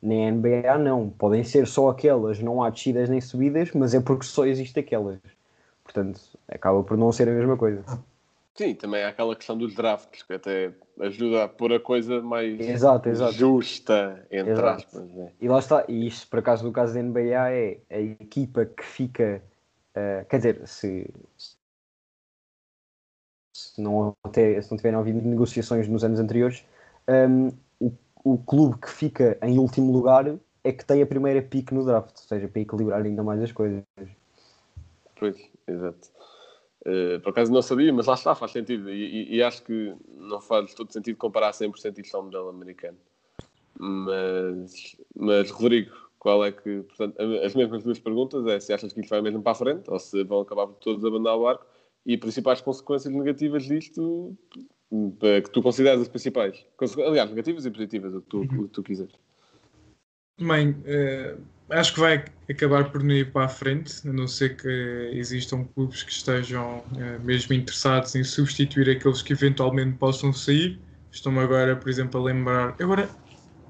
Na 0.02 0.30
NBA 0.30 0.78
não, 0.78 1.08
podem 1.10 1.42
ser 1.44 1.66
só 1.66 1.88
aquelas, 1.88 2.40
não 2.40 2.62
há 2.62 2.70
descidas 2.70 3.08
nem 3.08 3.20
subidas, 3.20 3.70
mas 3.72 3.94
é 3.94 4.00
porque 4.00 4.26
só 4.26 4.44
existe 4.44 4.78
aquelas. 4.78 5.18
Portanto, 5.84 6.20
acaba 6.48 6.82
por 6.82 6.96
não 6.96 7.12
ser 7.12 7.28
a 7.28 7.32
mesma 7.32 7.56
coisa. 7.56 7.84
Sim, 8.56 8.74
também 8.74 9.04
há 9.04 9.08
aquela 9.08 9.36
questão 9.36 9.56
dos 9.56 9.74
drafts, 9.74 10.22
que 10.22 10.32
até 10.32 10.72
ajuda 10.98 11.44
a 11.44 11.48
pôr 11.48 11.74
a 11.74 11.80
coisa 11.80 12.22
mais 12.22 12.58
Exato, 12.58 13.08
exato. 13.10 13.32
justa, 13.34 14.26
entre 14.30 14.52
Exato. 14.52 14.68
aspas. 14.68 15.12
né? 15.12 15.32
E 15.38 15.46
lá 15.46 15.58
está, 15.58 15.84
e 15.86 16.06
isto 16.06 16.26
por 16.28 16.38
acaso 16.38 16.64
no 16.64 16.72
caso 16.72 16.94
da 16.94 17.00
NBA 17.00 17.52
é 17.52 17.78
a 17.90 18.00
equipa 18.00 18.64
que 18.64 18.82
fica, 18.82 19.42
uh, 19.90 20.24
quer 20.26 20.36
dizer, 20.38 20.66
se, 20.66 21.06
se, 23.52 23.78
não, 23.78 24.16
até, 24.24 24.60
se 24.62 24.70
não 24.70 24.78
tiverem 24.78 24.98
havido 24.98 25.20
negociações 25.20 25.86
nos 25.86 26.02
anos 26.02 26.18
anteriores, 26.18 26.64
um, 27.06 27.48
o, 27.78 27.92
o 28.24 28.38
clube 28.38 28.78
que 28.78 28.88
fica 28.88 29.36
em 29.42 29.58
último 29.58 29.92
lugar 29.92 30.34
é 30.64 30.72
que 30.72 30.84
tem 30.84 31.02
a 31.02 31.06
primeira 31.06 31.42
pique 31.42 31.74
no 31.74 31.84
draft, 31.84 32.16
ou 32.16 32.26
seja, 32.26 32.48
para 32.48 32.62
equilibrar 32.62 33.02
ainda 33.02 33.22
mais 33.22 33.42
as 33.42 33.52
coisas. 33.52 33.84
Pois, 35.14 35.36
exato. 35.66 36.15
Uh, 36.86 37.18
por 37.20 37.30
acaso 37.30 37.52
não 37.52 37.60
sabia, 37.62 37.92
mas 37.92 38.06
lá 38.06 38.14
está, 38.14 38.32
faz 38.34 38.52
sentido. 38.52 38.88
E, 38.88 39.32
e- 39.32 39.36
e 39.36 39.42
acho 39.42 39.64
que 39.64 39.92
não 40.16 40.40
faz 40.40 40.72
todo 40.72 40.92
sentido 40.92 41.16
comparar 41.16 41.52
100% 41.52 41.98
isto 41.98 42.16
ao 42.16 42.22
modelo 42.22 42.48
americano. 42.48 42.96
Mas, 43.78 44.96
mas, 45.14 45.50
Rodrigo, 45.50 45.92
qual 46.18 46.44
é 46.44 46.52
que, 46.52 46.82
portanto, 46.82 47.20
as 47.44 47.54
mesmas 47.54 47.82
duas 47.82 47.98
perguntas 47.98 48.46
é 48.46 48.60
se 48.60 48.72
achas 48.72 48.92
que 48.92 49.00
isto 49.00 49.10
vai 49.10 49.20
mesmo 49.20 49.42
para 49.42 49.52
a 49.52 49.56
frente 49.56 49.90
ou 49.90 49.98
se 49.98 50.22
vão 50.24 50.40
acabar 50.40 50.66
por 50.68 50.76
todos 50.76 51.04
abandonar 51.04 51.36
o 51.36 51.42
barco 51.42 51.66
e 52.06 52.16
principais 52.16 52.60
consequências 52.60 53.12
negativas 53.12 53.64
disto 53.64 54.36
eh, 55.22 55.40
que 55.40 55.50
tu 55.50 55.60
consideras 55.60 56.00
as 56.00 56.08
principais. 56.08 56.64
Aliás, 57.04 57.28
negativas 57.28 57.66
e 57.66 57.70
positivas, 57.70 58.14
o 58.14 58.22
que 58.22 58.28
tu, 58.28 58.46
que 58.48 58.68
tu 58.68 58.82
quiseres. 58.82 59.14
Bem, 60.38 60.76
eh, 60.84 61.36
acho 61.70 61.94
que 61.94 62.00
vai 62.00 62.24
acabar 62.48 62.90
por 62.90 63.02
não 63.02 63.14
ir 63.14 63.32
para 63.32 63.46
a 63.46 63.48
frente, 63.48 64.06
a 64.08 64.12
não 64.12 64.26
ser 64.28 64.56
que 64.56 64.68
existam 65.14 65.64
clubes 65.64 66.02
que 66.02 66.12
estejam 66.12 66.84
eh, 66.96 67.18
mesmo 67.18 67.54
interessados 67.54 68.14
em 68.14 68.24
substituir 68.24 68.90
aqueles 68.90 69.22
que 69.22 69.32
eventualmente 69.32 69.98
possam 69.98 70.32
sair. 70.32 70.80
Estou-me 71.10 71.38
agora, 71.40 71.76
por 71.76 71.88
exemplo, 71.88 72.20
a 72.20 72.24
lembrar. 72.24 72.76
Agora, 72.80 73.08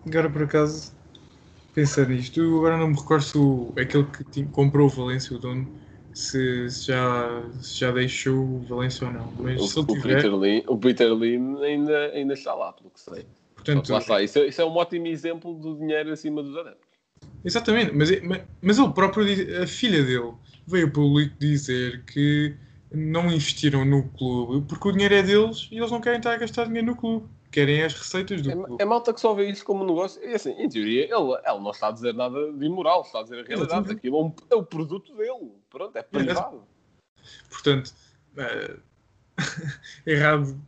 agora 0.07 0.31
por 0.31 0.43
acaso, 0.43 0.95
pensando 1.75 2.11
nisto, 2.11 2.41
eu 2.41 2.59
agora 2.59 2.79
não 2.79 2.89
me 2.89 2.97
recordo 2.97 3.23
se 3.25 3.39
o, 3.39 3.75
aquele 3.79 4.05
que 4.07 4.25
tinha- 4.25 4.49
comprou 4.49 4.87
o 4.87 4.91
Valência, 4.91 5.37
o 5.37 5.39
dono, 5.39 5.69
se, 6.13 6.69
se 6.71 6.87
já, 6.87 7.51
se 7.61 7.79
já 7.81 7.93
deixou 7.93 8.39
o 8.39 8.61
Valência 8.65 9.07
ou 9.07 9.13
não. 9.13 9.33
Mas 9.41 9.63
se 9.63 9.79
O, 9.79 9.81
ele 9.81 9.87
o, 9.89 9.93
tiver, 9.95 10.17
Peter 10.23 10.35
Lim, 10.35 10.65
o 10.69 10.79
Peter 10.79 11.13
Lim 11.15 11.63
ainda, 11.63 12.07
ainda 12.13 12.35
está 12.35 12.55
lá, 12.55 12.73
pelo 12.73 12.91
que 12.91 13.01
sei. 13.01 13.27
portanto, 13.55 13.91
Lá 13.93 13.99
está. 13.99 14.23
Isso, 14.23 14.39
é- 14.39 14.47
isso 14.49 14.61
é 14.61 14.65
um 14.65 14.77
ótimo 14.77 15.07
exemplo 15.07 15.55
do 15.55 15.77
dinheiro 15.77 16.13
acima 16.13 16.43
dos 16.43 16.57
adeptos. 16.57 16.86
Exatamente, 17.47 17.93
mas, 17.95 18.21
mas, 18.23 18.43
mas 18.61 18.79
ele 18.79 18.93
próprio, 18.93 19.63
a 19.63 19.67
filha 19.69 20.03
dele, 20.03 20.35
veio 20.67 20.87
ao 20.87 20.93
público 20.93 21.33
dizer 21.39 22.03
que 22.05 22.57
não 22.93 23.27
investiram 23.31 23.85
no 23.85 24.09
clube 24.11 24.67
porque 24.69 24.89
o 24.89 24.93
dinheiro 24.93 25.15
é 25.15 25.23
deles 25.23 25.69
e 25.71 25.79
eles 25.79 25.91
não 25.93 26.01
querem 26.01 26.19
estar 26.19 26.33
a 26.33 26.39
gastar 26.39 26.67
dinheiro 26.67 26.89
no 26.89 26.97
clube. 26.97 27.29
Querem 27.53 27.85
as 27.85 27.95
receitas 27.95 28.43
do 28.43 28.51
É, 28.51 28.55
clube. 28.55 28.83
é 28.83 28.85
malta 28.85 29.15
que 29.15 29.21
só 29.21 29.33
vê 29.33 29.49
isso 29.49 29.65
como 29.65 29.85
um 29.85 29.87
negócio. 29.87 30.23
E 30.29 30.35
assim, 30.35 30.51
em 30.61 30.69
teoria, 30.69 31.05
ele, 31.05 31.15
ele 31.15 31.61
não 31.61 31.71
está 31.71 31.89
a 31.89 31.93
dizer 31.93 32.13
nada 32.13 32.53
de 32.53 32.67
imoral, 32.67 33.03
está 33.03 33.21
a 33.21 33.23
dizer 33.23 33.41
a 33.41 33.45
realidade. 33.45 33.93
Aquilo 33.93 34.19
é, 34.19 34.23
um, 34.25 34.33
é 34.51 34.55
o 34.57 34.63
produto 34.65 35.15
dele. 35.17 35.53
Pronto, 35.71 35.97
é 35.97 36.03
privado. 36.03 36.65
Portanto, 37.49 37.95
eh, 38.37 38.77
errado. 40.05 40.61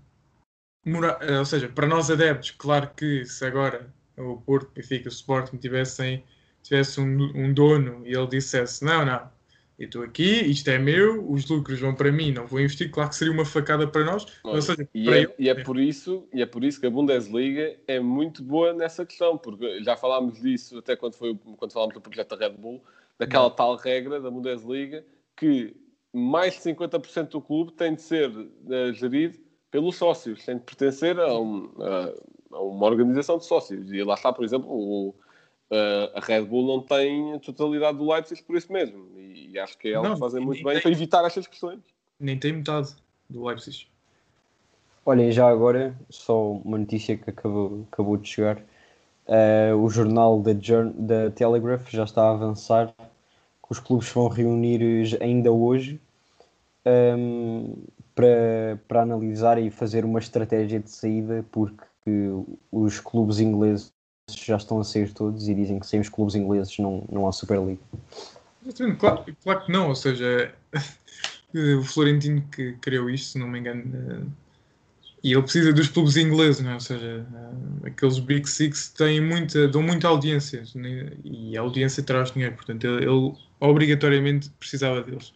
eh, 0.87 1.39
ou 1.39 1.45
seja, 1.45 1.69
para 1.69 1.87
nós 1.89 2.09
adeptos, 2.11 2.53
claro 2.53 2.89
que 2.97 3.25
se 3.27 3.45
agora 3.45 3.93
o 4.17 4.37
Porto, 4.41 4.71
Benfica, 4.73 5.09
o 5.09 5.13
Sporting 5.13 5.57
tivessem 5.59 6.25
tivesse 6.63 7.01
um, 7.01 7.33
um 7.35 7.53
dono 7.53 8.03
e 8.07 8.15
ele 8.15 8.27
dissesse 8.27 8.85
não, 8.85 9.05
não, 9.05 9.31
eu 9.79 9.87
estou 9.87 10.03
aqui, 10.03 10.43
isto 10.47 10.69
é 10.69 10.79
meu, 10.79 11.31
os 11.31 11.49
lucros 11.49 11.79
vão 11.79 11.95
para 11.95 12.11
mim, 12.11 12.33
não 12.33 12.47
vou 12.47 12.59
investir. 12.61 12.91
Claro 12.91 13.11
que 13.11 13.17
seria 13.17 13.33
uma 13.33 13.45
facada 13.45 13.87
para 13.87 14.05
nós. 14.05 14.27
Ou 14.43 14.61
seja, 14.61 14.89
e, 14.93 15.05
para 15.05 15.19
é, 15.19 15.25
eu, 15.25 15.35
e 15.39 15.49
é 15.49 15.55
por 15.55 15.79
isso 15.79 16.27
e 16.35 16.43
é 16.43 16.47
por 16.47 16.65
isso 16.65 16.81
que 16.81 16.87
a 16.87 16.91
Bundesliga 16.91 17.77
é 17.87 18.01
muito 18.01 18.43
boa 18.43 18.73
nessa 18.73 19.07
questão, 19.07 19.39
porque 19.39 19.83
já 19.85 19.97
falámos 19.97 20.41
disso 20.41 20.79
até 20.79 20.97
quando 20.97 21.15
foi 21.15 21.39
quando 21.57 21.73
falámos 21.73 21.95
do 21.95 22.01
projeto 22.01 22.37
da 22.37 22.49
Red 22.49 22.57
Bull, 22.57 22.83
daquela 23.19 23.51
tal 23.51 23.77
regra 23.77 24.21
da 24.21 24.31
Bundesliga 24.31 25.05
que 25.37 25.77
mais 26.13 26.55
de 26.55 26.61
50% 26.61 27.29
do 27.29 27.41
clube 27.41 27.73
tem 27.73 27.95
de 27.95 28.03
ser 28.03 28.33
eh, 28.71 28.93
gerido 28.95 29.39
pelos 29.71 29.95
sócios, 29.97 30.45
tem 30.45 30.57
de 30.57 30.63
pertencer 30.65 31.19
a, 31.21 31.39
um- 31.39 31.71
a- 31.79 32.57
a 32.57 32.63
uma 32.63 32.87
organização 32.87 33.39
de 33.39 33.45
sócios. 33.45 33.93
E 33.93 34.03
lá 34.03 34.15
está, 34.15 34.33
por 34.33 34.45
exemplo, 34.45 34.69
o- 34.71 35.15
a- 35.71 36.19
a 36.19 36.21
Red 36.21 36.43
Bull 36.45 36.67
não 36.67 36.83
tem 36.83 37.35
a 37.35 37.39
totalidade 37.39 37.99
do 37.99 38.11
Leipzig 38.11 38.43
por 38.43 38.57
isso 38.57 38.73
mesmo. 38.73 39.07
E, 39.19 39.59
acho 39.59 39.77
que 39.79 39.89
é 39.89 39.95
algo 39.95 40.09
Não, 40.09 40.15
que 40.15 40.21
fazem 40.21 40.43
e 40.43 40.45
muito 40.45 40.63
bem 40.63 40.75
tem- 40.75 40.83
para 40.83 40.91
evitar 40.91 41.25
estas 41.25 41.47
questões. 41.47 41.81
nem 42.19 42.39
tem 42.39 42.53
metade 42.53 42.95
do 43.29 43.45
Leipzig. 43.45 43.87
Olhem, 45.05 45.33
já 45.33 45.49
agora, 45.49 45.97
só 46.11 46.53
uma 46.53 46.77
notícia 46.79 47.17
que 47.17 47.31
acabou, 47.31 47.87
acabou 47.91 48.17
de 48.17 48.29
chegar. 48.29 48.63
Eh, 49.27 49.73
o 49.75 49.89
jornal 49.89 50.41
da, 50.41 50.53
da 50.53 51.31
Telegraph 51.31 51.89
já 51.91 52.05
está 52.05 52.23
a 52.25 52.31
avançar 52.31 52.95
que 52.97 53.71
os 53.71 53.79
clubes 53.79 54.11
vão 54.11 54.29
reunir 54.29 55.17
ainda 55.21 55.53
hoje 55.53 56.01
ehm, 56.85 57.75
para, 58.15 58.81
para 58.89 59.03
analisar 59.03 59.59
e 59.59 59.71
fazer 59.71 60.05
uma 60.05 60.19
estratégia 60.19 60.81
de 60.81 60.91
saída, 60.91 61.45
porque 61.53 62.31
os 62.73 63.01
clubes 63.01 63.39
ingleses 63.41 63.93
já 64.29 64.57
estão 64.57 64.81
a 64.81 64.85
sair 64.85 65.13
todos 65.13 65.49
e 65.49 65.55
dizem 65.55 65.79
que 65.79 65.87
sem 65.87 66.01
os 66.01 66.09
clubes 66.09 66.35
ingleses 66.35 66.77
não, 66.79 67.05
não 67.11 67.27
há 67.27 67.33
Superliga. 67.33 67.81
Exatamente, 68.65 68.99
Claro, 68.99 69.25
claro 69.43 69.65
que 69.65 69.73
não, 69.73 69.89
ou 69.89 69.95
seja, 69.95 70.55
o 71.55 71.83
Florentino 71.85 72.43
que 72.53 72.73
criou 72.81 73.09
isto, 73.09 73.33
se 73.33 73.39
não 73.39 73.49
me 73.49 73.59
engano, 73.59 73.85
eh, 73.95 74.27
e 75.25 75.33
ele 75.33 75.43
precisa 75.43 75.73
dos 75.73 75.89
clubes 75.89 76.17
ingleses, 76.17 76.61
não 76.61 76.73
é? 76.73 76.75
ou 76.75 76.81
seja, 76.81 77.27
eh, 77.33 77.89
aqueles 77.89 78.19
Big 78.19 78.49
Six 78.49 78.89
têm 78.91 79.21
muita, 79.21 79.67
dão 79.69 79.83
muita 79.83 80.09
audiência 80.09 80.63
né? 80.75 81.13
e 81.25 81.57
a 81.57 81.61
audiência 81.61 82.03
traz 82.03 82.31
dinheiro, 82.31 82.55
portanto 82.55 82.87
ele, 82.87 83.05
ele 83.05 83.35
obrigatoriamente 83.61 84.51
precisava 84.59 85.03
deles. 85.03 85.33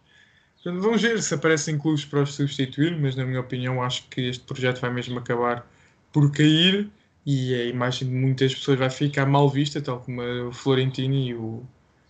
Portanto, 0.62 0.82
vamos 0.82 1.02
ver 1.02 1.20
se 1.20 1.34
aparecem 1.34 1.76
clubes 1.76 2.04
para 2.04 2.22
os 2.22 2.34
substituir, 2.34 2.96
mas 2.96 3.16
na 3.16 3.24
minha 3.24 3.40
opinião 3.40 3.82
acho 3.82 4.06
que 4.08 4.28
este 4.28 4.44
projeto 4.44 4.80
vai 4.80 4.92
mesmo 4.92 5.18
acabar 5.18 5.66
por 6.12 6.30
cair 6.30 6.88
e 7.24 7.54
a 7.54 7.64
imagem 7.66 8.08
de 8.08 8.14
muitas 8.14 8.54
pessoas 8.54 8.78
vai 8.78 8.90
ficar 8.90 9.26
mal 9.26 9.48
vista, 9.48 9.80
tal 9.80 10.00
como 10.00 10.22
o 10.22 10.52
Florentino 10.52 11.14
e 11.14 11.34
o, 11.34 11.62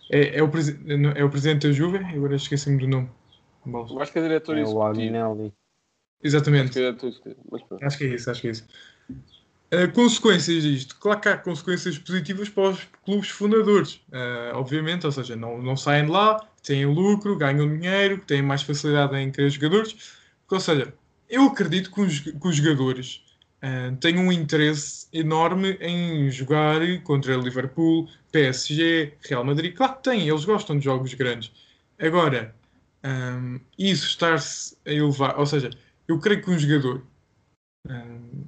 é, 0.09 0.39
é, 0.39 0.43
o, 0.43 0.49
presi- 0.49 0.79
é 1.15 1.23
o 1.23 1.29
presidente 1.29 1.67
da 1.67 1.73
Juve, 1.73 1.97
agora 1.97 2.35
esqueci-me 2.35 2.77
do 2.77 2.87
nome. 2.87 3.09
Bom, 3.65 3.87
Eu 3.89 4.01
acho 4.01 4.11
que 4.11 4.19
é 4.19 4.21
diretor 4.21 4.57
É 4.57 4.59
o 4.59 4.63
executivo. 4.63 4.87
Agnelli. 4.87 5.45
Acho 5.45 5.53
Exatamente, 6.23 6.71
que 6.71 6.79
é 6.79 7.85
acho 7.85 7.97
que 7.97 8.03
é 8.05 8.07
isso, 8.07 8.31
acho 8.31 8.41
que 8.41 8.47
é 8.47 8.51
isso. 8.51 8.67
Uh, 9.73 9.91
consequências 9.93 10.63
disto. 10.63 10.95
Claro 10.99 11.19
que 11.19 11.29
há 11.29 11.37
consequências 11.37 11.97
positivas 11.97 12.47
para 12.47 12.69
os 12.69 12.87
clubes 13.03 13.29
fundadores, 13.29 13.95
uh, 14.09 14.55
obviamente, 14.55 15.05
ou 15.05 15.11
seja, 15.11 15.35
não, 15.35 15.61
não 15.61 15.75
saem 15.75 16.05
de 16.05 16.11
lá, 16.11 16.39
têm 16.61 16.85
lucro, 16.85 17.35
ganham 17.35 17.67
dinheiro, 17.67 18.19
têm 18.25 18.41
mais 18.41 18.61
facilidade 18.61 19.15
em 19.17 19.31
criar 19.31 19.49
jogadores. 19.49 19.95
Ou 20.49 20.59
seja, 20.59 20.93
eu 21.27 21.45
acredito 21.45 21.91
que 21.91 22.01
os, 22.01 22.19
que 22.19 22.47
os 22.47 22.55
jogadores 22.55 23.23
uh, 23.63 23.95
têm 23.97 24.19
um 24.19 24.31
interesse 24.31 25.07
enorme 25.13 25.77
em 25.79 26.29
jogar 26.29 26.81
contra 27.03 27.35
Liverpool, 27.35 28.09
PSG, 28.31 29.13
Real 29.21 29.45
Madrid. 29.45 29.73
Claro 29.73 29.95
que 29.95 30.03
têm, 30.03 30.27
eles 30.27 30.45
gostam 30.45 30.77
de 30.77 30.85
jogos 30.85 31.13
grandes. 31.13 31.51
Agora, 31.99 32.53
um, 33.03 33.59
isso 33.77 34.07
estar-se 34.07 34.75
a 34.85 34.91
elevar, 34.91 35.39
ou 35.39 35.45
seja, 35.45 35.69
eu 36.07 36.19
creio 36.19 36.41
que 36.41 36.49
um 36.49 36.59
jogador 36.59 37.03
um, 37.87 38.45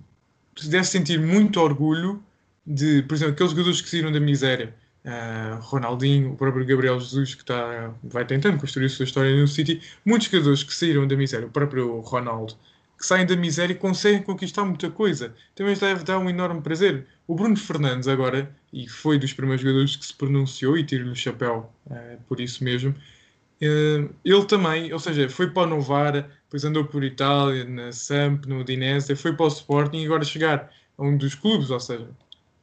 deve 0.64 0.86
sentir 0.86 1.20
muito 1.20 1.60
orgulho 1.60 2.24
de, 2.66 3.04
por 3.04 3.16
exemplo, 3.16 3.34
aqueles 3.34 3.52
jogadores 3.52 3.82
que 3.82 3.90
saíram 3.90 4.12
da 4.12 4.20
miséria, 4.20 4.76
uh, 5.06 5.60
Ronaldinho, 5.62 6.34
o 6.34 6.36
próprio 6.36 6.66
Gabriel 6.66 7.00
Jesus, 7.00 7.36
que 7.36 7.42
está, 7.42 7.94
vai 8.04 8.26
tentando 8.26 8.58
construir 8.58 8.86
a 8.88 8.90
sua 8.90 9.06
história 9.06 9.40
no 9.40 9.48
City, 9.48 9.82
muitos 10.04 10.28
jogadores 10.30 10.64
que 10.64 10.74
saíram 10.74 11.08
da 11.08 11.16
miséria, 11.16 11.48
o 11.48 11.52
próprio 11.52 12.00
Ronaldo, 12.00 12.56
que 12.98 13.06
saem 13.06 13.26
da 13.26 13.36
miséria 13.36 13.74
e 13.74 13.78
conseguem 13.78 14.22
conquistar 14.22 14.66
muita 14.66 14.90
coisa. 14.90 15.34
Também 15.54 15.76
deve 15.76 16.04
dar 16.04 16.20
um 16.20 16.30
enorme 16.30 16.62
prazer. 16.62 17.08
O 17.28 17.36
Bruno 17.36 17.58
Fernandes 17.58 18.08
agora, 18.08 18.54
e 18.72 18.88
foi 18.88 19.18
dos 19.18 19.34
primeiros 19.34 19.62
jogadores 19.62 19.96
que 19.96 20.06
se 20.06 20.14
pronunciou, 20.14 20.78
e 20.78 20.84
tiro-lhe 20.84 21.12
o 21.12 21.16
chapéu 21.16 21.72
uh, 21.88 22.22
por 22.28 22.40
isso 22.40 22.64
mesmo, 22.64 22.96
Uh, 23.62 24.14
ele 24.24 24.46
também, 24.46 24.92
ou 24.92 25.00
seja, 25.00 25.30
foi 25.30 25.50
para 25.50 25.64
o 25.64 25.66
Novara, 25.66 26.30
depois 26.44 26.66
andou 26.66 26.84
por 26.86 27.04
Itália, 27.04 27.64
na 27.64 27.92
Samp, 27.92 28.46
no 28.46 28.60
Udinese, 28.60 29.16
foi 29.16 29.34
para 29.34 29.46
o 29.46 29.48
Sporting 29.48 29.98
e 29.98 30.06
agora 30.06 30.24
chegar 30.26 30.70
a 30.98 31.04
um 31.04 31.18
dos 31.18 31.36
clubes, 31.36 31.70
ou 31.70 31.80
seja, 31.80 32.10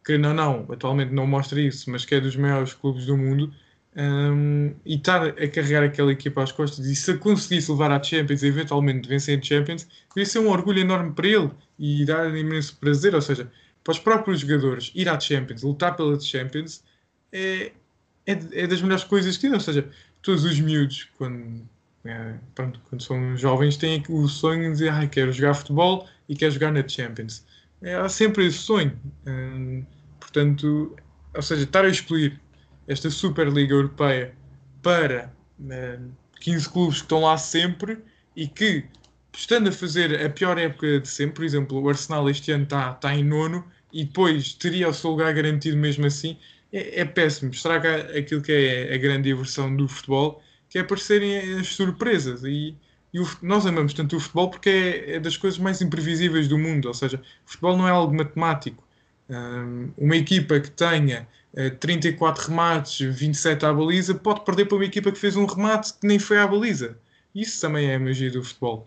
que 0.05 0.19
não, 0.19 0.35
não, 0.35 0.67
atualmente 0.71 1.13
não 1.13 1.27
mostra 1.27 1.61
isso, 1.61 1.91
mas 1.91 2.05
que 2.05 2.15
é 2.15 2.21
dos 2.21 2.37
maiores 2.37 2.75
clubes 2.75 3.07
do 3.07 3.17
mundo, 3.17 3.53
um, 3.97 4.75
e 4.85 4.97
estar 4.97 5.27
a 5.27 5.49
carregar 5.49 5.83
aquela 5.83 6.13
equipa 6.13 6.43
às 6.43 6.53
costas 6.53 6.87
e 6.87 6.97
se 6.97 7.15
conseguisse 7.19 7.71
levar 7.71 7.91
à 7.91 8.03
Champions 8.03 8.43
e 8.43 8.47
eventualmente 8.47 9.09
vencer 9.09 9.39
a 9.39 9.43
Champions, 9.43 9.87
devia 10.15 10.27
ser 10.27 10.39
um 10.39 10.49
orgulho 10.49 10.81
enorme 10.81 11.13
para 11.13 11.27
ele 11.27 11.51
e 11.79 12.05
dar 12.05 12.35
imenso 12.37 12.77
prazer, 12.77 13.15
ou 13.15 13.21
seja, 13.21 13.51
para 13.85 13.93
os 13.93 13.99
próprios 13.99 14.41
jogadores 14.41 14.91
ir 14.95 15.09
à 15.09 15.19
Champions, 15.19 15.63
lutar 15.63 15.97
pela 15.97 16.19
Champions, 16.19 16.83
é, 17.33 17.73
é, 18.27 18.33
é 18.53 18.67
das 18.67 18.81
melhores 18.81 19.05
coisas 19.05 19.37
que 19.37 19.43
tem, 19.43 19.53
ou 19.53 19.61
seja, 19.61 19.89
todos 20.23 20.45
os 20.45 20.59
miúdos, 20.61 21.09
quando, 21.19 21.63
é, 22.05 22.35
pronto, 22.55 22.81
quando 22.89 23.03
são 23.03 23.37
jovens, 23.37 23.77
têm 23.77 24.03
o 24.09 24.29
sonho 24.29 24.65
de 24.65 24.73
dizer 24.73 24.91
ah, 24.91 25.07
quero 25.07 25.33
jogar 25.33 25.55
futebol 25.55 26.09
e 26.29 26.37
quero 26.37 26.53
jogar 26.53 26.73
na 26.73 26.87
Champions. 26.87 27.45
É, 27.83 27.97
há 27.97 28.09
sempre 28.09 28.47
esse 28.47 28.59
sonho. 28.59 28.97
Hum, 29.27 29.85
portanto, 30.21 30.97
ou 31.35 31.43
seja, 31.43 31.65
estar 31.65 31.85
a 31.85 31.89
escolher 31.89 32.39
esta 32.87 33.11
Superliga 33.11 33.75
Europeia 33.75 34.35
para 34.83 35.33
hum, 35.59 36.11
15 36.41 36.69
clubes 36.69 36.97
que 36.99 37.05
estão 37.05 37.21
lá 37.21 37.39
sempre 37.39 37.99
e 38.37 38.47
que, 38.47 38.85
estando 39.33 39.69
a 39.69 39.73
fazer 39.73 40.25
a 40.25 40.29
pior 40.29 40.59
época 40.59 41.01
de 41.01 41.09
sempre, 41.09 41.35
por 41.37 41.45
exemplo, 41.45 41.81
o 41.81 41.89
Arsenal 41.89 42.29
este 42.29 42.51
ano 42.53 42.65
está, 42.65 42.93
está 42.93 43.15
em 43.15 43.25
nono 43.25 43.65
e 43.93 44.05
depois 44.05 44.55
teria 44.55 44.89
o 44.89 44.95
seu 44.95 45.11
lugar 45.11 45.33
garantido 45.35 45.77
mesmo 45.77 46.07
assim, 46.07 46.37
é, 46.73 47.01
é 47.01 47.05
péssimo, 47.05 47.51
estraga 47.51 48.19
aquilo 48.19 48.41
que 48.43 48.53
é 48.53 48.95
a 48.95 48.99
grande 48.99 49.25
diversão 49.25 49.75
do 49.75 49.87
futebol, 49.87 50.43
que 50.69 50.79
é 50.79 50.81
aparecerem 50.81 51.59
as 51.61 51.69
surpresas. 51.69 52.43
E, 52.45 52.75
e 53.13 53.21
o, 53.21 53.29
nós 53.43 53.67
amamos 53.67 53.93
tanto 53.93 54.17
o 54.17 54.21
futebol 54.21 54.51
porque 54.51 54.71
é, 54.71 55.17
é, 55.17 55.21
das 55.21 55.37
coisas 55.37 55.59
mais 55.59 55.83
imprevisíveis 55.83 56.49
do 56.49 56.59
mundo, 56.59 56.89
ou 56.89 56.95
seja, 56.95 57.23
o 57.47 57.51
futebol 57.51 57.77
não 57.77 57.87
é 57.87 57.91
algo 57.91 58.15
matemático. 58.15 58.83
Um, 59.33 59.91
uma 59.97 60.17
equipa 60.17 60.61
que 60.61 60.71
tenha 60.71 61.27
uh, 61.55 61.71
34 61.79 62.49
remates, 62.49 62.99
27 63.01 63.65
à 63.65 63.73
baliza, 63.73 64.15
pode 64.15 64.45
perder 64.45 64.67
para 64.67 64.77
uma 64.77 64.85
equipa 64.85 65.11
que 65.11 65.19
fez 65.19 65.37
um 65.37 65.47
remate 65.47 65.95
que 65.95 66.07
nem 66.07 66.19
foi 66.19 66.39
à 66.39 66.47
baliza. 66.47 66.99
Isso 67.35 67.61
também 67.61 67.91
é 67.91 67.95
a 67.95 67.99
magia 67.99 68.31
do 68.31 68.45
futebol. 68.45 68.87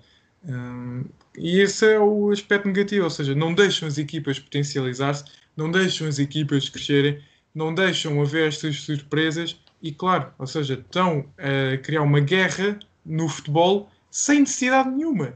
E 1.36 1.60
esse 1.60 1.93
é 1.93 1.99
o 1.99 2.29
aspecto 2.31 2.67
negativo, 2.67 3.05
ou 3.05 3.10
seja, 3.10 3.34
não 3.34 3.53
deixam 3.53 3.88
as 3.88 3.97
equipas 3.97 4.38
potencializar-se, 4.38 5.23
não 5.58 5.71
deixam 5.71 6.08
as 6.08 6.19
equipas 6.19 6.69
crescerem, 6.69 7.19
não 7.53 7.73
deixam 7.73 8.21
haver 8.21 8.49
estas 8.49 8.81
surpresas 8.81 9.60
e, 9.81 9.91
claro, 9.91 10.31
ou 10.38 10.45
seja, 10.45 10.75
estão 10.75 11.25
a 11.38 11.77
criar 11.77 12.03
uma 12.03 12.19
guerra 12.19 12.77
no 13.05 13.27
futebol 13.27 13.89
sem 14.12 14.41
necessidade 14.41 14.89
nenhuma. 14.89 15.34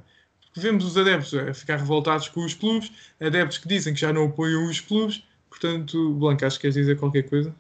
Vemos 0.59 0.85
os 0.85 0.97
adeptos 0.97 1.33
a 1.33 1.53
ficar 1.53 1.77
revoltados 1.77 2.29
com 2.29 2.41
os 2.41 2.53
clubes, 2.53 2.91
adeptos 3.19 3.57
que 3.57 3.67
dizem 3.67 3.93
que 3.93 3.99
já 3.99 4.13
não 4.13 4.25
apoiam 4.25 4.69
os 4.69 4.79
clubes. 4.79 5.23
Portanto, 5.49 6.13
Blanca, 6.13 6.47
acho 6.47 6.57
que 6.57 6.61
queres 6.61 6.75
dizer 6.75 6.99
qualquer 6.99 7.27
coisa? 7.27 7.55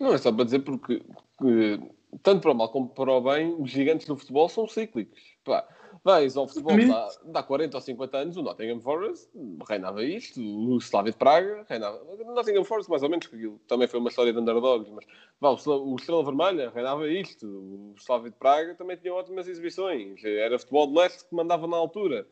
Não, 0.00 0.14
é 0.14 0.18
só 0.18 0.32
para 0.32 0.44
dizer 0.44 0.60
porque, 0.60 1.02
que, 1.38 1.80
tanto 2.22 2.40
para 2.42 2.52
o 2.52 2.54
mal 2.54 2.68
como 2.70 2.88
para 2.88 3.12
o 3.12 3.20
bem, 3.20 3.54
os 3.58 3.70
gigantes 3.70 4.06
do 4.06 4.16
futebol 4.16 4.48
são 4.48 4.66
cíclicos. 4.66 5.20
Pá, 5.44 5.66
vais 6.04 6.36
ao 6.36 6.48
futebol 6.48 6.76
dá, 6.86 7.08
dá 7.24 7.42
40 7.42 7.76
ou 7.76 7.80
50 7.80 8.16
anos, 8.16 8.36
o 8.36 8.42
Nottingham 8.42 8.80
Forest 8.80 9.28
reinava 9.68 10.04
isto, 10.04 10.40
o 10.40 10.78
Slavia 10.78 11.12
de 11.12 11.18
Praga 11.18 11.64
reinava. 11.68 12.02
O 12.02 12.34
Nottingham 12.34 12.64
Forest, 12.64 12.90
mais 12.90 13.02
ou 13.02 13.08
menos, 13.08 13.26
que 13.26 13.36
aquilo 13.36 13.60
também 13.68 13.86
foi 13.86 14.00
uma 14.00 14.08
história 14.08 14.32
de 14.32 14.38
underdogs, 14.38 14.90
mas 14.90 15.06
vá, 15.40 15.50
o 15.50 15.96
Estrela 15.96 16.24
Vermelha 16.24 16.70
reinava 16.74 17.08
isto, 17.08 17.46
o 17.46 17.94
Slavia 17.98 18.30
de 18.30 18.36
Praga 18.36 18.74
também 18.74 18.96
tinha 18.96 19.14
ótimas 19.14 19.46
exibições, 19.46 20.22
era 20.24 20.58
futebol 20.58 20.86
de 20.88 20.94
leste 20.94 21.28
que 21.28 21.34
mandava 21.34 21.66
na 21.66 21.76
altura. 21.76 22.26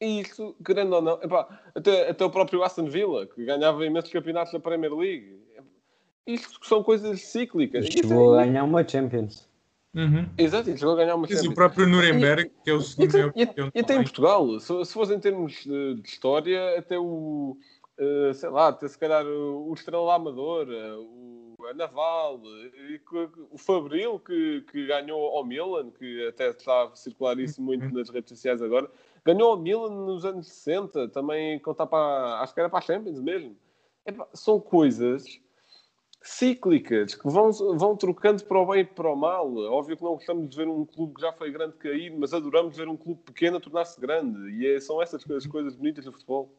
E 0.00 0.20
isto, 0.20 0.56
querendo 0.64 0.94
ou 0.94 1.02
não, 1.02 1.22
epá, 1.22 1.62
até, 1.74 2.10
até 2.10 2.24
o 2.24 2.30
próprio 2.30 2.62
Aston 2.62 2.86
Villa, 2.86 3.26
que 3.26 3.44
ganhava 3.44 3.86
imensos 3.86 4.10
campeonatos 4.10 4.52
da 4.52 4.60
Premier 4.60 4.92
League. 4.92 5.40
Isto 6.26 6.66
são 6.66 6.82
coisas 6.82 7.20
cíclicas. 7.20 7.86
Chegou 7.86 8.34
a 8.34 8.44
ganhar 8.44 8.64
uma 8.64 8.86
Champions. 8.86 9.48
Uhum. 9.94 10.28
Exato, 10.36 10.70
e 10.70 10.76
chegou 10.76 10.94
a 10.94 10.96
ganhar 10.96 11.14
uma 11.14 11.26
Champions. 11.28 11.46
o 11.46 11.54
próprio 11.54 11.86
Nuremberg, 11.86 12.50
que 12.64 12.70
é 12.70 12.74
o 12.74 12.80
segundo 12.80 13.32
E, 13.36 13.42
e, 13.44 13.48
e 13.74 13.80
até 13.80 13.94
em 13.94 14.02
Portugal, 14.02 14.58
se, 14.58 14.84
se 14.84 14.92
fosse 14.92 15.14
em 15.14 15.20
termos 15.20 15.52
de, 15.64 15.94
de 15.94 16.08
história, 16.08 16.78
até 16.78 16.98
o, 16.98 17.56
uh, 17.98 18.34
sei 18.34 18.48
lá, 18.50 18.68
até 18.68 18.88
se 18.88 18.98
calhar 18.98 19.24
o, 19.24 19.70
o 19.70 19.74
Estrela 19.74 20.14
Amador, 20.14 20.66
uh, 20.68 21.00
o 21.00 21.44
a 21.66 21.72
Naval, 21.72 22.42
e 22.90 22.98
que- 22.98 23.28
o 23.50 23.56
Fabril 23.56 24.18
que, 24.18 24.62
que 24.70 24.86
ganhou 24.86 25.18
ao 25.34 25.46
Milan, 25.46 25.90
que 25.90 26.26
até 26.26 26.50
está 26.50 26.84
a 26.84 26.96
circular 26.96 27.38
isso 27.38 27.62
muito 27.62 27.88
nas 27.94 28.10
redes 28.10 28.28
sociais 28.28 28.60
agora, 28.60 28.90
ganhou 29.24 29.52
ao 29.52 29.58
Milan 29.58 29.88
nos 29.90 30.24
anos 30.26 30.46
60, 30.48 31.08
também 31.08 31.58
contar 31.60 31.86
para, 31.86 32.40
acho 32.40 32.52
que 32.52 32.60
era 32.60 32.68
para 32.68 32.80
a 32.80 32.82
Champions 32.82 33.20
mesmo. 33.20 33.56
Epá, 34.04 34.26
são 34.34 34.60
coisas 34.60 35.40
cíclicas 36.24 37.14
que 37.14 37.30
vão, 37.30 37.52
vão 37.52 37.96
trocando 37.96 38.42
para 38.44 38.58
o 38.58 38.66
bem 38.66 38.80
e 38.80 38.84
para 38.84 39.12
o 39.12 39.14
mal. 39.14 39.54
Óbvio 39.56 39.94
que 39.94 40.02
não 40.02 40.14
gostamos 40.14 40.48
de 40.48 40.56
ver 40.56 40.66
um 40.66 40.86
clube 40.86 41.14
que 41.14 41.20
já 41.20 41.32
foi 41.32 41.52
grande 41.52 41.74
cair, 41.76 42.10
mas 42.16 42.32
adoramos 42.32 42.74
ver 42.74 42.88
um 42.88 42.96
clube 42.96 43.20
pequeno 43.26 43.60
tornar-se 43.60 44.00
grande. 44.00 44.50
E 44.52 44.66
é- 44.66 44.80
são 44.80 45.02
essas 45.02 45.22
coisas, 45.22 45.46
coisas 45.46 45.76
bonitas 45.76 46.06
do 46.06 46.12
futebol. 46.12 46.50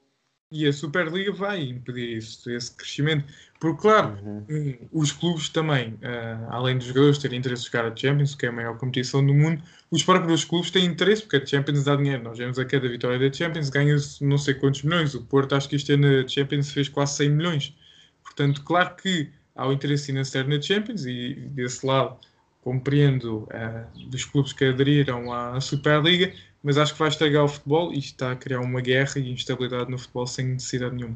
E 0.51 0.67
a 0.67 0.71
Superliga 0.71 1.31
vai 1.33 1.63
impedir 1.63 2.17
isso, 2.17 2.49
esse 2.51 2.73
crescimento. 2.75 3.25
Porque, 3.59 3.81
claro, 3.81 4.15
eh, 4.47 4.77
os 4.91 5.11
clubes 5.11 5.49
também, 5.49 5.97
eh, 5.99 6.37
além 6.49 6.77
dos 6.77 6.85
jogadores 6.85 7.17
terem 7.17 7.39
interesse 7.39 7.63
em 7.63 7.65
jogar 7.71 7.91
a 7.91 7.95
Champions, 7.95 8.35
que 8.35 8.45
é 8.45 8.49
a 8.49 8.51
maior 8.51 8.77
competição 8.77 9.25
do 9.25 9.33
mundo, 9.33 9.63
os 9.89 10.03
próprios 10.03 10.45
clubes 10.45 10.69
têm 10.69 10.85
interesse, 10.85 11.23
porque 11.23 11.37
a 11.37 11.45
Champions 11.45 11.83
dá 11.85 11.95
dinheiro. 11.95 12.21
Nós 12.23 12.37
vemos 12.37 12.59
a 12.59 12.65
cada 12.65 12.87
vitória 12.87 13.17
da 13.17 13.35
Champions, 13.35 13.69
ganha-se 13.69 14.23
não 14.23 14.37
sei 14.37 14.53
quantos 14.53 14.83
milhões. 14.83 15.15
O 15.15 15.25
Porto, 15.25 15.55
acho 15.55 15.67
que 15.67 15.75
este 15.75 15.93
ano 15.93 16.05
a 16.23 16.27
Champions 16.27 16.71
fez 16.71 16.87
quase 16.87 17.15
100 17.15 17.31
milhões. 17.31 17.75
Portanto, 18.23 18.63
claro 18.63 18.95
que 18.95 19.31
há 19.55 19.67
o 19.67 19.71
interesse 19.71 20.07
financeiro 20.07 20.49
na 20.49 20.61
Champions 20.61 21.05
e 21.05 21.33
desse 21.33 21.85
lado 21.85 22.17
compreendo 22.61 23.47
eh, 23.51 23.85
dos 24.09 24.25
clubes 24.25 24.51
que 24.51 24.65
aderiram 24.65 25.31
à 25.31 25.61
Superliga, 25.61 26.33
mas 26.63 26.79
acho 26.79 26.93
que 26.93 26.99
vai 26.99 27.09
estragar 27.09 27.43
o 27.43 27.47
futebol 27.47 27.93
e 27.93 27.99
está 27.99 28.31
a 28.31 28.35
criar 28.35 28.59
uma 28.59 28.81
guerra 28.81 29.19
e 29.19 29.31
instabilidade 29.31 29.91
no 29.91 29.99
futebol 29.99 30.25
sem 30.25 30.47
necessidade 30.47 30.95
nenhuma. 30.95 31.15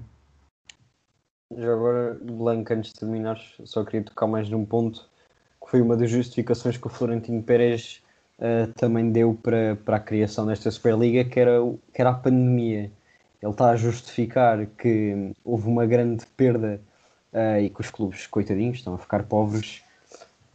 Já 1.57 1.73
agora, 1.73 2.19
Blanco, 2.21 2.71
antes 2.71 2.93
de 2.93 2.99
terminares, 2.99 3.43
só 3.65 3.83
queria 3.83 4.03
tocar 4.03 4.27
mais 4.27 4.47
num 4.47 4.63
ponto 4.63 5.09
que 5.59 5.71
foi 5.71 5.81
uma 5.81 5.97
das 5.97 6.11
justificações 6.11 6.77
que 6.77 6.85
o 6.85 6.89
Florentino 6.89 7.41
Pérez 7.41 8.03
eh, 8.37 8.67
também 8.75 9.11
deu 9.11 9.33
para, 9.33 9.75
para 9.83 9.97
a 9.97 9.99
criação 9.99 10.45
desta 10.45 10.69
Superliga, 10.69 11.27
que 11.27 11.39
era, 11.39 11.57
que 11.91 11.99
era 11.99 12.11
a 12.11 12.13
pandemia. 12.13 12.91
Ele 13.41 13.51
está 13.51 13.71
a 13.71 13.75
justificar 13.75 14.67
que 14.77 15.33
houve 15.43 15.67
uma 15.67 15.87
grande 15.87 16.25
perda 16.37 16.79
eh, 17.33 17.63
e 17.63 17.69
que 17.69 17.81
os 17.81 17.89
clubes, 17.89 18.27
coitadinhos, 18.27 18.77
estão 18.77 18.93
a 18.95 18.97
ficar 18.97 19.23
pobres. 19.23 19.83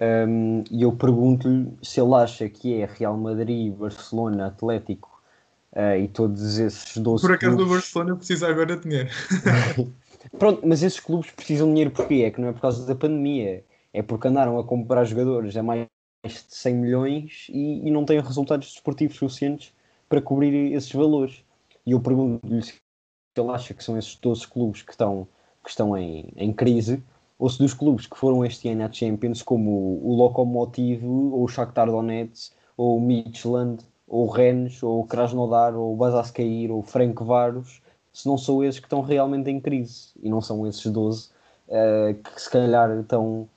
Um, 0.00 0.64
e 0.70 0.82
eu 0.82 0.92
pergunto-lhe 0.92 1.72
se 1.82 2.00
ele 2.00 2.14
acha 2.14 2.48
que 2.48 2.80
é 2.80 2.84
Real 2.84 3.16
Madrid, 3.16 3.72
Barcelona, 3.72 4.48
Atlético 4.48 5.22
eh, 5.72 6.00
e 6.00 6.08
todos 6.08 6.58
esses 6.58 6.96
12 6.96 7.22
Por 7.22 7.34
acaso 7.34 7.52
o 7.52 7.56
clubes. 7.56 7.74
Barcelona 7.74 8.16
precisa 8.16 8.48
agora 8.48 8.76
de 8.76 8.82
dinheiro. 8.82 9.08
Pronto, 10.38 10.66
mas 10.66 10.82
esses 10.82 11.00
clubes 11.00 11.30
precisam 11.30 11.68
de 11.68 11.74
dinheiro 11.74 11.90
porquê? 11.90 12.24
É 12.26 12.30
que 12.30 12.40
não 12.40 12.48
é 12.48 12.52
por 12.52 12.60
causa 12.60 12.86
da 12.86 12.94
pandemia, 12.94 13.64
é 13.92 14.02
porque 14.02 14.28
andaram 14.28 14.58
a 14.58 14.64
comprar 14.64 15.04
jogadores 15.04 15.56
a 15.56 15.62
mais 15.62 15.86
de 16.24 16.44
100 16.48 16.74
milhões 16.74 17.46
e, 17.50 17.86
e 17.86 17.90
não 17.90 18.04
têm 18.04 18.20
resultados 18.20 18.72
desportivos 18.72 19.16
suficientes 19.16 19.72
para 20.08 20.20
cobrir 20.20 20.72
esses 20.72 20.92
valores. 20.92 21.44
E 21.86 21.92
eu 21.92 22.00
pergunto-lhe 22.00 22.62
se 22.62 22.74
ele 23.36 23.50
acha 23.50 23.74
que 23.74 23.84
são 23.84 23.98
esses 23.98 24.16
12 24.16 24.46
clubes 24.48 24.82
que 24.82 24.92
estão, 24.92 25.28
que 25.64 25.70
estão 25.70 25.96
em, 25.96 26.28
em 26.36 26.52
crise 26.52 27.02
ou 27.38 27.50
se 27.50 27.58
dos 27.58 27.74
clubes 27.74 28.06
que 28.06 28.16
foram 28.16 28.44
este 28.44 28.68
ano 28.68 28.84
à 28.84 28.92
Champions, 28.92 29.42
como 29.42 30.00
o, 30.02 30.14
Lokomotiv, 30.14 31.04
ou 31.04 31.42
o 31.42 31.48
Shakhtar 31.48 31.90
Donetsk, 31.90 32.54
ou 32.76 32.96
o 32.96 33.00
Midtjylland, 33.00 33.84
ou 34.06 34.26
o 34.26 34.30
Rennes, 34.30 34.82
ou 34.82 35.00
o 35.00 35.06
Krasnodar, 35.06 35.74
ou 35.74 35.92
o 35.92 35.96
Basaksehir, 35.96 36.70
ou 36.70 36.78
o 36.78 36.82
Ferencváros, 36.82 37.82
se 38.12 38.28
não 38.28 38.38
são 38.38 38.62
esses 38.62 38.78
que 38.78 38.86
estão 38.86 39.00
realmente 39.00 39.50
em 39.50 39.60
crise 39.60 40.10
e 40.22 40.28
não 40.28 40.40
são 40.40 40.66
esses 40.66 40.86
12 40.86 41.30
eh, 41.68 42.14
que 42.14 42.40
se 42.40 42.48
calhar 42.48 42.90
estão 43.00 43.48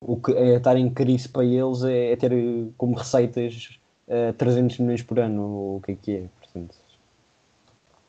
o 0.00 0.16
que 0.16 0.32
é 0.32 0.56
estar 0.56 0.76
em 0.76 0.88
crise 0.88 1.28
para 1.28 1.44
eles 1.44 1.82
é, 1.82 2.12
é 2.12 2.16
ter 2.16 2.32
eh, 2.32 2.70
como 2.76 2.94
receitas 2.94 3.80
eh, 4.06 4.32
300 4.32 4.78
milhões 4.78 5.02
por 5.02 5.18
ano 5.18 5.42
ou 5.42 5.76
o 5.78 5.80
que 5.80 5.92
é 5.92 5.96
que 5.96 6.16
é 6.16 6.28
portanto 6.40 6.76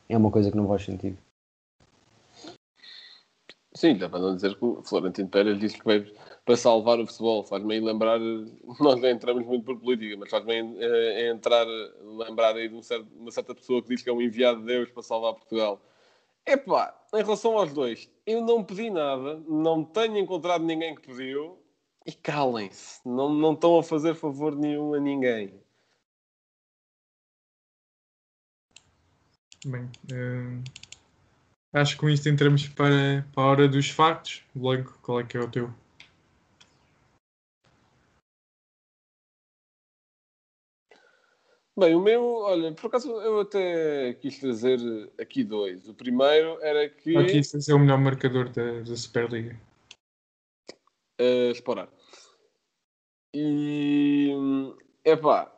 é 0.08 0.18
uma 0.18 0.30
coisa 0.30 0.52
que 0.52 0.58
não 0.58 0.68
faz 0.68 0.86
sentido 0.86 1.18
Sim, 3.80 3.96
dá 3.96 4.10
para 4.10 4.20
não 4.20 4.36
dizer 4.36 4.58
que 4.58 4.66
o 4.66 4.84
Florentino 4.84 5.30
Pérez 5.30 5.58
disse 5.58 5.78
que 5.80 5.86
veio 5.86 6.14
para 6.44 6.58
salvar 6.58 7.00
o 7.00 7.08
futebol. 7.08 7.46
Faz-me 7.46 7.80
lembrar, 7.80 8.20
nós 8.78 9.00
não 9.00 9.08
entramos 9.10 9.46
muito 9.46 9.64
por 9.64 9.80
política, 9.80 10.18
mas 10.18 10.30
faz-me 10.30 10.54
eh, 10.54 11.30
entrar, 11.30 11.66
lembrar 12.04 12.58
aí 12.58 12.68
de 12.68 12.76
um 12.76 12.84
certo- 12.84 13.08
uma 13.16 13.32
certa 13.32 13.56
pessoa 13.56 13.82
que 13.82 13.88
diz 13.88 14.02
que 14.02 14.10
é 14.10 14.14
um 14.14 14.22
enviado 14.22 14.60
de 14.60 14.66
Deus 14.66 14.90
para 14.92 15.02
salvar 15.02 15.34
Portugal. 15.34 15.82
Epá, 16.46 16.94
em 17.14 17.24
relação 17.24 17.58
aos 17.58 17.72
dois, 17.72 18.12
eu 18.26 18.42
não 18.42 18.66
pedi 18.66 18.90
nada, 18.90 19.42
não 19.48 19.86
tenho 19.86 20.18
encontrado 20.18 20.62
ninguém 20.66 20.94
que 20.94 21.08
pediu 21.08 21.58
e 22.06 22.12
calem-se, 22.12 23.00
não, 23.08 23.30
não 23.30 23.54
estão 23.54 23.80
a 23.80 23.84
fazer 23.84 24.14
favor 24.14 24.58
nenhum 24.58 24.94
a 24.94 25.00
ninguém. 25.00 25.54
Bem, 29.66 29.90
eh, 30.12 30.89
acho 31.74 31.96
que 31.96 32.02
com 32.02 32.10
isto 32.10 32.28
entramos 32.30 32.68
para, 32.68 33.26
para 33.34 33.44
a 33.44 33.48
hora 33.48 33.68
dos 33.68 33.90
factos. 33.90 34.44
Blanco, 34.54 34.98
qual 35.02 35.20
é 35.20 35.24
que 35.24 35.38
é 35.38 35.40
o 35.40 35.50
teu? 35.50 35.74
Bem, 41.78 41.96
o 41.96 42.02
meu, 42.02 42.22
olha, 42.40 42.74
por 42.74 42.88
acaso 42.88 43.10
eu 43.22 43.40
até 43.40 44.14
quis 44.16 44.38
trazer 44.38 44.80
aqui 45.18 45.46
dois. 45.46 45.88
O 45.88 45.94
primeiro 45.94 46.62
era 46.62 46.90
que. 46.90 47.16
Aqui 47.16 47.40
isso 47.40 47.58
é 47.72 47.74
o 47.74 47.80
melhor 47.80 47.98
marcador 47.98 48.50
da, 48.50 48.82
da 48.82 48.96
Superliga. 48.98 49.58
a 51.18 51.52
explorar. 51.52 51.90
E 53.34 54.34
epá, 55.06 55.50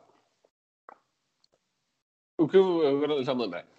o 2.38 2.46
que 2.46 2.56
eu 2.56 2.86
agora 2.86 3.22
já 3.24 3.34
me 3.34 3.42
lembrei. 3.42 3.71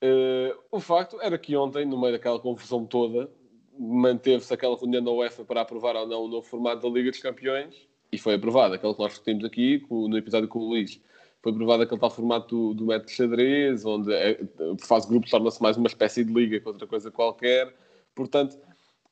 Eh, 0.00 0.54
o 0.70 0.80
facto 0.80 1.20
era 1.20 1.38
que 1.38 1.56
ontem, 1.56 1.86
no 1.86 2.00
meio 2.00 2.12
daquela 2.12 2.38
confusão 2.38 2.84
toda, 2.86 3.30
manteve-se 3.78 4.52
aquela 4.52 4.76
reunião 4.76 5.02
da 5.02 5.10
UEFA 5.10 5.44
para 5.44 5.62
aprovar 5.62 5.96
ou 5.96 6.06
não 6.06 6.24
o 6.24 6.28
novo 6.28 6.46
formato 6.46 6.82
da 6.82 6.88
Liga 6.88 7.10
dos 7.10 7.20
Campeões 7.20 7.88
e 8.12 8.18
foi 8.18 8.34
aprovado. 8.34 8.74
Aquele 8.74 8.94
que 8.94 9.00
nós 9.00 9.10
discutimos 9.10 9.44
aqui 9.44 9.84
no 9.90 10.16
episódio 10.16 10.48
com 10.48 10.58
o 10.58 10.68
Luís. 10.68 11.00
Foi 11.42 11.52
aprovado 11.52 11.82
aquele 11.82 12.00
tal 12.00 12.10
formato 12.10 12.48
do, 12.48 12.74
do 12.74 12.86
método 12.86 13.10
xadrez, 13.10 13.84
onde 13.84 14.12
é, 14.12 14.34
por 14.34 14.86
fase 14.86 15.06
de 15.06 15.12
grupo 15.12 15.30
torna-se 15.30 15.62
mais 15.62 15.76
uma 15.76 15.86
espécie 15.86 16.24
de 16.24 16.32
liga 16.32 16.58
que 16.58 16.68
outra 16.68 16.86
coisa 16.86 17.10
qualquer. 17.10 17.72
Portanto, 18.14 18.58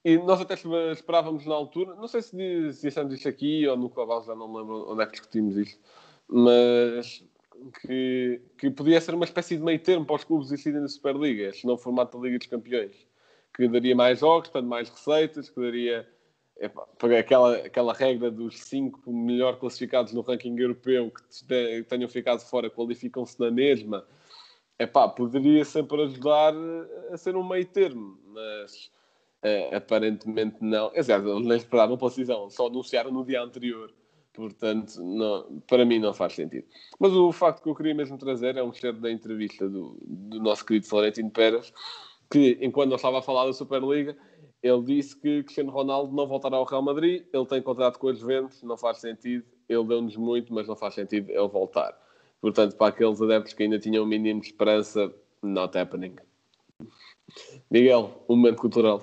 e 0.04 0.18
nós 0.18 0.40
até 0.40 0.54
esperávamos 0.92 1.46
na 1.46 1.54
altura, 1.54 1.94
não 1.94 2.08
sei 2.08 2.22
se, 2.22 2.72
se 2.72 2.88
achamos 2.88 3.14
isto 3.14 3.28
aqui 3.28 3.66
ou 3.66 3.76
no 3.76 3.88
Clavalo, 3.88 4.24
já 4.24 4.34
não 4.34 4.48
me 4.48 4.58
lembro 4.58 4.92
onde 4.92 5.02
é 5.02 5.06
que 5.06 5.12
discutimos 5.12 5.56
isto, 5.56 5.80
mas 6.28 7.24
que, 7.82 8.40
que 8.58 8.70
podia 8.70 9.00
ser 9.00 9.14
uma 9.14 9.24
espécie 9.24 9.56
de 9.56 9.62
meio 9.62 9.78
termo 9.78 10.04
para 10.04 10.16
os 10.16 10.24
clubes 10.24 10.48
existirem 10.48 10.80
na 10.80 10.88
Superliga, 10.88 11.48
este 11.48 11.66
novo 11.66 11.82
formato 11.82 12.18
da 12.18 12.24
Liga 12.24 12.38
dos 12.38 12.46
Campeões, 12.46 13.06
que 13.54 13.68
daria 13.68 13.94
mais 13.94 14.20
jogos, 14.20 14.48
portanto, 14.48 14.68
mais 14.68 14.88
receitas, 14.88 15.48
que 15.48 15.60
daria 15.60 16.08
para 16.98 17.18
aquela, 17.18 17.56
aquela 17.56 17.92
regra 17.92 18.30
dos 18.30 18.60
cinco 18.60 19.12
melhor 19.12 19.58
classificados 19.58 20.12
no 20.12 20.20
ranking 20.20 20.56
europeu 20.56 21.10
que 21.10 21.44
te- 21.46 21.82
tenham 21.84 22.08
ficado 22.08 22.40
fora 22.40 22.70
qualificam-se 22.70 23.38
na 23.40 23.50
mesma. 23.50 24.06
Epá, 24.78 25.08
poderia 25.08 25.64
sempre 25.64 26.02
ajudar 26.02 26.54
a 27.10 27.16
ser 27.16 27.36
um 27.36 27.46
meio 27.46 27.66
termo, 27.66 28.18
mas 28.26 28.90
eh, 29.42 29.74
aparentemente 29.74 30.56
não. 30.60 30.88
Aliás, 30.88 31.08
eles 31.08 31.46
nem 31.46 31.56
esperaram 31.56 31.96
pela 31.96 32.10
decisão, 32.10 32.48
só 32.50 32.66
anunciaram 32.66 33.10
no 33.12 33.24
dia 33.24 33.42
anterior. 33.42 33.92
Portanto, 34.34 35.00
não- 35.02 35.62
para 35.66 35.84
mim 35.84 36.00
não 36.00 36.12
faz 36.12 36.34
sentido. 36.34 36.66
Mas 36.98 37.12
o 37.12 37.32
facto 37.32 37.62
que 37.62 37.68
eu 37.68 37.74
queria 37.74 37.94
mesmo 37.94 38.18
trazer 38.18 38.56
é 38.56 38.62
um 38.62 38.70
excerto 38.70 39.00
da 39.00 39.10
entrevista 39.10 39.68
do, 39.68 39.96
do 40.02 40.40
nosso 40.40 40.66
querido 40.66 40.86
Florentino 40.86 41.30
Pérez, 41.30 41.72
que 42.30 42.58
enquanto 42.60 42.90
nós 42.90 43.00
estava 43.00 43.20
a 43.20 43.22
falar 43.22 43.46
da 43.46 43.52
Superliga, 43.52 44.16
ele 44.60 44.82
disse 44.82 45.14
que 45.14 45.44
Cristiano 45.44 45.70
Ronaldo 45.70 46.14
não 46.14 46.26
voltará 46.26 46.56
ao 46.56 46.64
Real 46.64 46.82
Madrid, 46.82 47.24
ele 47.32 47.46
tem 47.46 47.62
contrato 47.62 47.98
com 47.98 48.08
os 48.08 48.18
Juventus, 48.18 48.62
não 48.62 48.76
faz 48.76 48.98
sentido, 48.98 49.44
ele 49.68 49.84
deu-nos 49.84 50.16
muito, 50.16 50.52
mas 50.52 50.66
não 50.66 50.74
faz 50.74 50.94
sentido 50.94 51.30
ele 51.30 51.48
voltar. 51.48 51.96
Portanto, 52.40 52.76
para 52.76 52.88
aqueles 52.88 53.22
adeptos 53.22 53.52
que 53.52 53.62
ainda 53.62 53.78
tinham 53.78 54.04
o 54.04 54.06
mínimo 54.06 54.40
de 54.40 54.48
esperança, 54.48 55.14
not 55.42 55.78
happening. 55.78 56.16
Miguel, 57.70 58.24
um 58.28 58.36
momento 58.36 58.60
cultural. 58.60 59.02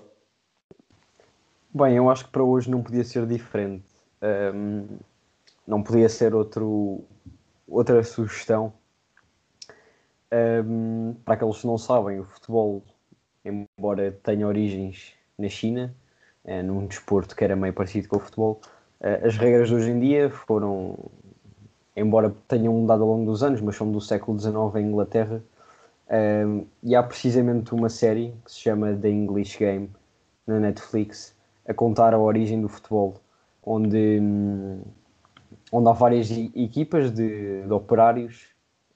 Bem, 1.73 1.95
eu 1.95 2.09
acho 2.09 2.25
que 2.25 2.31
para 2.31 2.43
hoje 2.43 2.69
não 2.69 2.83
podia 2.83 3.03
ser 3.03 3.25
diferente. 3.25 3.85
Ahm, 4.21 4.97
não 5.71 5.81
podia 5.81 6.09
ser 6.09 6.35
outro, 6.35 7.05
outra 7.65 8.03
sugestão. 8.03 8.73
Ahm, 10.29 11.13
para 11.23 11.35
aqueles 11.35 11.61
que 11.61 11.67
não 11.67 11.77
sabem, 11.77 12.19
o 12.19 12.25
futebol, 12.25 12.83
embora 13.45 14.11
tenha 14.11 14.45
origens 14.45 15.13
na 15.39 15.47
China, 15.47 15.95
eh, 16.43 16.61
num 16.61 16.85
desporto 16.85 17.33
que 17.33 17.43
era 17.45 17.55
meio 17.55 17.73
parecido 17.73 18.09
com 18.09 18.17
o 18.17 18.19
futebol, 18.19 18.59
eh, 18.99 19.21
as 19.23 19.37
regras 19.37 19.69
de 19.69 19.75
hoje 19.75 19.91
em 19.91 19.99
dia 20.01 20.29
foram, 20.29 20.97
embora 21.95 22.35
tenham 22.49 22.73
mudado 22.73 23.03
ao 23.03 23.09
longo 23.09 23.31
dos 23.31 23.41
anos, 23.41 23.61
mas 23.61 23.77
são 23.77 23.89
do 23.89 24.01
século 24.01 24.37
XIX 24.37 24.75
em 24.75 24.87
Inglaterra. 24.87 25.41
Ahm, 26.09 26.65
e 26.83 26.95
há 26.97 27.01
precisamente 27.01 27.73
uma 27.73 27.87
série 27.87 28.35
que 28.43 28.51
se 28.51 28.59
chama 28.59 28.93
The 28.93 29.09
English 29.09 29.57
Game 29.57 29.89
na 30.45 30.59
Netflix 30.59 31.33
a 31.65 31.73
contar 31.73 32.13
a 32.13 32.19
origem 32.19 32.61
do 32.61 32.67
futebol, 32.67 33.21
onde, 33.63 34.19
hum, 34.21 34.81
onde 35.71 35.89
há 35.89 35.93
várias 35.93 36.29
equipas 36.31 37.11
de, 37.11 37.63
de 37.63 37.73
operários, 37.73 38.47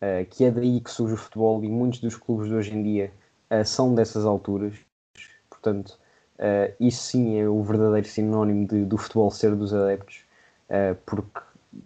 eh, 0.02 0.26
que 0.26 0.46
é 0.46 0.52
daí 0.52 0.82
que 0.82 0.92
surge 0.92 1.14
o 1.14 1.18
futebol 1.18 1.64
e 1.64 1.70
muitos 1.70 2.00
dos 2.00 2.16
clubes 2.18 2.48
de 2.50 2.56
hoje 2.56 2.74
em 2.76 2.84
dia 2.84 3.12
eh, 3.50 3.64
são 3.64 3.94
dessas 3.96 4.26
alturas. 4.26 4.76
Portanto, 5.50 6.00
eh, 6.38 6.76
isso 6.80 7.04
sim 7.04 7.40
é 7.40 7.48
o 7.48 7.62
verdadeiro 7.64 8.08
sinónimo 8.08 8.68
de- 8.68 8.86
do 8.86 8.98
futebol 8.98 9.32
ser 9.32 9.56
dos 9.56 9.74
adeptos, 9.74 10.24
porque 11.06 11.40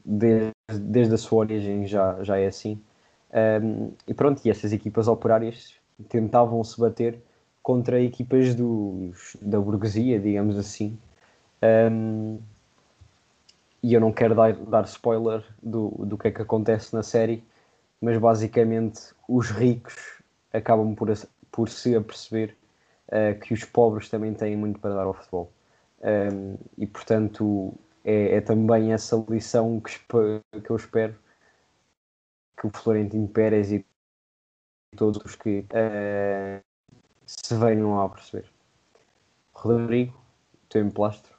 desde, 0.06 0.54
desde 0.82 1.14
a 1.16 1.18
sua 1.18 1.40
origem 1.40 1.86
já, 1.88 2.24
já 2.24 2.38
é 2.38 2.48
assim. 2.48 2.80
Um, 3.62 3.92
e 4.08 4.14
pronto, 4.14 4.42
e 4.46 4.50
essas 4.50 4.74
equipas 4.74 5.08
operárias 5.08 5.76
tentavam 6.10 6.64
se 6.64 6.80
bater 6.80 7.20
contra 7.62 8.02
equipas 8.02 8.56
da 9.42 9.60
burguesia, 9.60 10.20
digamos 10.20 10.58
assim. 10.58 10.98
Um, 11.64 12.40
e 13.82 13.94
eu 13.94 14.02
não 14.02 14.12
quero 14.12 14.36
dar, 14.36 14.54
dar 14.54 14.84
spoiler 14.86 15.44
do, 15.62 15.90
do 16.06 16.18
que 16.18 16.28
é 16.28 16.32
que 16.32 16.42
acontece 16.42 16.94
na 16.94 17.04
série, 17.04 17.44
mas 18.02 18.18
basicamente 18.18 19.14
os 19.28 19.50
ricos 19.50 20.22
acabam 20.54 20.96
por, 20.96 21.10
por 21.52 21.70
se 21.70 21.96
aperceber 21.96 22.56
uh, 23.08 23.40
que 23.40 23.54
os 23.54 23.64
pobres 23.64 24.10
também 24.10 24.34
têm 24.34 24.56
muito 24.56 24.80
para 24.80 24.96
dar 24.96 25.06
ao 25.06 25.14
futebol. 25.14 25.52
Um, 26.02 26.58
e 26.78 26.88
portanto 26.88 27.74
é, 28.04 28.36
é 28.36 28.42
também 28.42 28.94
essa 28.94 29.24
lição 29.30 29.80
que, 29.82 29.92
que 30.62 30.70
eu 30.70 30.76
espero 30.76 31.16
que 32.58 32.68
o 32.68 32.70
Florentino 32.70 33.28
Pérez 33.28 33.72
e 33.72 33.86
todos 34.96 35.22
os 35.24 35.36
que 35.36 35.66
eh, 35.70 36.62
se 37.26 37.56
venham 37.56 38.00
a 38.02 38.10
perceber. 38.10 38.52
Rodrigo, 39.54 40.20
teu 40.68 40.84
emplastro. 40.84 41.39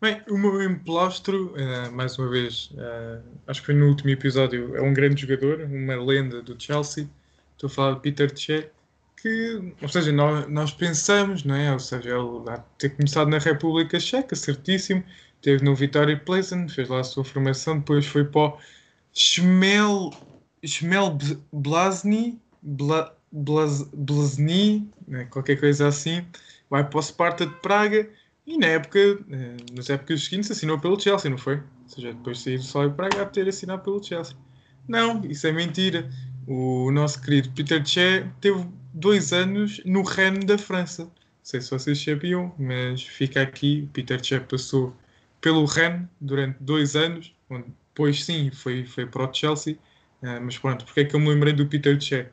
Bem, 0.00 0.22
o 0.30 0.38
meu 0.38 0.62
emplastro, 0.62 1.52
eh, 1.58 1.90
mais 1.90 2.18
uma 2.18 2.30
vez, 2.30 2.70
eh, 2.74 3.20
acho 3.46 3.60
que 3.60 3.66
foi 3.66 3.74
no 3.74 3.86
último 3.86 4.08
episódio, 4.08 4.74
é 4.74 4.80
um 4.80 4.94
grande 4.94 5.20
jogador, 5.20 5.60
uma 5.60 5.94
lenda 5.94 6.40
do 6.40 6.56
Chelsea. 6.58 7.06
Estou 7.52 7.68
a 7.68 7.70
falar 7.70 7.94
de 7.96 8.00
Peter 8.00 8.30
Cech, 8.34 8.70
que, 9.20 9.74
ou 9.82 9.88
seja, 9.90 10.10
nós, 10.10 10.48
nós 10.48 10.72
pensamos, 10.72 11.44
não 11.44 11.54
é? 11.54 11.70
Ou 11.70 11.78
seja, 11.78 12.16
ele 12.16 12.48
há 12.48 12.56
ter 12.78 12.96
começado 12.96 13.28
na 13.28 13.36
República 13.36 14.00
Checa, 14.00 14.34
certíssimo, 14.34 15.04
teve 15.42 15.62
no 15.62 15.74
Vitória 15.74 16.18
Pleasant, 16.18 16.70
fez 16.70 16.88
lá 16.88 17.00
a 17.00 17.04
sua 17.04 17.22
formação, 17.22 17.78
depois 17.78 18.06
foi 18.06 18.24
para 18.24 18.40
o 18.40 18.58
Schmel, 19.12 20.14
Schmel 20.64 21.18
Blasny, 21.52 22.40
Bla, 22.62 23.14
Blas, 23.30 23.82
Blasny, 23.92 24.90
né, 25.06 25.26
qualquer 25.26 25.60
coisa 25.60 25.88
assim, 25.88 26.24
vai 26.70 26.88
para 26.88 26.98
o 26.98 27.02
Sparta 27.02 27.44
de 27.44 27.54
Praga 27.56 28.08
e 28.50 28.58
na 28.58 28.66
época, 28.66 28.98
eh, 28.98 29.56
nas 29.72 29.88
épocas 29.88 30.24
seguintes 30.24 30.50
assinou 30.50 30.78
pelo 30.78 30.98
Chelsea, 30.98 31.30
não 31.30 31.38
foi? 31.38 31.56
Ou 31.56 31.88
seja, 31.88 32.12
depois 32.12 32.38
de 32.38 32.58
sair 32.64 32.88
do 32.88 33.02
há 33.02 33.24
de 33.24 33.32
ter 33.32 33.48
assinado 33.48 33.82
pelo 33.82 34.02
Chelsea. 34.02 34.36
Não, 34.88 35.24
isso 35.24 35.46
é 35.46 35.52
mentira. 35.52 36.10
O 36.48 36.90
nosso 36.90 37.22
querido 37.22 37.50
Peter 37.52 37.84
Che 37.86 38.26
teve 38.40 38.66
dois 38.92 39.32
anos 39.32 39.80
no 39.84 40.02
Rennes 40.02 40.44
da 40.44 40.58
França. 40.58 41.04
Não 41.04 41.10
sei 41.44 41.60
se 41.60 41.70
vocês 41.70 42.02
sabiam, 42.02 42.52
mas 42.58 43.04
fica 43.04 43.40
aqui. 43.40 43.88
Peter 43.92 44.22
Che 44.22 44.40
passou 44.40 44.96
pelo 45.40 45.64
Rennes 45.64 46.08
durante 46.20 46.56
dois 46.60 46.96
anos, 46.96 47.32
onde 47.48 47.66
depois 47.90 48.24
sim 48.24 48.50
foi, 48.50 48.84
foi 48.84 49.06
para 49.06 49.30
o 49.30 49.32
Chelsea. 49.32 49.78
Ah, 50.22 50.40
mas 50.40 50.58
pronto, 50.58 50.84
porque 50.84 51.00
é 51.00 51.04
que 51.04 51.14
eu 51.14 51.20
me 51.20 51.28
lembrei 51.28 51.52
do 51.52 51.66
Peter 51.66 52.00
Che? 52.00 52.26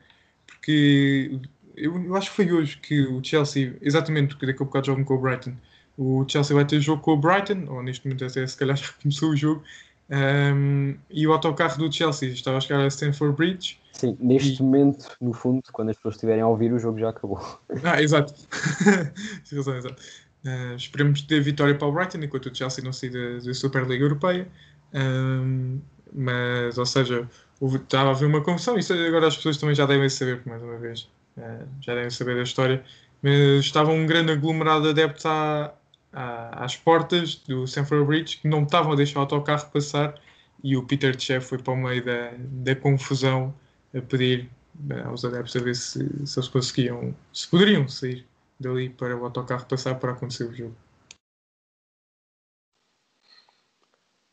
Porque 0.46 1.40
eu, 1.76 2.16
acho 2.16 2.30
que 2.30 2.36
foi 2.36 2.52
hoje 2.52 2.76
que 2.78 3.02
o 3.02 3.22
Chelsea, 3.22 3.76
exatamente 3.80 4.36
daqui 4.36 4.62
a 4.62 4.64
bocado 4.64 4.86
jogam 4.86 5.04
com 5.04 5.14
o 5.14 5.20
Brighton, 5.20 5.56
o 5.98 6.24
Chelsea 6.28 6.54
vai 6.56 6.64
ter 6.64 6.80
jogo 6.80 7.02
com 7.02 7.12
o 7.12 7.16
Brighton, 7.18 7.64
ou 7.68 7.82
neste 7.82 8.06
momento 8.06 8.24
até 8.24 8.46
se 8.46 8.56
calhar 8.56 8.76
já 8.78 8.86
começou 9.02 9.30
o 9.30 9.36
jogo, 9.36 9.62
um, 10.10 10.94
e 11.10 11.26
o 11.26 11.32
autocarro 11.32 11.76
do 11.78 11.92
Chelsea 11.92 12.30
estava 12.30 12.56
a 12.56 12.60
chegar 12.60 12.80
a 12.80 12.86
Stanford 12.86 13.36
Bridge. 13.36 13.78
Sim, 13.92 14.16
neste 14.20 14.60
E- 14.60 14.62
momento, 14.62 15.06
no 15.20 15.32
fundo, 15.32 15.62
quando 15.72 15.90
as 15.90 15.96
pessoas 15.96 16.14
estiverem 16.14 16.40
a 16.42 16.46
ouvir, 16.46 16.72
o 16.72 16.78
jogo 16.78 16.98
já 16.98 17.10
acabou. 17.10 17.40
Ah, 17.84 18.00
exato. 18.00 18.32
Razão, 19.52 19.76
exato. 19.76 20.02
Uh, 20.44 20.76
esperemos 20.76 21.20
ter 21.22 21.40
vitória 21.42 21.74
para 21.74 21.88
o 21.88 21.92
Brighton 21.92 22.18
enquanto 22.18 22.46
o 22.46 22.54
Chelsea 22.54 22.82
não 22.84 22.92
sair 22.92 23.10
da, 23.10 23.44
da 23.44 23.52
Superliga 23.54 24.04
Europeia. 24.04 24.46
Um, 24.94 25.80
mas, 26.12 26.78
ou 26.78 26.86
seja, 26.86 27.28
houve- 27.60 27.78
estava 27.78 28.10
a 28.10 28.12
haver 28.12 28.26
uma 28.26 28.40
confusão. 28.40 28.78
Isso 28.78 28.92
agora 28.94 29.26
as 29.26 29.36
pessoas 29.36 29.56
também 29.58 29.74
já 29.74 29.84
devem 29.84 30.08
saber, 30.08 30.40
mais 30.46 30.62
uma 30.62 30.78
vez. 30.78 31.08
Uh, 31.36 31.66
já 31.80 31.94
devem 31.94 32.10
saber 32.10 32.36
da 32.36 32.42
história. 32.42 32.82
Mas 33.20 33.64
estava 33.64 33.90
um 33.90 34.06
grande 34.06 34.30
aglomerado 34.32 34.84
de 34.84 34.90
adeptos 34.90 35.26
à, 35.26 35.74
às 36.12 36.76
portas 36.76 37.36
do 37.36 37.64
Stanford 37.64 38.06
Bridge 38.06 38.38
que 38.38 38.48
não 38.48 38.62
estavam 38.62 38.92
a 38.92 38.96
deixar 38.96 39.18
o 39.20 39.22
autocarro 39.22 39.70
passar 39.70 40.20
e 40.62 40.76
o 40.76 40.84
Peter 40.84 41.18
Che 41.18 41.40
foi 41.40 41.58
para 41.58 41.72
o 41.72 41.76
meio 41.76 42.04
da, 42.04 42.32
da 42.36 42.74
confusão 42.74 43.54
a 43.94 44.00
pedir 44.00 44.50
eh, 44.90 45.02
aos 45.02 45.24
adeptos 45.24 45.56
a 45.56 45.60
ver 45.60 45.76
se, 45.76 46.26
se 46.26 46.38
eles 46.38 46.48
conseguiam, 46.48 47.14
se 47.32 47.48
poderiam 47.48 47.86
sair 47.88 48.26
dali 48.58 48.90
para 48.90 49.16
o 49.16 49.24
autocarro 49.24 49.66
passar 49.66 49.94
para 49.96 50.12
acontecer 50.12 50.44
o 50.44 50.54
jogo. 50.54 50.74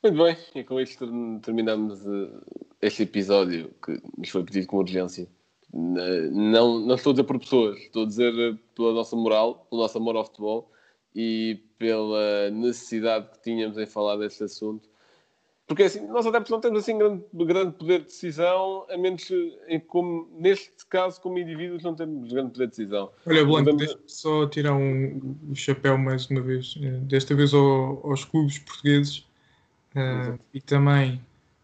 Muito 0.04 0.24
bem, 0.24 0.38
e 0.54 0.64
com 0.64 0.80
isto 0.80 1.06
ter- 1.06 1.42
terminamos 1.42 2.06
eh, 2.06 2.30
este 2.82 3.04
episódio 3.04 3.74
que 3.84 4.02
nos 4.18 4.30
foi 4.30 4.44
pedido 4.44 4.68
com 4.68 4.78
urgência. 4.78 5.28
Não, 5.74 6.80
não 6.80 6.96
estou 6.96 7.12
a 7.12 7.14
dizer 7.14 7.24
por 7.26 7.40
pessoas, 7.40 7.78
estou 7.78 8.04
a 8.04 8.08
dizer 8.08 8.34
eh, 8.34 8.58
pela 8.76 8.94
nossa 8.94 9.16
moral, 9.16 9.68
pelo 9.70 9.82
nosso 9.82 9.98
amor 9.98 10.16
ao 10.16 10.26
futebol 10.26 10.72
e 11.16 11.64
pela 11.78 12.50
necessidade 12.52 13.30
que 13.32 13.42
tínhamos 13.42 13.78
em 13.78 13.86
falar 13.86 14.18
deste 14.18 14.44
assunto. 14.44 14.90
Porque 15.68 15.82
assim, 15.84 16.06
nós 16.08 16.28
adeptos 16.28 16.52
não 16.52 16.60
temos 16.60 16.80
assim 16.80 16.96
grande, 16.96 17.24
grande 17.34 17.72
poder 17.72 18.00
de 18.00 18.06
decisão, 18.06 18.86
a 18.88 18.96
menos 18.98 19.28
em 19.68 19.80
como, 19.80 20.30
neste 20.40 20.86
caso, 20.88 21.20
como 21.20 21.40
indivíduos, 21.40 21.82
não 21.82 21.96
temos 21.96 22.32
grande 22.32 22.52
poder 22.52 22.66
de 22.66 22.70
decisão. 22.78 23.12
Olha, 23.26 23.44
Blanco, 23.44 23.72
Podemos- 23.72 23.80
deixa-me 23.80 24.04
só 24.06 24.46
tirar 24.48 24.74
um, 24.76 25.36
o 25.50 25.56
chapéu 25.56 25.98
mais 25.98 26.30
uma 26.30 26.42
vez, 26.42 26.76
eh, 26.80 27.00
desta 27.04 27.34
vez 27.34 27.52
ao- 27.52 28.00
aos 28.08 28.24
clubes 28.24 28.60
portugueses 28.60 29.26
Exato. 29.96 30.40
e 30.54 30.62
também, 30.62 31.20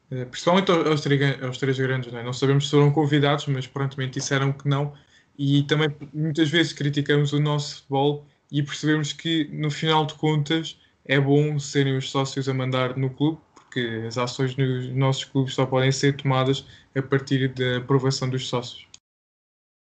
eh, 0.10 0.26
principalmente 0.26 0.72
aos, 0.72 1.06
aos 1.44 1.58
três 1.60 1.78
grandes, 1.78 2.12
não, 2.12 2.20
é? 2.20 2.24
não 2.24 2.34
sabemos 2.34 2.66
se 2.66 2.72
foram 2.72 2.92
convidados, 2.92 3.46
mas 3.46 3.68
prontamente 3.68 4.14
disseram 4.14 4.52
que 4.52 4.68
não. 4.68 4.94
E 5.38 5.62
também 5.64 5.90
muitas 6.12 6.50
vezes 6.50 6.74
criticamos 6.74 7.34
o 7.34 7.40
nosso 7.40 7.78
futebol 7.78 8.26
e 8.52 8.62
percebemos 8.62 9.14
que 9.14 9.46
no 9.46 9.72
final 9.72 10.06
de 10.06 10.14
contas 10.16 10.78
é 11.06 11.20
bom 11.20 11.58
serem 11.58 11.98
os 11.98 12.10
sócios 12.10 12.50
a 12.50 12.54
mandar 12.54 12.98
no 12.98 13.10
clube, 13.10 13.40
porque 13.56 14.04
as 14.06 14.18
ações 14.18 14.56
nos 14.58 14.90
nossos 14.90 15.24
clubes 15.24 15.54
só 15.54 15.66
podem 15.66 15.92
ser 15.92 16.18
tomadas 16.18 16.66
a 16.96 17.02
partir 17.02 17.48
da 17.54 17.78
aprovação 17.78 18.30
dos 18.30 18.48
sócios. 18.48 18.88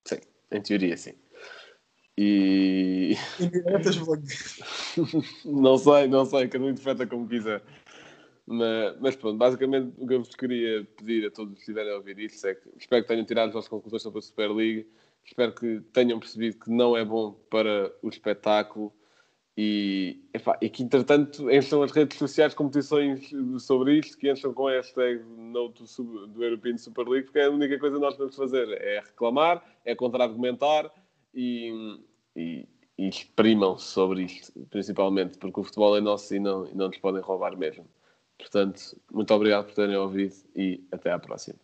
Sim, 0.07 0.21
em 0.53 0.63
teoria, 0.63 0.97
sim. 0.97 1.15
E 2.17 3.17
Indiretas, 3.41 3.97
não 5.45 5.77
sei, 5.77 6.07
não 6.07 6.25
sei, 6.25 6.49
cada 6.49 6.65
um 6.65 6.71
interpreta 6.71 7.07
como 7.07 7.29
quiser. 7.29 7.63
Mas, 8.47 9.01
mas 9.01 9.17
pronto, 9.17 9.39
basicamente 9.39 9.95
o 9.99 10.07
que 10.07 10.15
eu 10.15 10.19
vos 10.23 10.35
queria 10.35 10.85
pedir 10.97 11.27
a 11.27 11.31
todos 11.31 11.55
que 11.55 11.61
estiverem 11.61 11.93
a 11.93 11.97
ouvir 11.97 12.19
isto 12.19 12.47
é 12.47 12.55
que 12.55 12.69
espero 12.79 13.03
que 13.03 13.09
tenham 13.09 13.25
tirado 13.25 13.49
as 13.49 13.55
vossas 13.55 13.69
conclusões 13.69 14.03
sobre 14.03 14.19
a 14.19 14.23
Superliga, 14.23 14.87
espero 15.25 15.53
que 15.55 15.81
tenham 15.93 16.19
percebido 16.19 16.59
que 16.59 16.71
não 16.71 16.97
é 16.97 17.05
bom 17.05 17.33
para 17.51 17.93
o 18.03 18.09
espetáculo 18.09 18.93
e, 19.57 20.21
epá, 20.35 20.59
e 20.61 20.69
que 20.69 20.83
entretanto 20.83 21.49
encham 21.51 21.83
as 21.83 21.93
redes 21.93 22.19
sociais 22.19 22.55
competições 22.55 23.31
sobre 23.61 23.99
isto, 23.99 24.19
que 24.19 24.31
encham 24.31 24.53
com 24.53 24.67
a 24.67 24.73
hashtag 24.73 25.23
do, 25.53 25.87
sub- 25.87 26.27
do 26.27 26.43
European 26.43 26.77
Super 26.77 27.07
League, 27.07 27.27
porque 27.27 27.39
é 27.39 27.47
a 27.47 27.51
única 27.51 27.79
coisa 27.79 27.97
que 27.97 28.03
nós 28.03 28.15
podemos 28.15 28.37
fazer 28.37 28.69
é 28.83 29.01
reclamar, 29.01 29.65
é 29.85 29.95
contra-argumentar 29.95 30.91
e, 31.33 32.01
e, 32.35 32.67
e 32.99 33.09
exprimam-se 33.09 33.87
sobre 33.87 34.25
isto, 34.25 34.53
principalmente, 34.71 35.39
porque 35.39 35.61
o 35.61 35.65
futebol 35.65 35.97
é 35.97 36.01
nosso 36.01 36.35
e 36.35 36.41
não, 36.41 36.67
e 36.67 36.75
não 36.75 36.89
nos 36.89 36.99
podem 36.99 37.23
roubar 37.23 37.57
mesmo. 37.57 37.87
Portanto, 38.37 39.01
muito 39.13 39.33
obrigado 39.33 39.67
por 39.67 39.75
terem 39.75 39.97
ouvido 39.97 40.35
e 40.57 40.83
até 40.91 41.13
à 41.13 41.19
próxima. 41.19 41.64